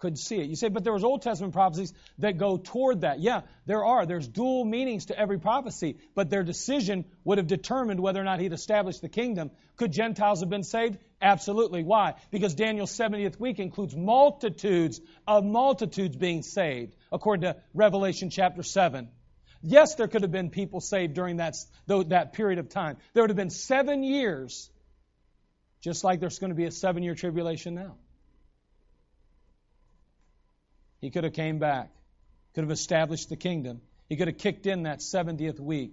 could 0.00 0.18
see 0.18 0.40
it. 0.40 0.48
You 0.48 0.56
say, 0.56 0.68
but 0.68 0.82
there 0.82 0.92
was 0.92 1.04
Old 1.04 1.22
Testament 1.22 1.52
prophecies 1.52 1.92
that 2.18 2.38
go 2.38 2.56
toward 2.56 3.02
that. 3.02 3.20
Yeah, 3.20 3.42
there 3.66 3.84
are. 3.84 4.06
There's 4.06 4.26
dual 4.26 4.64
meanings 4.64 5.06
to 5.06 5.18
every 5.18 5.38
prophecy, 5.38 5.98
but 6.14 6.30
their 6.30 6.42
decision 6.42 7.04
would 7.22 7.38
have 7.38 7.46
determined 7.46 8.00
whether 8.00 8.20
or 8.20 8.24
not 8.24 8.40
he'd 8.40 8.54
established 8.54 9.02
the 9.02 9.10
kingdom. 9.10 9.50
Could 9.76 9.92
Gentiles 9.92 10.40
have 10.40 10.48
been 10.48 10.64
saved? 10.64 10.98
Absolutely. 11.20 11.84
Why? 11.84 12.14
Because 12.30 12.54
Daniel's 12.54 12.90
70th 12.96 13.38
week 13.38 13.58
includes 13.58 13.94
multitudes 13.94 15.00
of 15.26 15.44
multitudes 15.44 16.16
being 16.16 16.42
saved, 16.42 16.96
according 17.12 17.42
to 17.42 17.60
Revelation 17.74 18.30
chapter 18.30 18.62
7. 18.62 19.08
Yes, 19.62 19.96
there 19.96 20.08
could 20.08 20.22
have 20.22 20.32
been 20.32 20.48
people 20.48 20.80
saved 20.80 21.12
during 21.12 21.36
that, 21.36 21.56
that 21.86 22.32
period 22.32 22.58
of 22.58 22.70
time. 22.70 22.96
There 23.12 23.22
would 23.22 23.28
have 23.28 23.36
been 23.36 23.50
seven 23.50 24.02
years, 24.02 24.70
just 25.82 26.04
like 26.04 26.20
there's 26.20 26.38
going 26.38 26.52
to 26.52 26.56
be 26.56 26.64
a 26.64 26.70
seven 26.70 27.02
year 27.02 27.14
tribulation 27.14 27.74
now. 27.74 27.96
He 31.00 31.10
could 31.10 31.24
have 31.24 31.32
came 31.32 31.58
back, 31.58 31.90
could 32.54 32.64
have 32.64 32.70
established 32.70 33.28
the 33.28 33.36
kingdom. 33.36 33.80
He 34.08 34.16
could 34.16 34.28
have 34.28 34.38
kicked 34.38 34.66
in 34.66 34.84
that 34.84 34.98
70th 34.98 35.60
week. 35.60 35.92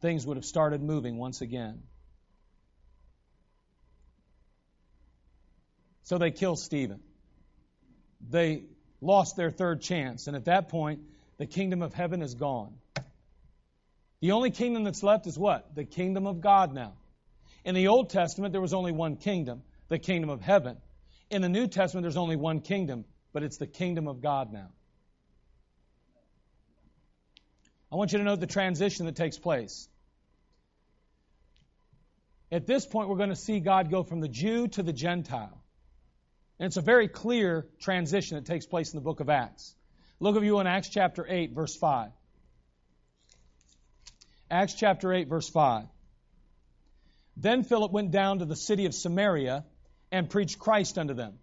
Things 0.00 0.26
would 0.26 0.36
have 0.36 0.44
started 0.44 0.82
moving 0.82 1.18
once 1.18 1.40
again. 1.40 1.82
So 6.04 6.16
they 6.16 6.30
kill 6.30 6.56
Stephen. 6.56 7.00
They 8.30 8.64
lost 9.00 9.36
their 9.36 9.50
third 9.50 9.82
chance, 9.82 10.26
and 10.26 10.36
at 10.36 10.46
that 10.46 10.68
point, 10.68 11.00
the 11.36 11.46
kingdom 11.46 11.82
of 11.82 11.92
heaven 11.92 12.22
is 12.22 12.34
gone. 12.34 12.74
The 14.20 14.32
only 14.32 14.50
kingdom 14.50 14.84
that's 14.84 15.02
left 15.02 15.26
is 15.26 15.38
what? 15.38 15.74
The 15.74 15.84
kingdom 15.84 16.26
of 16.26 16.40
God 16.40 16.72
now. 16.72 16.94
In 17.64 17.74
the 17.74 17.88
Old 17.88 18.10
Testament, 18.10 18.52
there 18.52 18.60
was 18.60 18.72
only 18.72 18.92
one 18.92 19.16
kingdom, 19.16 19.62
the 19.88 19.98
kingdom 19.98 20.30
of 20.30 20.40
heaven. 20.40 20.78
In 21.30 21.42
the 21.42 21.48
New 21.48 21.66
Testament, 21.66 22.02
there's 22.02 22.16
only 22.16 22.36
one 22.36 22.60
kingdom, 22.60 23.04
but 23.38 23.44
it's 23.44 23.58
the 23.58 23.68
kingdom 23.68 24.08
of 24.08 24.20
God 24.20 24.52
now. 24.52 24.66
I 27.92 27.94
want 27.94 28.10
you 28.10 28.18
to 28.18 28.24
note 28.24 28.40
the 28.40 28.48
transition 28.48 29.06
that 29.06 29.14
takes 29.14 29.38
place. 29.38 29.88
At 32.50 32.66
this 32.66 32.84
point, 32.84 33.08
we're 33.08 33.16
going 33.16 33.28
to 33.28 33.36
see 33.36 33.60
God 33.60 33.92
go 33.92 34.02
from 34.02 34.18
the 34.18 34.26
Jew 34.26 34.66
to 34.66 34.82
the 34.82 34.92
Gentile. 34.92 35.62
And 36.58 36.66
it's 36.66 36.78
a 36.78 36.80
very 36.80 37.06
clear 37.06 37.64
transition 37.80 38.34
that 38.38 38.44
takes 38.44 38.66
place 38.66 38.92
in 38.92 38.96
the 38.98 39.04
book 39.04 39.20
of 39.20 39.30
Acts. 39.30 39.72
Look 40.18 40.34
at 40.34 40.42
you 40.42 40.58
in 40.58 40.66
Acts 40.66 40.88
chapter 40.88 41.24
8, 41.28 41.52
verse 41.52 41.76
5. 41.76 42.10
Acts 44.50 44.74
chapter 44.74 45.12
8, 45.12 45.28
verse 45.28 45.48
5. 45.48 45.84
Then 47.36 47.62
Philip 47.62 47.92
went 47.92 48.10
down 48.10 48.40
to 48.40 48.46
the 48.46 48.56
city 48.56 48.86
of 48.86 48.94
Samaria 48.94 49.64
and 50.10 50.28
preached 50.28 50.58
Christ 50.58 50.98
unto 50.98 51.14
them. 51.14 51.38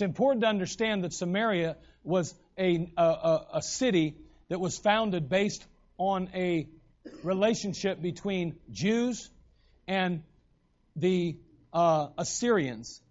It's 0.00 0.06
important 0.06 0.40
to 0.44 0.48
understand 0.48 1.04
that 1.04 1.12
Samaria 1.12 1.76
was 2.04 2.34
a, 2.56 2.90
a, 2.96 3.40
a 3.56 3.62
city 3.62 4.16
that 4.48 4.58
was 4.58 4.78
founded 4.78 5.28
based 5.28 5.62
on 5.98 6.30
a 6.34 6.68
relationship 7.22 8.00
between 8.00 8.56
Jews 8.70 9.28
and 9.86 10.22
the 10.96 11.36
uh, 11.74 12.06
Assyrians. 12.16 13.02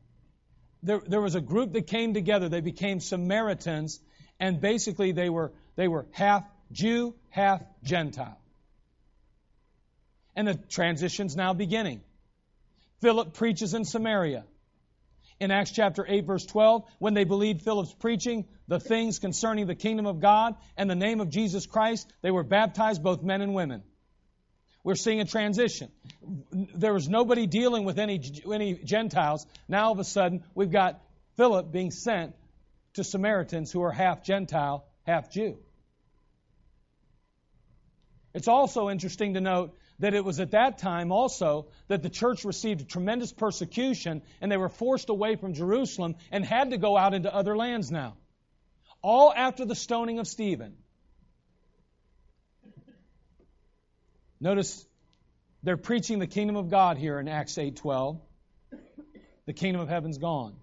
There, 0.82 1.00
there 1.06 1.22
was 1.22 1.36
a 1.36 1.42
group 1.42 1.74
that 1.74 1.86
came 1.86 2.16
together. 2.16 2.50
They 2.50 2.60
became 2.60 3.00
Samaritans, 3.00 4.00
and 4.40 4.60
basically 4.60 5.12
they 5.12 5.30
were 5.30 5.52
they 5.76 5.88
were 5.88 6.08
half 6.10 6.44
Jew, 6.72 7.14
half 7.30 7.62
Gentile. 7.84 8.40
And 10.36 10.48
the 10.48 10.56
transition's 10.56 11.36
now 11.36 11.54
beginning. 11.54 12.02
Philip 13.00 13.34
preaches 13.34 13.76
in 13.76 13.86
Samaria 13.86 14.44
in 15.40 15.52
Acts 15.52 15.72
chapter 15.72 16.06
8, 16.08 16.26
verse 16.26 16.46
12, 16.46 16.84
when 17.00 17.14
they 17.14 17.24
believed 17.24 17.62
Philip's 17.62 17.94
preaching 17.94 18.46
the 18.68 18.80
things 18.80 19.20
concerning 19.20 19.68
the 19.68 19.76
kingdom 19.76 20.06
of 20.06 20.20
God 20.20 20.56
and 20.76 20.90
the 20.90 20.96
name 20.96 21.22
of 21.22 21.30
Jesus 21.30 21.66
Christ, 21.66 22.12
they 22.22 22.32
were 22.32 22.44
baptized, 22.44 23.02
both 23.02 23.24
men 23.24 23.42
and 23.42 23.54
women. 23.54 23.84
We're 24.84 24.96
seeing 24.96 25.20
a 25.22 25.26
transition. 25.26 25.92
There 26.52 26.94
was 26.94 27.08
nobody 27.08 27.48
dealing 27.48 27.86
with 27.86 28.00
any, 28.00 28.22
any 28.52 28.76
Gentiles. 28.76 29.46
Now, 29.68 29.86
all 29.86 29.92
of 29.92 30.00
a 30.00 30.04
sudden, 30.04 30.44
we've 30.56 30.72
got 30.72 31.02
Philip 31.38 31.72
being 31.72 31.92
sent 31.92 32.36
to 32.94 33.04
Samaritans 33.04 33.72
who 33.72 33.82
are 33.84 33.92
half 33.92 34.24
Gentile, 34.24 34.86
half 35.06 35.32
Jew. 35.32 35.58
It's 38.34 38.48
also 38.48 38.90
interesting 38.90 39.34
to 39.34 39.42
note 39.42 39.78
that 40.00 40.14
it 40.14 40.24
was 40.24 40.40
at 40.40 40.52
that 40.52 40.78
time 40.78 41.12
also 41.12 41.68
that 41.88 42.02
the 42.02 42.10
church 42.10 42.46
received 42.46 42.82
a 42.82 42.86
tremendous 42.86 43.32
persecution 43.32 44.22
and 44.42 44.52
they 44.52 44.58
were 44.58 44.70
forced 44.70 45.10
away 45.10 45.36
from 45.36 45.54
Jerusalem 45.54 46.16
and 46.32 46.44
had 46.44 46.72
to 46.72 46.78
go 46.78 46.98
out 46.98 47.14
into 47.14 47.34
other 47.34 47.56
lands 47.56 47.92
now. 47.92 48.16
All 49.02 49.34
after 49.34 49.66
the 49.66 49.76
stoning 49.76 50.20
of 50.20 50.28
Stephen. 50.28 50.76
Notice 54.40 54.86
they're 55.64 55.78
preaching 55.78 56.20
the 56.20 56.28
kingdom 56.28 56.56
of 56.56 56.70
God 56.70 56.98
here 56.98 57.20
in 57.20 57.28
Acts 57.28 57.58
8:12. 57.58 58.22
The 59.46 59.54
kingdom 59.54 59.82
of 59.82 59.90
heaven's 59.90 60.18
gone. 60.18 60.56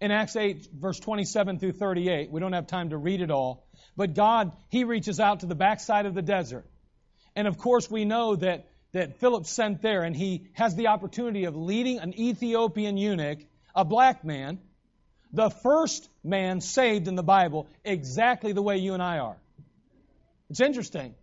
In 0.00 0.10
Acts 0.10 0.36
8 0.36 0.68
verse 0.74 0.98
27 0.98 1.58
through 1.58 1.72
38, 1.72 2.30
we 2.30 2.40
don't 2.40 2.52
have 2.52 2.66
time 2.66 2.90
to 2.90 2.98
read 2.98 3.22
it 3.22 3.30
all, 3.30 3.66
but 3.96 4.14
God, 4.14 4.52
he 4.68 4.84
reaches 4.84 5.20
out 5.20 5.40
to 5.40 5.46
the 5.46 5.54
backside 5.54 6.04
of 6.04 6.14
the 6.14 6.22
desert 6.22 6.66
and 7.36 7.48
of 7.48 7.58
course, 7.58 7.90
we 7.90 8.04
know 8.04 8.36
that, 8.36 8.68
that 8.92 9.18
Philip 9.18 9.46
sent 9.46 9.82
there 9.82 10.02
and 10.02 10.14
he 10.14 10.46
has 10.52 10.74
the 10.76 10.88
opportunity 10.88 11.44
of 11.44 11.56
leading 11.56 11.98
an 11.98 12.18
Ethiopian 12.18 12.96
eunuch, 12.96 13.38
a 13.74 13.84
black 13.84 14.24
man, 14.24 14.60
the 15.32 15.50
first 15.50 16.08
man 16.22 16.60
saved 16.60 17.08
in 17.08 17.16
the 17.16 17.22
Bible, 17.22 17.66
exactly 17.84 18.52
the 18.52 18.62
way 18.62 18.78
you 18.78 18.94
and 18.94 19.02
I 19.02 19.18
are. 19.18 19.36
It's 20.48 20.60
interesting. 20.60 21.14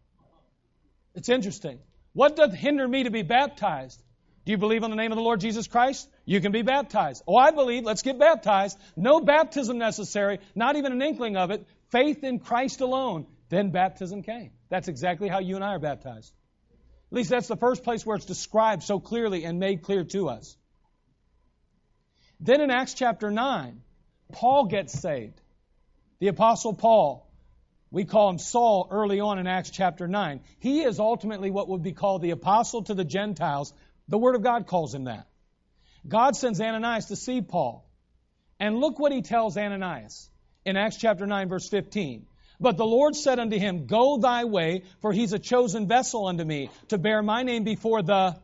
It's 1.16 1.30
interesting. 1.30 1.80
What 2.14 2.36
doth 2.36 2.54
hinder 2.54 2.88
me 2.88 3.04
to 3.04 3.12
be 3.12 3.22
baptized? 3.22 4.02
Do 4.46 4.52
you 4.52 4.58
believe 4.58 4.84
on 4.84 4.90
the 4.90 4.96
name 4.96 5.12
of 5.12 5.18
the 5.18 5.24
Lord 5.24 5.40
Jesus 5.40 5.68
Christ? 5.68 6.10
You 6.26 6.42
can 6.42 6.52
be 6.52 6.64
baptized. 6.64 7.24
Oh, 7.28 7.38
I 7.38 7.52
believe. 7.52 7.84
Let's 7.84 8.02
get 8.02 8.18
baptized. 8.18 8.78
No 8.96 9.22
baptism 9.22 9.78
necessary, 9.78 10.40
not 10.56 10.76
even 10.76 10.92
an 10.92 11.02
inkling 11.02 11.38
of 11.38 11.52
it. 11.52 11.66
Faith 11.90 12.24
in 12.24 12.40
Christ 12.40 12.82
alone. 12.82 13.28
Then 13.50 13.70
baptism 13.70 14.24
came. 14.24 14.52
That's 14.72 14.88
exactly 14.88 15.28
how 15.28 15.40
you 15.40 15.56
and 15.56 15.66
I 15.66 15.76
are 15.76 15.80
baptized. 15.80 16.34
At 17.12 17.18
least 17.18 17.30
that's 17.30 17.50
the 17.50 17.58
first 17.58 17.84
place 17.84 18.06
where 18.06 18.16
it's 18.16 18.26
described 18.26 18.84
so 18.84 19.02
clearly 19.02 19.44
and 19.44 19.60
made 19.60 19.84
clear 19.84 20.06
to 20.06 20.30
us. 20.30 20.56
Then 22.40 22.62
in 22.62 22.72
Acts 22.72 22.94
chapter 22.94 23.30
9, 23.30 23.82
Paul 24.32 24.68
gets 24.68 24.94
saved. 24.94 25.42
The 26.20 26.30
Apostle 26.30 26.74
Paul, 26.74 27.30
we 27.92 28.06
call 28.06 28.30
him 28.30 28.40
Saul 28.40 28.88
early 28.90 29.20
on 29.20 29.40
in 29.40 29.46
Acts 29.46 29.72
chapter 29.72 30.08
9. 30.08 30.40
He 30.60 30.84
is 30.84 31.02
ultimately 31.02 31.52
what 31.52 31.68
would 31.68 31.84
be 31.84 31.92
called 31.92 32.22
the 32.22 32.32
Apostle 32.32 32.84
to 32.84 32.94
the 32.94 33.04
Gentiles. 33.04 33.74
The 34.08 34.18
Word 34.18 34.36
of 34.36 34.42
God 34.42 34.68
calls 34.68 34.96
him 34.96 35.04
that. 35.04 35.28
God 36.08 36.38
sends 36.38 36.62
Ananias 36.62 37.08
to 37.08 37.18
see 37.18 37.42
Paul. 37.42 37.86
And 38.58 38.80
look 38.80 39.00
what 39.00 39.12
he 39.12 39.22
tells 39.22 39.58
Ananias 39.58 40.30
in 40.64 40.78
Acts 40.78 40.96
chapter 40.96 41.28
9, 41.28 41.50
verse 41.50 41.68
15. 41.68 42.26
But 42.62 42.78
the 42.78 42.86
Lord 42.86 43.16
said 43.16 43.40
unto 43.40 43.58
him, 43.58 43.88
Go 43.88 44.18
thy 44.18 44.46
way, 44.46 44.84
for 45.00 45.12
he's 45.12 45.34
a 45.34 45.40
chosen 45.40 45.88
vessel 45.88 46.28
unto 46.28 46.46
me, 46.46 46.70
to 46.90 47.00
bear 47.00 47.24
my 47.24 47.42
name 47.42 47.64
before 47.64 48.04
the 48.04 48.40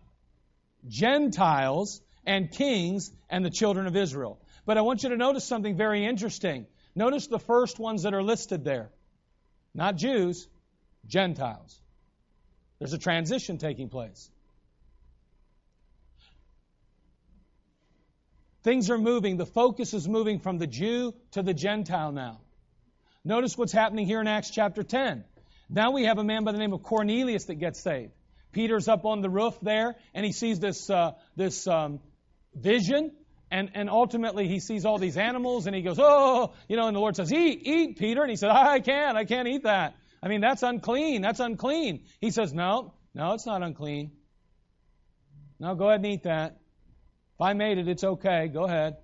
Gentiles 0.88 2.02
and 2.26 2.50
kings 2.52 3.12
and 3.30 3.46
the 3.46 3.52
children 3.52 3.86
of 3.86 3.96
Israel. 3.96 4.42
But 4.66 4.80
I 4.80 4.82
want 4.82 5.04
you 5.04 5.10
to 5.10 5.18
notice 5.18 5.46
something 5.46 5.78
very 5.78 6.04
interesting. 6.04 6.66
Notice 6.96 7.28
the 7.28 7.38
first 7.38 7.78
ones 7.78 8.04
that 8.04 8.16
are 8.16 8.24
listed 8.24 8.66
there. 8.66 8.90
Not 9.76 9.98
Jews, 9.98 10.48
Gentiles. 11.06 11.80
There's 12.80 12.94
a 12.94 12.98
transition 12.98 13.60
taking 13.60 13.88
place. 13.88 14.32
Things 18.64 18.90
are 18.90 18.98
moving. 18.98 19.38
The 19.38 19.46
focus 19.46 19.94
is 19.94 20.08
moving 20.08 20.40
from 20.40 20.58
the 20.58 20.68
Jew 20.68 21.14
to 21.32 21.44
the 21.44 21.54
Gentile 21.54 22.12
now. 22.12 22.40
Notice 23.28 23.58
what's 23.58 23.74
happening 23.74 24.06
here 24.06 24.22
in 24.22 24.28
Acts 24.28 24.50
chapter 24.50 24.84
10. 24.84 25.26
Now 25.70 25.92
we 25.92 26.06
have 26.06 26.18
a 26.18 26.24
man 26.24 26.46
by 26.46 26.54
the 26.54 26.60
name 26.60 26.72
of 26.72 26.82
Cornelius 26.82 27.44
that 27.48 27.56
gets 27.56 27.78
saved. 27.78 28.14
Peter's 28.54 28.88
up 28.88 29.04
on 29.04 29.20
the 29.20 29.30
roof 29.30 29.54
there, 29.62 29.98
and 30.14 30.26
he 30.26 30.32
sees 30.32 30.62
this 30.62 30.90
uh, 30.90 31.12
this 31.36 31.68
um, 31.68 32.00
vision, 32.56 33.12
and 33.52 33.72
and 33.74 33.90
ultimately 33.90 34.48
he 34.48 34.62
sees 34.62 34.86
all 34.86 34.98
these 34.98 35.18
animals, 35.18 35.68
and 35.68 35.76
he 35.76 35.82
goes, 35.82 35.98
oh, 36.00 36.54
you 36.70 36.78
know, 36.78 36.88
and 36.88 36.96
the 36.96 37.02
Lord 37.02 37.18
says, 37.18 37.34
eat, 37.34 37.64
eat, 37.64 37.98
Peter, 37.98 38.22
and 38.22 38.30
he 38.30 38.38
said, 38.38 38.50
I 38.50 38.80
can't, 38.80 39.18
I 39.18 39.26
can't 39.26 39.50
eat 39.50 39.64
that. 39.64 39.98
I 40.24 40.30
mean, 40.30 40.40
that's 40.40 40.64
unclean, 40.64 41.22
that's 41.22 41.42
unclean. 41.42 42.06
He 42.22 42.32
says, 42.32 42.54
no, 42.54 42.94
no, 43.14 43.34
it's 43.34 43.46
not 43.46 43.62
unclean. 43.62 44.12
No, 45.60 45.76
go 45.76 45.90
ahead 45.90 46.00
and 46.00 46.06
eat 46.06 46.24
that. 46.24 46.62
If 47.36 47.42
I 47.42 47.52
made 47.52 47.78
it, 47.78 47.90
it's 47.90 48.06
okay. 48.06 48.48
Go 48.48 48.64
ahead. 48.64 48.96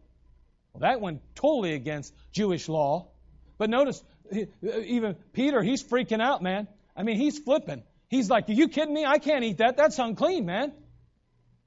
Well, 0.71 0.79
that 0.89 1.01
went 1.01 1.19
totally 1.35 1.73
against 1.73 2.13
Jewish 2.31 2.69
law. 2.69 3.09
But 3.57 3.69
notice, 3.69 4.03
even 4.63 5.15
Peter, 5.33 5.61
he's 5.61 5.83
freaking 5.83 6.21
out, 6.21 6.41
man. 6.41 6.67
I 6.95 7.03
mean, 7.03 7.17
he's 7.17 7.39
flipping. 7.39 7.83
He's 8.09 8.29
like, 8.29 8.49
Are 8.49 8.53
you 8.53 8.67
kidding 8.67 8.93
me? 8.93 9.05
I 9.05 9.17
can't 9.17 9.43
eat 9.43 9.57
that. 9.57 9.77
That's 9.77 9.97
unclean, 9.99 10.45
man. 10.45 10.71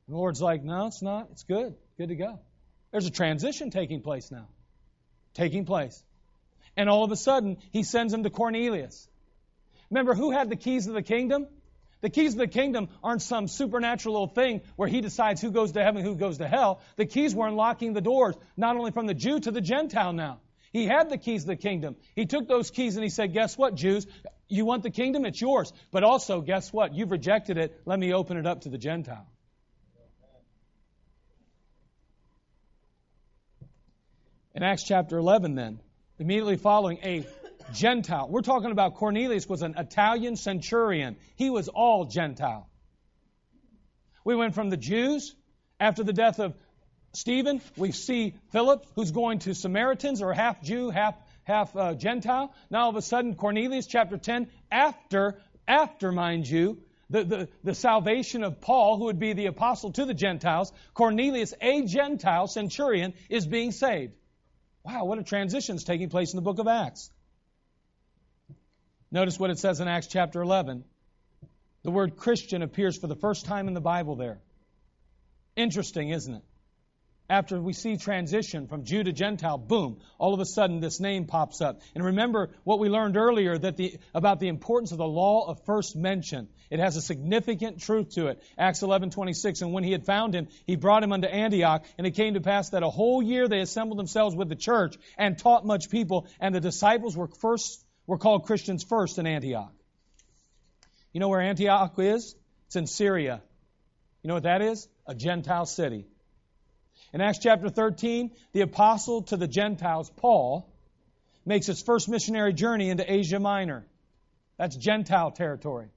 The 0.09 0.17
Lord's 0.17 0.41
like, 0.41 0.63
No, 0.63 0.87
it's 0.87 1.03
not. 1.03 1.29
It's 1.33 1.45
good. 1.45 1.75
Good 1.99 2.09
to 2.09 2.17
go. 2.17 2.39
There's 2.93 3.07
a 3.07 3.11
transition 3.11 3.71
taking 3.71 4.01
place 4.01 4.31
now. 4.31 4.49
Taking 5.35 5.65
place. 5.65 6.03
And 6.77 6.89
all 6.89 7.05
of 7.05 7.11
a 7.11 7.17
sudden, 7.17 7.59
he 7.73 7.83
sends 7.83 8.13
him 8.13 8.23
to 8.23 8.31
Cornelius. 8.31 9.09
Remember, 9.91 10.15
who 10.15 10.31
had 10.31 10.51
the 10.51 10.57
keys 10.57 10.87
of 10.87 10.95
the 10.95 11.03
kingdom? 11.03 11.47
The 12.03 12.11
keys 12.11 12.33
of 12.33 12.39
the 12.39 12.47
kingdom 12.47 12.89
aren't 13.03 13.23
some 13.23 13.49
supernatural 13.49 14.15
little 14.15 14.29
thing 14.29 14.61
where 14.77 14.89
he 14.89 15.01
decides 15.01 15.41
who 15.41 15.51
goes 15.51 15.73
to 15.73 15.83
heaven, 15.83 16.05
who 16.05 16.15
goes 16.15 16.39
to 16.39 16.47
hell. 16.47 16.81
The 16.97 17.07
keys 17.07 17.35
were 17.35 17.49
unlocking 17.49 17.95
the 17.95 18.01
doors, 18.01 18.37
not 18.57 18.77
only 18.77 18.91
from 18.91 19.07
the 19.07 19.15
Jew 19.15 19.41
to 19.41 19.51
the 19.51 19.61
Gentile 19.61 20.13
now. 20.13 20.41
He 20.77 20.85
had 20.85 21.09
the 21.09 21.17
keys 21.17 21.45
of 21.45 21.47
the 21.47 21.57
kingdom. 21.57 21.97
He 22.15 22.27
took 22.27 22.47
those 22.47 22.71
keys 22.71 22.97
and 22.97 23.03
he 23.03 23.09
said, 23.09 23.33
Guess 23.33 23.57
what, 23.57 23.77
Jews? 23.77 24.07
You 24.47 24.67
want 24.67 24.83
the 24.83 24.91
kingdom? 24.91 25.25
It's 25.25 25.41
yours. 25.41 25.73
But 25.91 26.05
also, 26.05 26.43
guess 26.43 26.71
what? 26.71 26.95
You've 26.95 27.11
rejected 27.11 27.57
it. 27.57 27.81
Let 27.87 27.99
me 27.99 28.13
open 28.13 28.37
it 28.37 28.47
up 28.47 28.61
to 28.61 28.69
the 28.69 28.77
Gentile. 28.77 29.27
In 34.55 34.63
Acts 34.63 34.83
chapter 34.83 35.17
11, 35.17 35.55
then, 35.55 35.81
immediately 36.19 36.59
following 36.59 36.99
a 37.03 37.25
Gentile. 37.73 38.29
We're 38.29 38.43
talking 38.43 38.71
about 38.71 38.97
Cornelius 38.97 39.49
was 39.49 39.63
an 39.63 39.77
Italian 39.79 40.37
centurion. 40.37 41.17
He 41.37 41.49
was 41.49 41.69
all 41.69 42.05
Gentile. 42.05 42.69
We 44.27 44.37
went 44.37 44.55
from 44.55 44.69
the 44.69 44.77
Jews 44.77 45.35
after 45.81 46.05
the 46.05 46.13
death 46.13 46.39
of 46.39 46.55
Stephen. 47.13 47.61
We 47.77 47.93
see 47.93 48.35
Philip, 48.53 48.87
who's 48.95 49.11
going 49.11 49.41
to 49.41 49.55
Samaritans, 49.55 50.23
or 50.23 50.33
half 50.33 50.63
Jew, 50.63 50.91
half 50.91 51.15
half 51.45 51.75
uh, 51.77 51.95
Gentile. 51.95 52.53
Now 52.71 52.85
all 52.85 52.91
of 52.91 52.97
a 52.97 53.03
sudden, 53.03 53.35
Cornelius 53.35 53.87
chapter 53.87 54.19
10, 54.19 54.49
after 54.71 55.41
after 55.69 56.13
mind 56.13 56.49
you, 56.49 56.79
the, 57.11 57.25
the, 57.25 57.49
the 57.63 57.75
salvation 57.75 58.43
of 58.43 58.61
Paul, 58.61 58.99
who 58.99 59.05
would 59.05 59.19
be 59.19 59.33
the 59.33 59.47
apostle 59.47 59.93
to 59.93 60.05
the 60.05 60.15
Gentiles, 60.15 60.73
Cornelius, 60.95 61.55
a 61.61 61.83
Gentile 61.83 62.47
centurion, 62.47 63.15
is 63.29 63.47
being 63.47 63.73
saved. 63.73 64.15
Wow, 64.85 65.05
what 65.05 65.19
a 65.19 65.23
transition 65.23 65.77
is 65.77 65.85
taking 65.85 66.09
place 66.09 66.33
in 66.33 66.37
the 66.37 66.43
book 66.43 66.59
of 66.59 66.69
Acts. 66.69 67.11
Notice 69.11 69.39
what 69.39 69.51
it 69.51 69.59
says 69.59 69.81
in 69.81 69.89
Acts 69.89 70.09
chapter 70.09 70.43
11. 70.43 70.85
The 71.83 71.91
word 71.91 72.17
Christian 72.17 72.63
appears 72.63 72.99
for 72.99 73.07
the 73.07 73.15
first 73.15 73.47
time 73.47 73.69
in 73.69 73.75
the 73.75 73.81
Bible 73.81 74.17
there. 74.17 74.39
Interesting, 75.55 76.11
isn't 76.11 76.35
it? 76.35 76.43
After 77.29 77.61
we 77.61 77.73
see 77.73 77.97
transition 77.97 78.69
from 78.69 78.85
Jew 78.85 79.03
to 79.03 79.13
Gentile, 79.13 79.59
boom, 79.59 79.99
all 80.17 80.33
of 80.33 80.39
a 80.39 80.45
sudden 80.45 80.79
this 80.79 81.01
name 81.01 81.27
pops 81.27 81.61
up. 81.61 81.81
And 81.95 82.05
remember 82.05 82.51
what 82.63 82.79
we 82.79 82.89
learned 82.89 83.17
earlier 83.17 83.59
that 83.59 83.77
the, 83.77 83.99
about 84.15 84.39
the 84.39 84.47
importance 84.47 84.93
of 84.93 84.99
the 84.99 85.07
law 85.07 85.49
of 85.49 85.65
first 85.65 85.97
mention. 85.97 86.49
It 86.71 86.79
has 86.79 86.97
a 86.97 87.01
significant 87.01 87.81
truth 87.81 88.11
to 88.11 88.29
it. 88.29 88.43
Acts 88.57 88.81
11:26 88.81 89.63
and 89.63 89.73
when 89.73 89.83
he 89.83 89.91
had 89.91 90.07
found 90.07 90.35
him 90.35 90.47
he 90.67 90.77
brought 90.77 91.03
him 91.03 91.13
unto 91.13 91.27
Antioch 91.27 91.85
and 91.99 92.07
it 92.07 92.13
came 92.13 92.35
to 92.35 92.41
pass 92.41 92.71
that 92.71 92.85
a 92.85 92.91
whole 92.91 93.21
year 93.21 93.49
they 93.49 93.61
assembled 93.61 93.99
themselves 93.99 94.37
with 94.37 94.49
the 94.49 94.57
church 94.57 94.97
and 95.19 95.37
taught 95.37 95.67
much 95.67 95.91
people 95.91 96.29
and 96.39 96.55
the 96.55 96.61
disciples 96.61 97.17
were 97.17 97.29
first 97.29 97.85
were 98.07 98.19
called 98.19 98.47
Christians 98.47 98.85
first 98.85 99.19
in 99.19 99.27
Antioch. 99.27 99.73
You 101.13 101.19
know 101.19 101.29
where 101.29 101.41
Antioch 101.41 101.99
is? 101.99 102.37
It's 102.67 102.77
in 102.77 102.87
Syria. 102.87 103.43
You 104.23 104.29
know 104.29 104.35
what 104.35 104.45
that 104.45 104.63
is? 104.63 104.89
A 105.07 105.15
Gentile 105.15 105.67
city. 105.67 106.07
In 107.13 107.21
Acts 107.21 107.39
chapter 107.39 107.69
13, 107.69 108.31
the 108.53 108.63
apostle 108.63 109.23
to 109.23 109.37
the 109.37 109.47
Gentiles, 109.47 110.11
Paul, 110.17 110.69
makes 111.45 111.67
his 111.67 111.83
first 111.83 112.09
missionary 112.09 112.53
journey 112.53 112.91
into 112.91 113.11
Asia 113.11 113.39
Minor. 113.39 113.87
That's 114.59 114.77
Gentile 114.77 115.31
territory. 115.31 115.89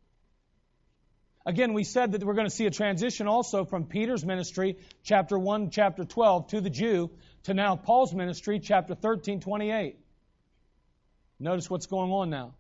Again, 1.46 1.74
we 1.74 1.84
said 1.84 2.12
that 2.12 2.24
we're 2.24 2.36
going 2.36 2.48
to 2.48 2.56
see 2.56 2.68
a 2.68 2.72
transition 2.72 3.28
also 3.28 3.66
from 3.66 3.86
Peter's 3.86 4.24
ministry, 4.24 4.78
chapter 5.04 5.40
1, 5.40 5.72
chapter 5.72 6.04
12, 6.04 6.48
to 6.50 6.62
the 6.62 6.70
Jew, 6.70 7.10
to 7.44 7.54
now 7.54 7.76
Paul's 7.76 8.14
ministry, 8.14 8.60
chapter 8.60 8.94
13, 8.94 9.40
28. 9.40 9.98
Notice 11.40 11.70
what's 11.70 11.88
going 11.88 12.12
on 12.12 12.30
now. 12.30 12.54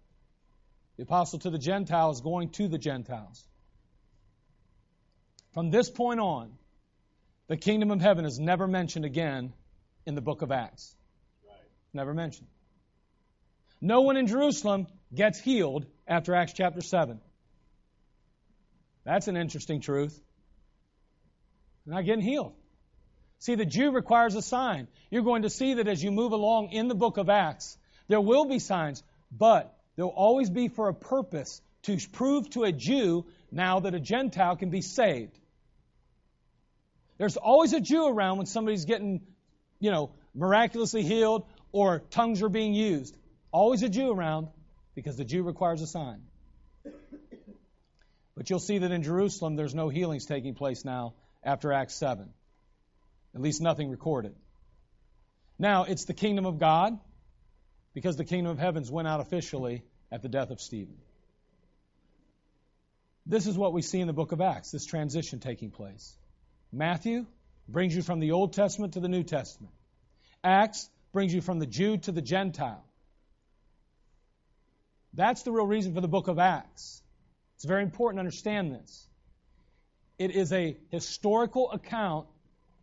The 0.97 1.04
apostle 1.04 1.39
to 1.39 1.50
the 1.50 1.60
Gentiles 1.60 2.22
going 2.22 2.50
to 2.52 2.68
the 2.68 2.78
Gentiles. 2.78 3.45
From 5.54 5.70
this 5.70 5.89
point 5.89 6.20
on, 6.20 6.52
the 7.50 7.58
kingdom 7.58 7.89
of 7.89 8.00
heaven 8.00 8.26
is 8.26 8.39
never 8.39 8.68
mentioned 8.68 9.06
again 9.06 9.52
in 10.06 10.14
the 10.16 10.22
book 10.22 10.43
of 10.43 10.52
Acts. 10.52 10.95
Never 11.93 12.14
mentioned. 12.14 12.47
No 13.82 14.02
one 14.02 14.18
in 14.18 14.28
Jerusalem 14.28 14.86
gets 15.14 15.39
healed 15.39 15.88
after 16.08 16.36
Acts 16.36 16.54
chapter 16.54 16.82
7. 16.82 17.20
That's 19.04 19.28
an 19.28 19.36
interesting 19.36 19.82
truth. 19.82 20.18
They're 21.86 21.95
not 21.95 22.06
getting 22.06 22.24
healed. 22.24 22.54
See, 23.39 23.56
the 23.56 23.66
Jew 23.66 23.91
requires 23.91 24.36
a 24.36 24.43
sign. 24.43 24.88
You're 25.10 25.24
going 25.24 25.41
to 25.41 25.50
see 25.50 25.76
that 25.76 25.88
as 25.88 26.04
you 26.04 26.12
move 26.12 26.34
along 26.34 26.70
in 26.70 26.88
the 26.88 26.93
book 26.95 27.18
of 27.18 27.30
Acts, 27.30 27.78
there 28.08 28.22
will 28.22 28.45
be 28.45 28.60
signs, 28.60 29.02
but 29.32 29.76
they'll 29.95 30.08
always 30.08 30.52
be 30.52 30.68
for 30.68 30.88
a 30.88 30.93
purpose 30.93 31.62
to 31.84 31.97
prove 32.12 32.47
to 32.52 32.66
a 32.66 32.72
Jew 32.72 33.26
now 33.52 33.80
that 33.80 33.95
a 33.95 34.00
Gentile 34.00 34.56
can 34.56 34.70
be 34.70 34.82
saved. 34.82 35.39
There's 37.20 37.38
always 37.38 37.74
a 37.74 37.82
Jew 37.82 38.07
around 38.07 38.38
when 38.38 38.47
somebody's 38.47 38.86
getting, 38.86 39.22
you 39.80 39.91
know, 39.91 40.11
miraculously 40.34 41.03
healed 41.03 41.45
or 41.72 41.99
tongues 41.99 42.41
are 42.41 42.49
being 42.49 42.74
used. 42.74 43.15
Always 43.51 43.84
a 43.84 43.89
Jew 43.89 44.11
around 44.11 44.47
because 44.95 45.17
the 45.17 45.26
Jew 45.26 45.43
requires 45.43 45.82
a 45.82 45.88
sign. 45.88 46.22
But 48.36 48.49
you'll 48.49 48.59
see 48.59 48.78
that 48.78 48.91
in 48.91 49.03
Jerusalem 49.03 49.57
there's 49.57 49.76
no 49.76 49.89
healings 49.89 50.26
taking 50.26 50.55
place 50.55 50.86
now 50.86 51.13
after 51.43 51.74
Acts 51.74 51.95
7. 51.95 52.30
At 53.36 53.41
least 53.41 53.61
nothing 53.61 53.89
recorded. 53.89 54.34
Now, 55.59 55.84
it's 55.84 56.05
the 56.05 56.13
kingdom 56.13 56.45
of 56.45 56.57
God 56.57 56.97
because 57.93 58.15
the 58.15 58.24
kingdom 58.24 58.53
of 58.53 58.59
heavens 58.59 58.89
went 58.89 59.09
out 59.09 59.20
officially 59.20 59.84
at 60.09 60.22
the 60.22 60.30
death 60.30 60.51
of 60.51 60.61
Stephen. 60.61 60.95
This 63.26 63.45
is 63.45 63.57
what 63.57 63.74
we 63.74 63.82
see 63.82 63.99
in 63.99 64.07
the 64.07 64.13
book 64.13 64.32
of 64.32 64.39
Acts, 64.39 64.72
this 64.72 64.86
transition 64.86 65.41
taking 65.41 65.70
place. 65.70 66.15
Matthew 66.72 67.26
brings 67.67 67.95
you 67.95 68.01
from 68.01 68.20
the 68.20 68.32
Old 68.32 68.53
Testament 68.53 68.93
to 68.93 68.99
the 68.99 69.07
New 69.07 69.24
Testament. 69.24 69.74
Acts 70.43 70.89
brings 71.11 71.34
you 71.34 71.41
from 71.41 71.59
the 71.59 71.65
Jew 71.65 71.97
to 71.97 72.11
the 72.11 72.22
Gentile. 72.22 72.84
That's 75.13 75.41
the 75.43 75.51
real 75.51 75.65
reason 75.65 75.93
for 75.93 76.01
the 76.01 76.07
book 76.07 76.28
of 76.28 76.38
Acts. 76.38 77.01
It's 77.55 77.65
very 77.65 77.84
important 77.84 78.17
to 78.17 78.20
understand 78.20 78.72
this. 78.72 79.07
It 80.17 80.32
is 80.32 80.53
a 80.53 80.78
historical 80.91 81.72
account 81.72 82.28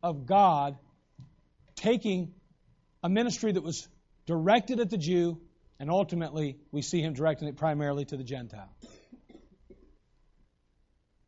of 0.02 0.26
God 0.26 0.76
taking 1.76 2.34
a 3.02 3.08
ministry 3.08 3.52
that 3.52 3.62
was 3.62 3.86
directed 4.26 4.80
at 4.80 4.90
the 4.90 4.98
Jew, 4.98 5.40
and 5.78 5.90
ultimately 5.90 6.56
we 6.72 6.82
see 6.82 7.00
him 7.00 7.14
directing 7.14 7.48
it 7.48 7.56
primarily 7.56 8.04
to 8.06 8.16
the 8.16 8.24
Gentile. 8.24 8.74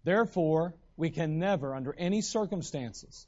Therefore, 0.04 0.74
we 0.99 1.11
can 1.11 1.38
never, 1.38 1.74
under 1.74 1.94
any 1.96 2.20
circumstances, 2.20 3.26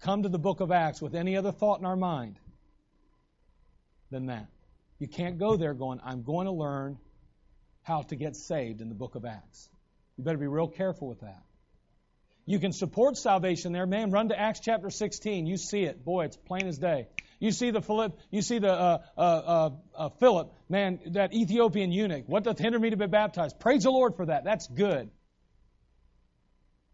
come 0.00 0.22
to 0.22 0.28
the 0.30 0.38
book 0.38 0.60
of 0.60 0.72
Acts 0.72 1.02
with 1.02 1.14
any 1.14 1.36
other 1.36 1.52
thought 1.52 1.78
in 1.78 1.84
our 1.84 1.96
mind 1.96 2.40
than 4.10 4.26
that. 4.26 4.46
You 4.98 5.06
can't 5.06 5.38
go 5.38 5.56
there 5.56 5.74
going, 5.74 6.00
I'm 6.02 6.22
going 6.22 6.46
to 6.46 6.52
learn 6.52 6.98
how 7.82 8.02
to 8.02 8.16
get 8.16 8.36
saved 8.36 8.80
in 8.80 8.88
the 8.88 8.94
book 8.94 9.16
of 9.16 9.26
Acts. 9.26 9.68
You 10.16 10.24
better 10.24 10.38
be 10.38 10.46
real 10.46 10.66
careful 10.66 11.06
with 11.06 11.20
that. 11.20 11.42
You 12.46 12.58
can 12.58 12.72
support 12.72 13.18
salvation 13.18 13.72
there. 13.72 13.86
Man, 13.86 14.10
run 14.10 14.28
to 14.30 14.38
Acts 14.38 14.60
chapter 14.60 14.88
16. 14.88 15.46
You 15.46 15.58
see 15.58 15.82
it. 15.82 16.04
Boy, 16.04 16.24
it's 16.24 16.38
plain 16.38 16.66
as 16.66 16.78
day. 16.78 17.08
You 17.38 17.52
see 17.52 17.70
the 17.70 17.82
Philip, 17.82 18.18
you 18.30 18.40
see 18.40 18.60
the 18.60 18.72
uh, 18.72 18.98
uh, 19.18 19.20
uh, 19.20 19.70
uh, 19.94 20.08
Philip, 20.20 20.54
man, 20.70 21.00
that 21.08 21.34
Ethiopian 21.34 21.92
eunuch. 21.92 22.24
What 22.26 22.44
doth 22.44 22.58
hinder 22.58 22.78
me 22.78 22.90
to 22.90 22.96
be 22.96 23.06
baptized? 23.06 23.60
Praise 23.60 23.82
the 23.82 23.90
Lord 23.90 24.16
for 24.16 24.26
that. 24.26 24.44
That's 24.44 24.66
good. 24.66 25.10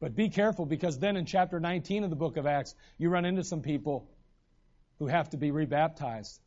But 0.01 0.17
be 0.17 0.31
careful 0.31 0.65
because 0.65 0.99
then 0.99 1.17
in 1.17 1.27
chapter 1.27 1.61
19 1.61 2.05
of 2.05 2.11
the 2.11 2.17
book 2.17 2.39
of 2.39 2.47
Acts, 2.47 2.75
you 2.97 3.11
run 3.11 3.27
into 3.27 3.45
some 3.45 3.61
people 3.61 4.09
who 4.99 5.07
have 5.07 5.29
to 5.31 5.37
be 5.37 5.51
rebaptized 5.51 6.41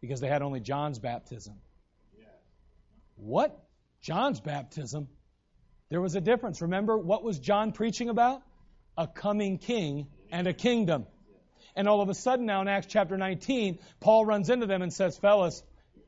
because 0.00 0.20
they 0.20 0.28
had 0.28 0.40
only 0.40 0.60
John's 0.60 0.98
baptism. 0.98 1.54
What? 3.16 3.58
John's 4.00 4.40
baptism? 4.40 5.08
There 5.90 6.00
was 6.00 6.14
a 6.14 6.22
difference. 6.22 6.62
Remember, 6.62 6.96
what 6.96 7.22
was 7.22 7.38
John 7.38 7.72
preaching 7.72 8.08
about? 8.08 8.42
A 8.96 9.06
coming 9.06 9.58
king 9.58 10.06
and 10.32 10.46
a 10.46 10.54
kingdom. 10.54 11.06
And 11.76 11.86
all 11.86 12.00
of 12.00 12.08
a 12.08 12.14
sudden, 12.14 12.46
now 12.46 12.62
in 12.62 12.68
Acts 12.68 12.86
chapter 12.86 13.18
19, 13.18 13.78
Paul 14.00 14.24
runs 14.24 14.48
into 14.48 14.66
them 14.66 14.80
and 14.80 14.92
says, 14.92 15.18
Fellas, 15.18 15.62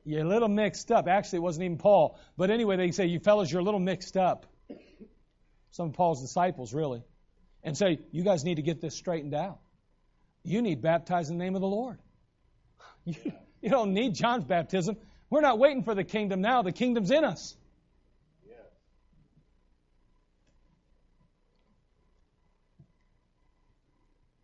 you're 0.04 0.22
a 0.22 0.28
little 0.28 0.48
mixed 0.48 0.90
up. 0.90 1.06
Actually, 1.06 1.38
it 1.38 1.42
wasn't 1.42 1.64
even 1.64 1.76
Paul. 1.76 2.18
But 2.38 2.50
anyway, 2.50 2.76
they 2.76 2.90
say, 2.92 3.06
You 3.06 3.20
fellas, 3.20 3.52
you're 3.52 3.60
a 3.60 3.64
little 3.64 3.78
mixed 3.78 4.16
up 4.16 4.46
some 5.72 5.88
of 5.88 5.94
Paul's 5.94 6.22
disciples, 6.22 6.72
really, 6.72 7.02
and 7.64 7.76
say, 7.76 7.98
You 8.12 8.22
guys 8.22 8.44
need 8.44 8.56
to 8.56 8.62
get 8.62 8.80
this 8.80 8.94
straightened 8.94 9.34
out. 9.34 9.58
You 10.44 10.62
need 10.62 10.80
baptized 10.80 11.30
in 11.30 11.38
the 11.38 11.44
name 11.44 11.54
of 11.54 11.60
the 11.60 11.68
Lord. 11.68 11.98
You, 13.04 13.16
you 13.60 13.68
don't 13.68 13.94
need 13.94 14.14
John's 14.14 14.44
baptism. 14.44 14.96
We're 15.28 15.40
not 15.40 15.58
waiting 15.58 15.82
for 15.82 15.92
the 15.92 16.04
kingdom 16.04 16.40
now, 16.40 16.62
the 16.62 16.70
kingdom's 16.70 17.10
in 17.10 17.24
us. 17.24 17.56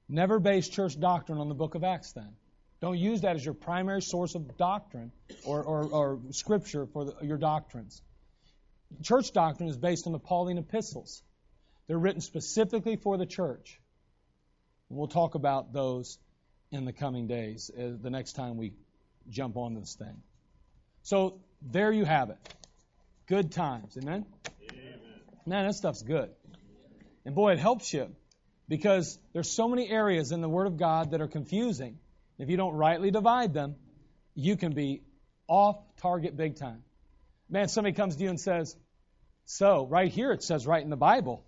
Never 0.08 0.40
base 0.40 0.68
church 0.68 0.98
doctrine 0.98 1.38
on 1.38 1.48
the 1.48 1.54
book 1.54 1.74
of 1.74 1.84
Acts 1.84 2.12
then. 2.12 2.34
Don't 2.80 2.98
use 2.98 3.20
that 3.20 3.36
as 3.36 3.44
your 3.44 3.54
primary 3.54 4.02
source 4.02 4.34
of 4.34 4.56
doctrine 4.56 5.12
or, 5.44 5.62
or, 5.62 5.84
or 5.84 6.20
scripture 6.30 6.86
for 6.86 7.04
the, 7.04 7.14
your 7.22 7.36
doctrines. 7.36 8.00
Church 9.02 9.32
doctrine 9.32 9.68
is 9.68 9.76
based 9.76 10.06
on 10.06 10.12
the 10.12 10.18
Pauline 10.18 10.58
epistles. 10.58 11.22
They're 11.86 11.98
written 11.98 12.20
specifically 12.20 12.96
for 12.96 13.16
the 13.16 13.26
church. 13.26 13.80
And 14.88 14.98
we'll 14.98 15.08
talk 15.08 15.34
about 15.34 15.72
those 15.72 16.18
in 16.70 16.84
the 16.84 16.92
coming 16.92 17.26
days, 17.26 17.70
uh, 17.76 17.92
the 18.00 18.10
next 18.10 18.34
time 18.34 18.56
we 18.56 18.74
jump 19.28 19.56
on 19.56 19.74
this 19.74 19.94
thing. 19.94 20.22
So 21.02 21.40
there 21.62 21.92
you 21.92 22.04
have 22.04 22.30
it. 22.30 22.38
Good 23.26 23.52
times. 23.52 23.96
Amen? 23.96 24.26
Amen? 24.70 25.00
Man, 25.46 25.66
that 25.66 25.74
stuff's 25.74 26.02
good. 26.02 26.30
And 27.24 27.34
boy, 27.34 27.52
it 27.52 27.58
helps 27.58 27.92
you 27.92 28.14
because 28.68 29.18
there's 29.32 29.50
so 29.50 29.68
many 29.68 29.88
areas 29.88 30.32
in 30.32 30.40
the 30.40 30.48
Word 30.48 30.66
of 30.66 30.76
God 30.76 31.12
that 31.12 31.20
are 31.20 31.28
confusing. 31.28 31.98
If 32.38 32.50
you 32.50 32.56
don't 32.56 32.74
rightly 32.74 33.10
divide 33.10 33.54
them, 33.54 33.76
you 34.34 34.56
can 34.56 34.72
be 34.72 35.02
off 35.46 35.76
target 36.00 36.36
big 36.36 36.56
time. 36.56 36.82
Man, 37.50 37.68
somebody 37.68 37.94
comes 37.94 38.16
to 38.16 38.22
you 38.22 38.28
and 38.28 38.40
says, 38.40 38.76
So, 39.44 39.86
right 39.86 40.10
here 40.10 40.32
it 40.32 40.42
says 40.42 40.66
right 40.66 40.82
in 40.82 40.90
the 40.90 40.96
Bible 40.96 41.44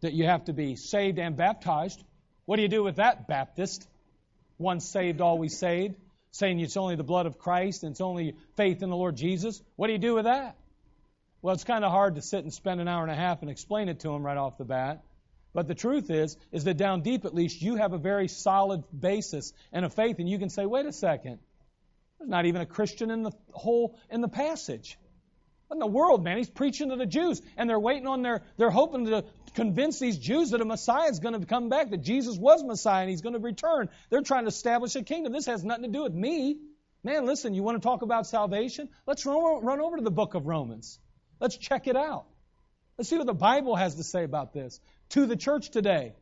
that 0.00 0.14
you 0.14 0.24
have 0.24 0.44
to 0.46 0.52
be 0.52 0.76
saved 0.76 1.18
and 1.18 1.36
baptized. 1.36 2.02
What 2.46 2.56
do 2.56 2.62
you 2.62 2.68
do 2.68 2.82
with 2.82 2.96
that, 2.96 3.28
Baptist? 3.28 3.86
Once 4.58 4.88
saved, 4.88 5.20
always 5.20 5.58
saved. 5.58 5.96
Saying 6.30 6.60
it's 6.60 6.76
only 6.76 6.96
the 6.96 7.04
blood 7.04 7.26
of 7.26 7.38
Christ 7.38 7.82
and 7.82 7.92
it's 7.92 8.00
only 8.00 8.36
faith 8.56 8.82
in 8.82 8.90
the 8.90 8.96
Lord 8.96 9.16
Jesus. 9.16 9.62
What 9.76 9.88
do 9.88 9.92
you 9.92 9.98
do 9.98 10.14
with 10.14 10.24
that? 10.24 10.56
Well, 11.42 11.54
it's 11.54 11.64
kind 11.64 11.84
of 11.84 11.92
hard 11.92 12.14
to 12.16 12.22
sit 12.22 12.42
and 12.42 12.52
spend 12.52 12.80
an 12.80 12.88
hour 12.88 13.02
and 13.02 13.12
a 13.12 13.14
half 13.14 13.42
and 13.42 13.50
explain 13.50 13.88
it 13.88 14.00
to 14.00 14.08
them 14.08 14.24
right 14.24 14.36
off 14.36 14.58
the 14.58 14.64
bat. 14.64 15.02
But 15.54 15.68
the 15.68 15.74
truth 15.74 16.10
is, 16.10 16.36
is 16.52 16.64
that 16.64 16.76
down 16.76 17.02
deep 17.02 17.24
at 17.24 17.34
least 17.34 17.62
you 17.62 17.76
have 17.76 17.92
a 17.92 17.98
very 17.98 18.28
solid 18.28 18.84
basis 18.98 19.52
and 19.72 19.84
a 19.84 19.90
faith, 19.90 20.18
and 20.18 20.28
you 20.28 20.38
can 20.38 20.50
say, 20.50 20.66
wait 20.66 20.86
a 20.86 20.92
second, 20.92 21.38
there's 22.18 22.28
not 22.28 22.46
even 22.46 22.60
a 22.60 22.66
Christian 22.66 23.10
in 23.10 23.22
the 23.22 23.32
whole 23.52 23.98
in 24.10 24.20
the 24.20 24.28
passage. 24.28 24.98
What 25.68 25.76
in 25.76 25.80
the 25.80 25.86
world, 25.86 26.22
man? 26.22 26.36
He's 26.36 26.50
preaching 26.50 26.90
to 26.90 26.96
the 26.96 27.06
Jews, 27.06 27.42
and 27.56 27.68
they're 27.68 27.80
waiting 27.80 28.06
on 28.06 28.22
their, 28.22 28.42
they're 28.56 28.70
hoping 28.70 29.06
to 29.06 29.24
convince 29.54 29.98
these 29.98 30.18
Jews 30.18 30.50
that 30.50 30.60
a 30.60 30.64
Messiah 30.64 31.10
is 31.10 31.18
going 31.18 31.40
to 31.40 31.44
come 31.44 31.68
back, 31.68 31.90
that 31.90 32.02
Jesus 32.02 32.36
was 32.36 32.62
Messiah 32.62 33.00
and 33.02 33.10
he's 33.10 33.22
going 33.22 33.32
to 33.32 33.40
return. 33.40 33.88
They're 34.10 34.22
trying 34.22 34.44
to 34.44 34.48
establish 34.48 34.94
a 34.94 35.02
kingdom. 35.02 35.32
This 35.32 35.46
has 35.46 35.64
nothing 35.64 35.84
to 35.84 35.90
do 35.90 36.02
with 36.02 36.14
me. 36.14 36.58
Man, 37.02 37.24
listen, 37.24 37.54
you 37.54 37.62
want 37.62 37.80
to 37.80 37.86
talk 37.86 38.02
about 38.02 38.26
salvation? 38.26 38.88
Let's 39.06 39.24
run, 39.26 39.64
run 39.64 39.80
over 39.80 39.96
to 39.96 40.02
the 40.02 40.10
book 40.10 40.34
of 40.34 40.46
Romans. 40.46 40.98
Let's 41.40 41.56
check 41.56 41.86
it 41.88 41.96
out. 41.96 42.26
Let's 42.98 43.10
see 43.10 43.16
what 43.16 43.26
the 43.26 43.34
Bible 43.34 43.76
has 43.76 43.96
to 43.96 44.04
say 44.04 44.24
about 44.24 44.52
this 44.52 44.80
to 45.10 45.26
the 45.26 45.36
church 45.36 45.70
today. 45.70 46.14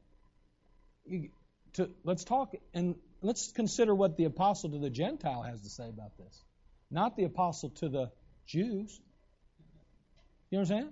To, 1.74 1.90
let's 2.04 2.24
talk 2.24 2.54
and 2.72 2.94
let's 3.20 3.52
consider 3.52 3.94
what 3.94 4.16
the 4.16 4.24
apostle 4.24 4.70
to 4.70 4.78
the 4.78 4.90
Gentile 4.90 5.42
has 5.42 5.60
to 5.62 5.68
say 5.68 5.88
about 5.88 6.16
this. 6.18 6.44
Not 6.90 7.16
the 7.16 7.24
apostle 7.24 7.70
to 7.80 7.88
the 7.88 8.10
Jews. 8.46 9.00
You 10.54 10.60
understand? 10.60 10.88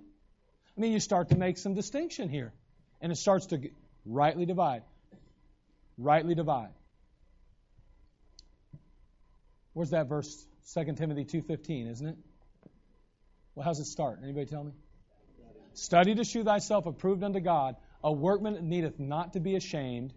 I 0.77 0.81
mean, 0.81 0.91
you 0.91 0.99
start 0.99 1.29
to 1.29 1.37
make 1.37 1.57
some 1.57 1.73
distinction 1.73 2.27
here. 2.27 2.51
And 2.99 3.13
it 3.13 3.15
starts 3.15 3.45
to 3.45 3.61
rightly 4.05 4.45
divide. 4.45 4.83
Rightly 5.97 6.35
divide. 6.35 6.73
Where's 9.71 9.91
that 9.91 10.09
verse? 10.09 10.45
2 10.73 10.95
Timothy 10.95 11.23
2.15, 11.23 11.91
isn't 11.91 12.07
it? 12.07 12.17
Well, 13.55 13.63
how's 13.63 13.79
it 13.79 13.85
start? 13.85 14.19
Anybody 14.21 14.47
tell 14.47 14.65
me? 14.65 14.73
Study 15.75 16.13
to 16.15 16.25
shew 16.25 16.43
thyself 16.43 16.85
approved 16.85 17.23
unto 17.23 17.39
God, 17.39 17.77
a 18.03 18.11
workman 18.11 18.55
that 18.55 18.63
needeth 18.63 18.99
not 18.99 19.31
to 19.31 19.39
be 19.39 19.55
ashamed, 19.55 20.13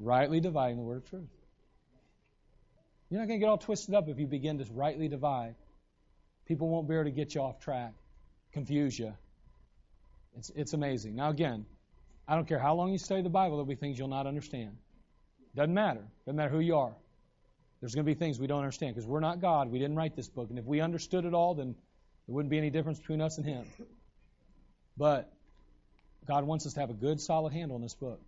rightly 0.00 0.40
dividing 0.40 0.78
the 0.78 0.82
word 0.82 0.96
of 0.96 1.08
truth. 1.08 1.30
You're 3.10 3.20
not 3.20 3.28
going 3.28 3.38
to 3.38 3.46
get 3.46 3.48
all 3.48 3.58
twisted 3.58 3.94
up 3.94 4.08
if 4.08 4.18
you 4.18 4.26
begin 4.26 4.58
to 4.58 4.66
rightly 4.72 5.06
divide. 5.06 5.54
People 6.46 6.68
won't 6.68 6.88
be 6.88 6.94
able 6.96 7.04
to 7.04 7.12
get 7.12 7.36
you 7.36 7.40
off 7.40 7.60
track 7.60 7.92
confuse 8.54 8.98
you. 8.98 9.12
It's, 10.38 10.50
it's 10.56 10.72
amazing. 10.72 11.14
Now, 11.14 11.30
again, 11.30 11.66
I 12.26 12.36
don't 12.36 12.48
care 12.48 12.58
how 12.58 12.74
long 12.74 12.90
you 12.90 12.98
study 12.98 13.20
the 13.20 13.28
Bible, 13.28 13.56
there'll 13.56 13.66
be 13.66 13.74
things 13.74 13.98
you'll 13.98 14.08
not 14.08 14.26
understand. 14.26 14.76
Doesn't 15.54 15.74
matter. 15.74 16.00
Doesn't 16.24 16.36
matter 16.36 16.50
who 16.50 16.60
you 16.60 16.76
are. 16.76 16.94
There's 17.80 17.94
going 17.94 18.06
to 18.06 18.10
be 18.10 18.18
things 18.18 18.40
we 18.40 18.46
don't 18.46 18.60
understand 18.60 18.94
because 18.94 19.06
we're 19.06 19.20
not 19.20 19.40
God. 19.40 19.70
We 19.70 19.78
didn't 19.78 19.96
write 19.96 20.16
this 20.16 20.28
book. 20.28 20.48
And 20.48 20.58
if 20.58 20.64
we 20.64 20.80
understood 20.80 21.26
it 21.26 21.34
all, 21.34 21.54
then 21.54 21.74
there 22.26 22.34
wouldn't 22.34 22.50
be 22.50 22.56
any 22.56 22.70
difference 22.70 22.98
between 22.98 23.20
us 23.20 23.36
and 23.36 23.46
Him. 23.46 23.66
But 24.96 25.30
God 26.26 26.44
wants 26.44 26.64
us 26.66 26.72
to 26.74 26.80
have 26.80 26.88
a 26.88 26.94
good, 26.94 27.20
solid 27.20 27.52
handle 27.52 27.74
on 27.74 27.82
this 27.82 27.94
book 27.94 28.20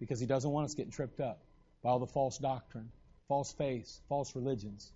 because 0.00 0.18
He 0.18 0.26
doesn't 0.26 0.50
want 0.50 0.64
us 0.64 0.74
getting 0.74 0.90
tripped 0.90 1.20
up 1.20 1.40
by 1.84 1.90
all 1.90 2.00
the 2.00 2.06
false 2.06 2.38
doctrine, 2.38 2.90
false 3.28 3.52
faiths, 3.52 4.00
false 4.08 4.34
religions. 4.34 4.90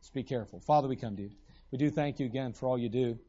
Just 0.00 0.12
be 0.12 0.24
careful. 0.24 0.58
Father, 0.58 0.88
we 0.88 0.96
come 0.96 1.14
to 1.16 1.22
you. 1.22 1.30
We 1.70 1.78
do 1.78 1.88
thank 1.88 2.18
you 2.18 2.26
again 2.26 2.52
for 2.52 2.66
all 2.66 2.78
you 2.78 2.88
do. 2.88 3.20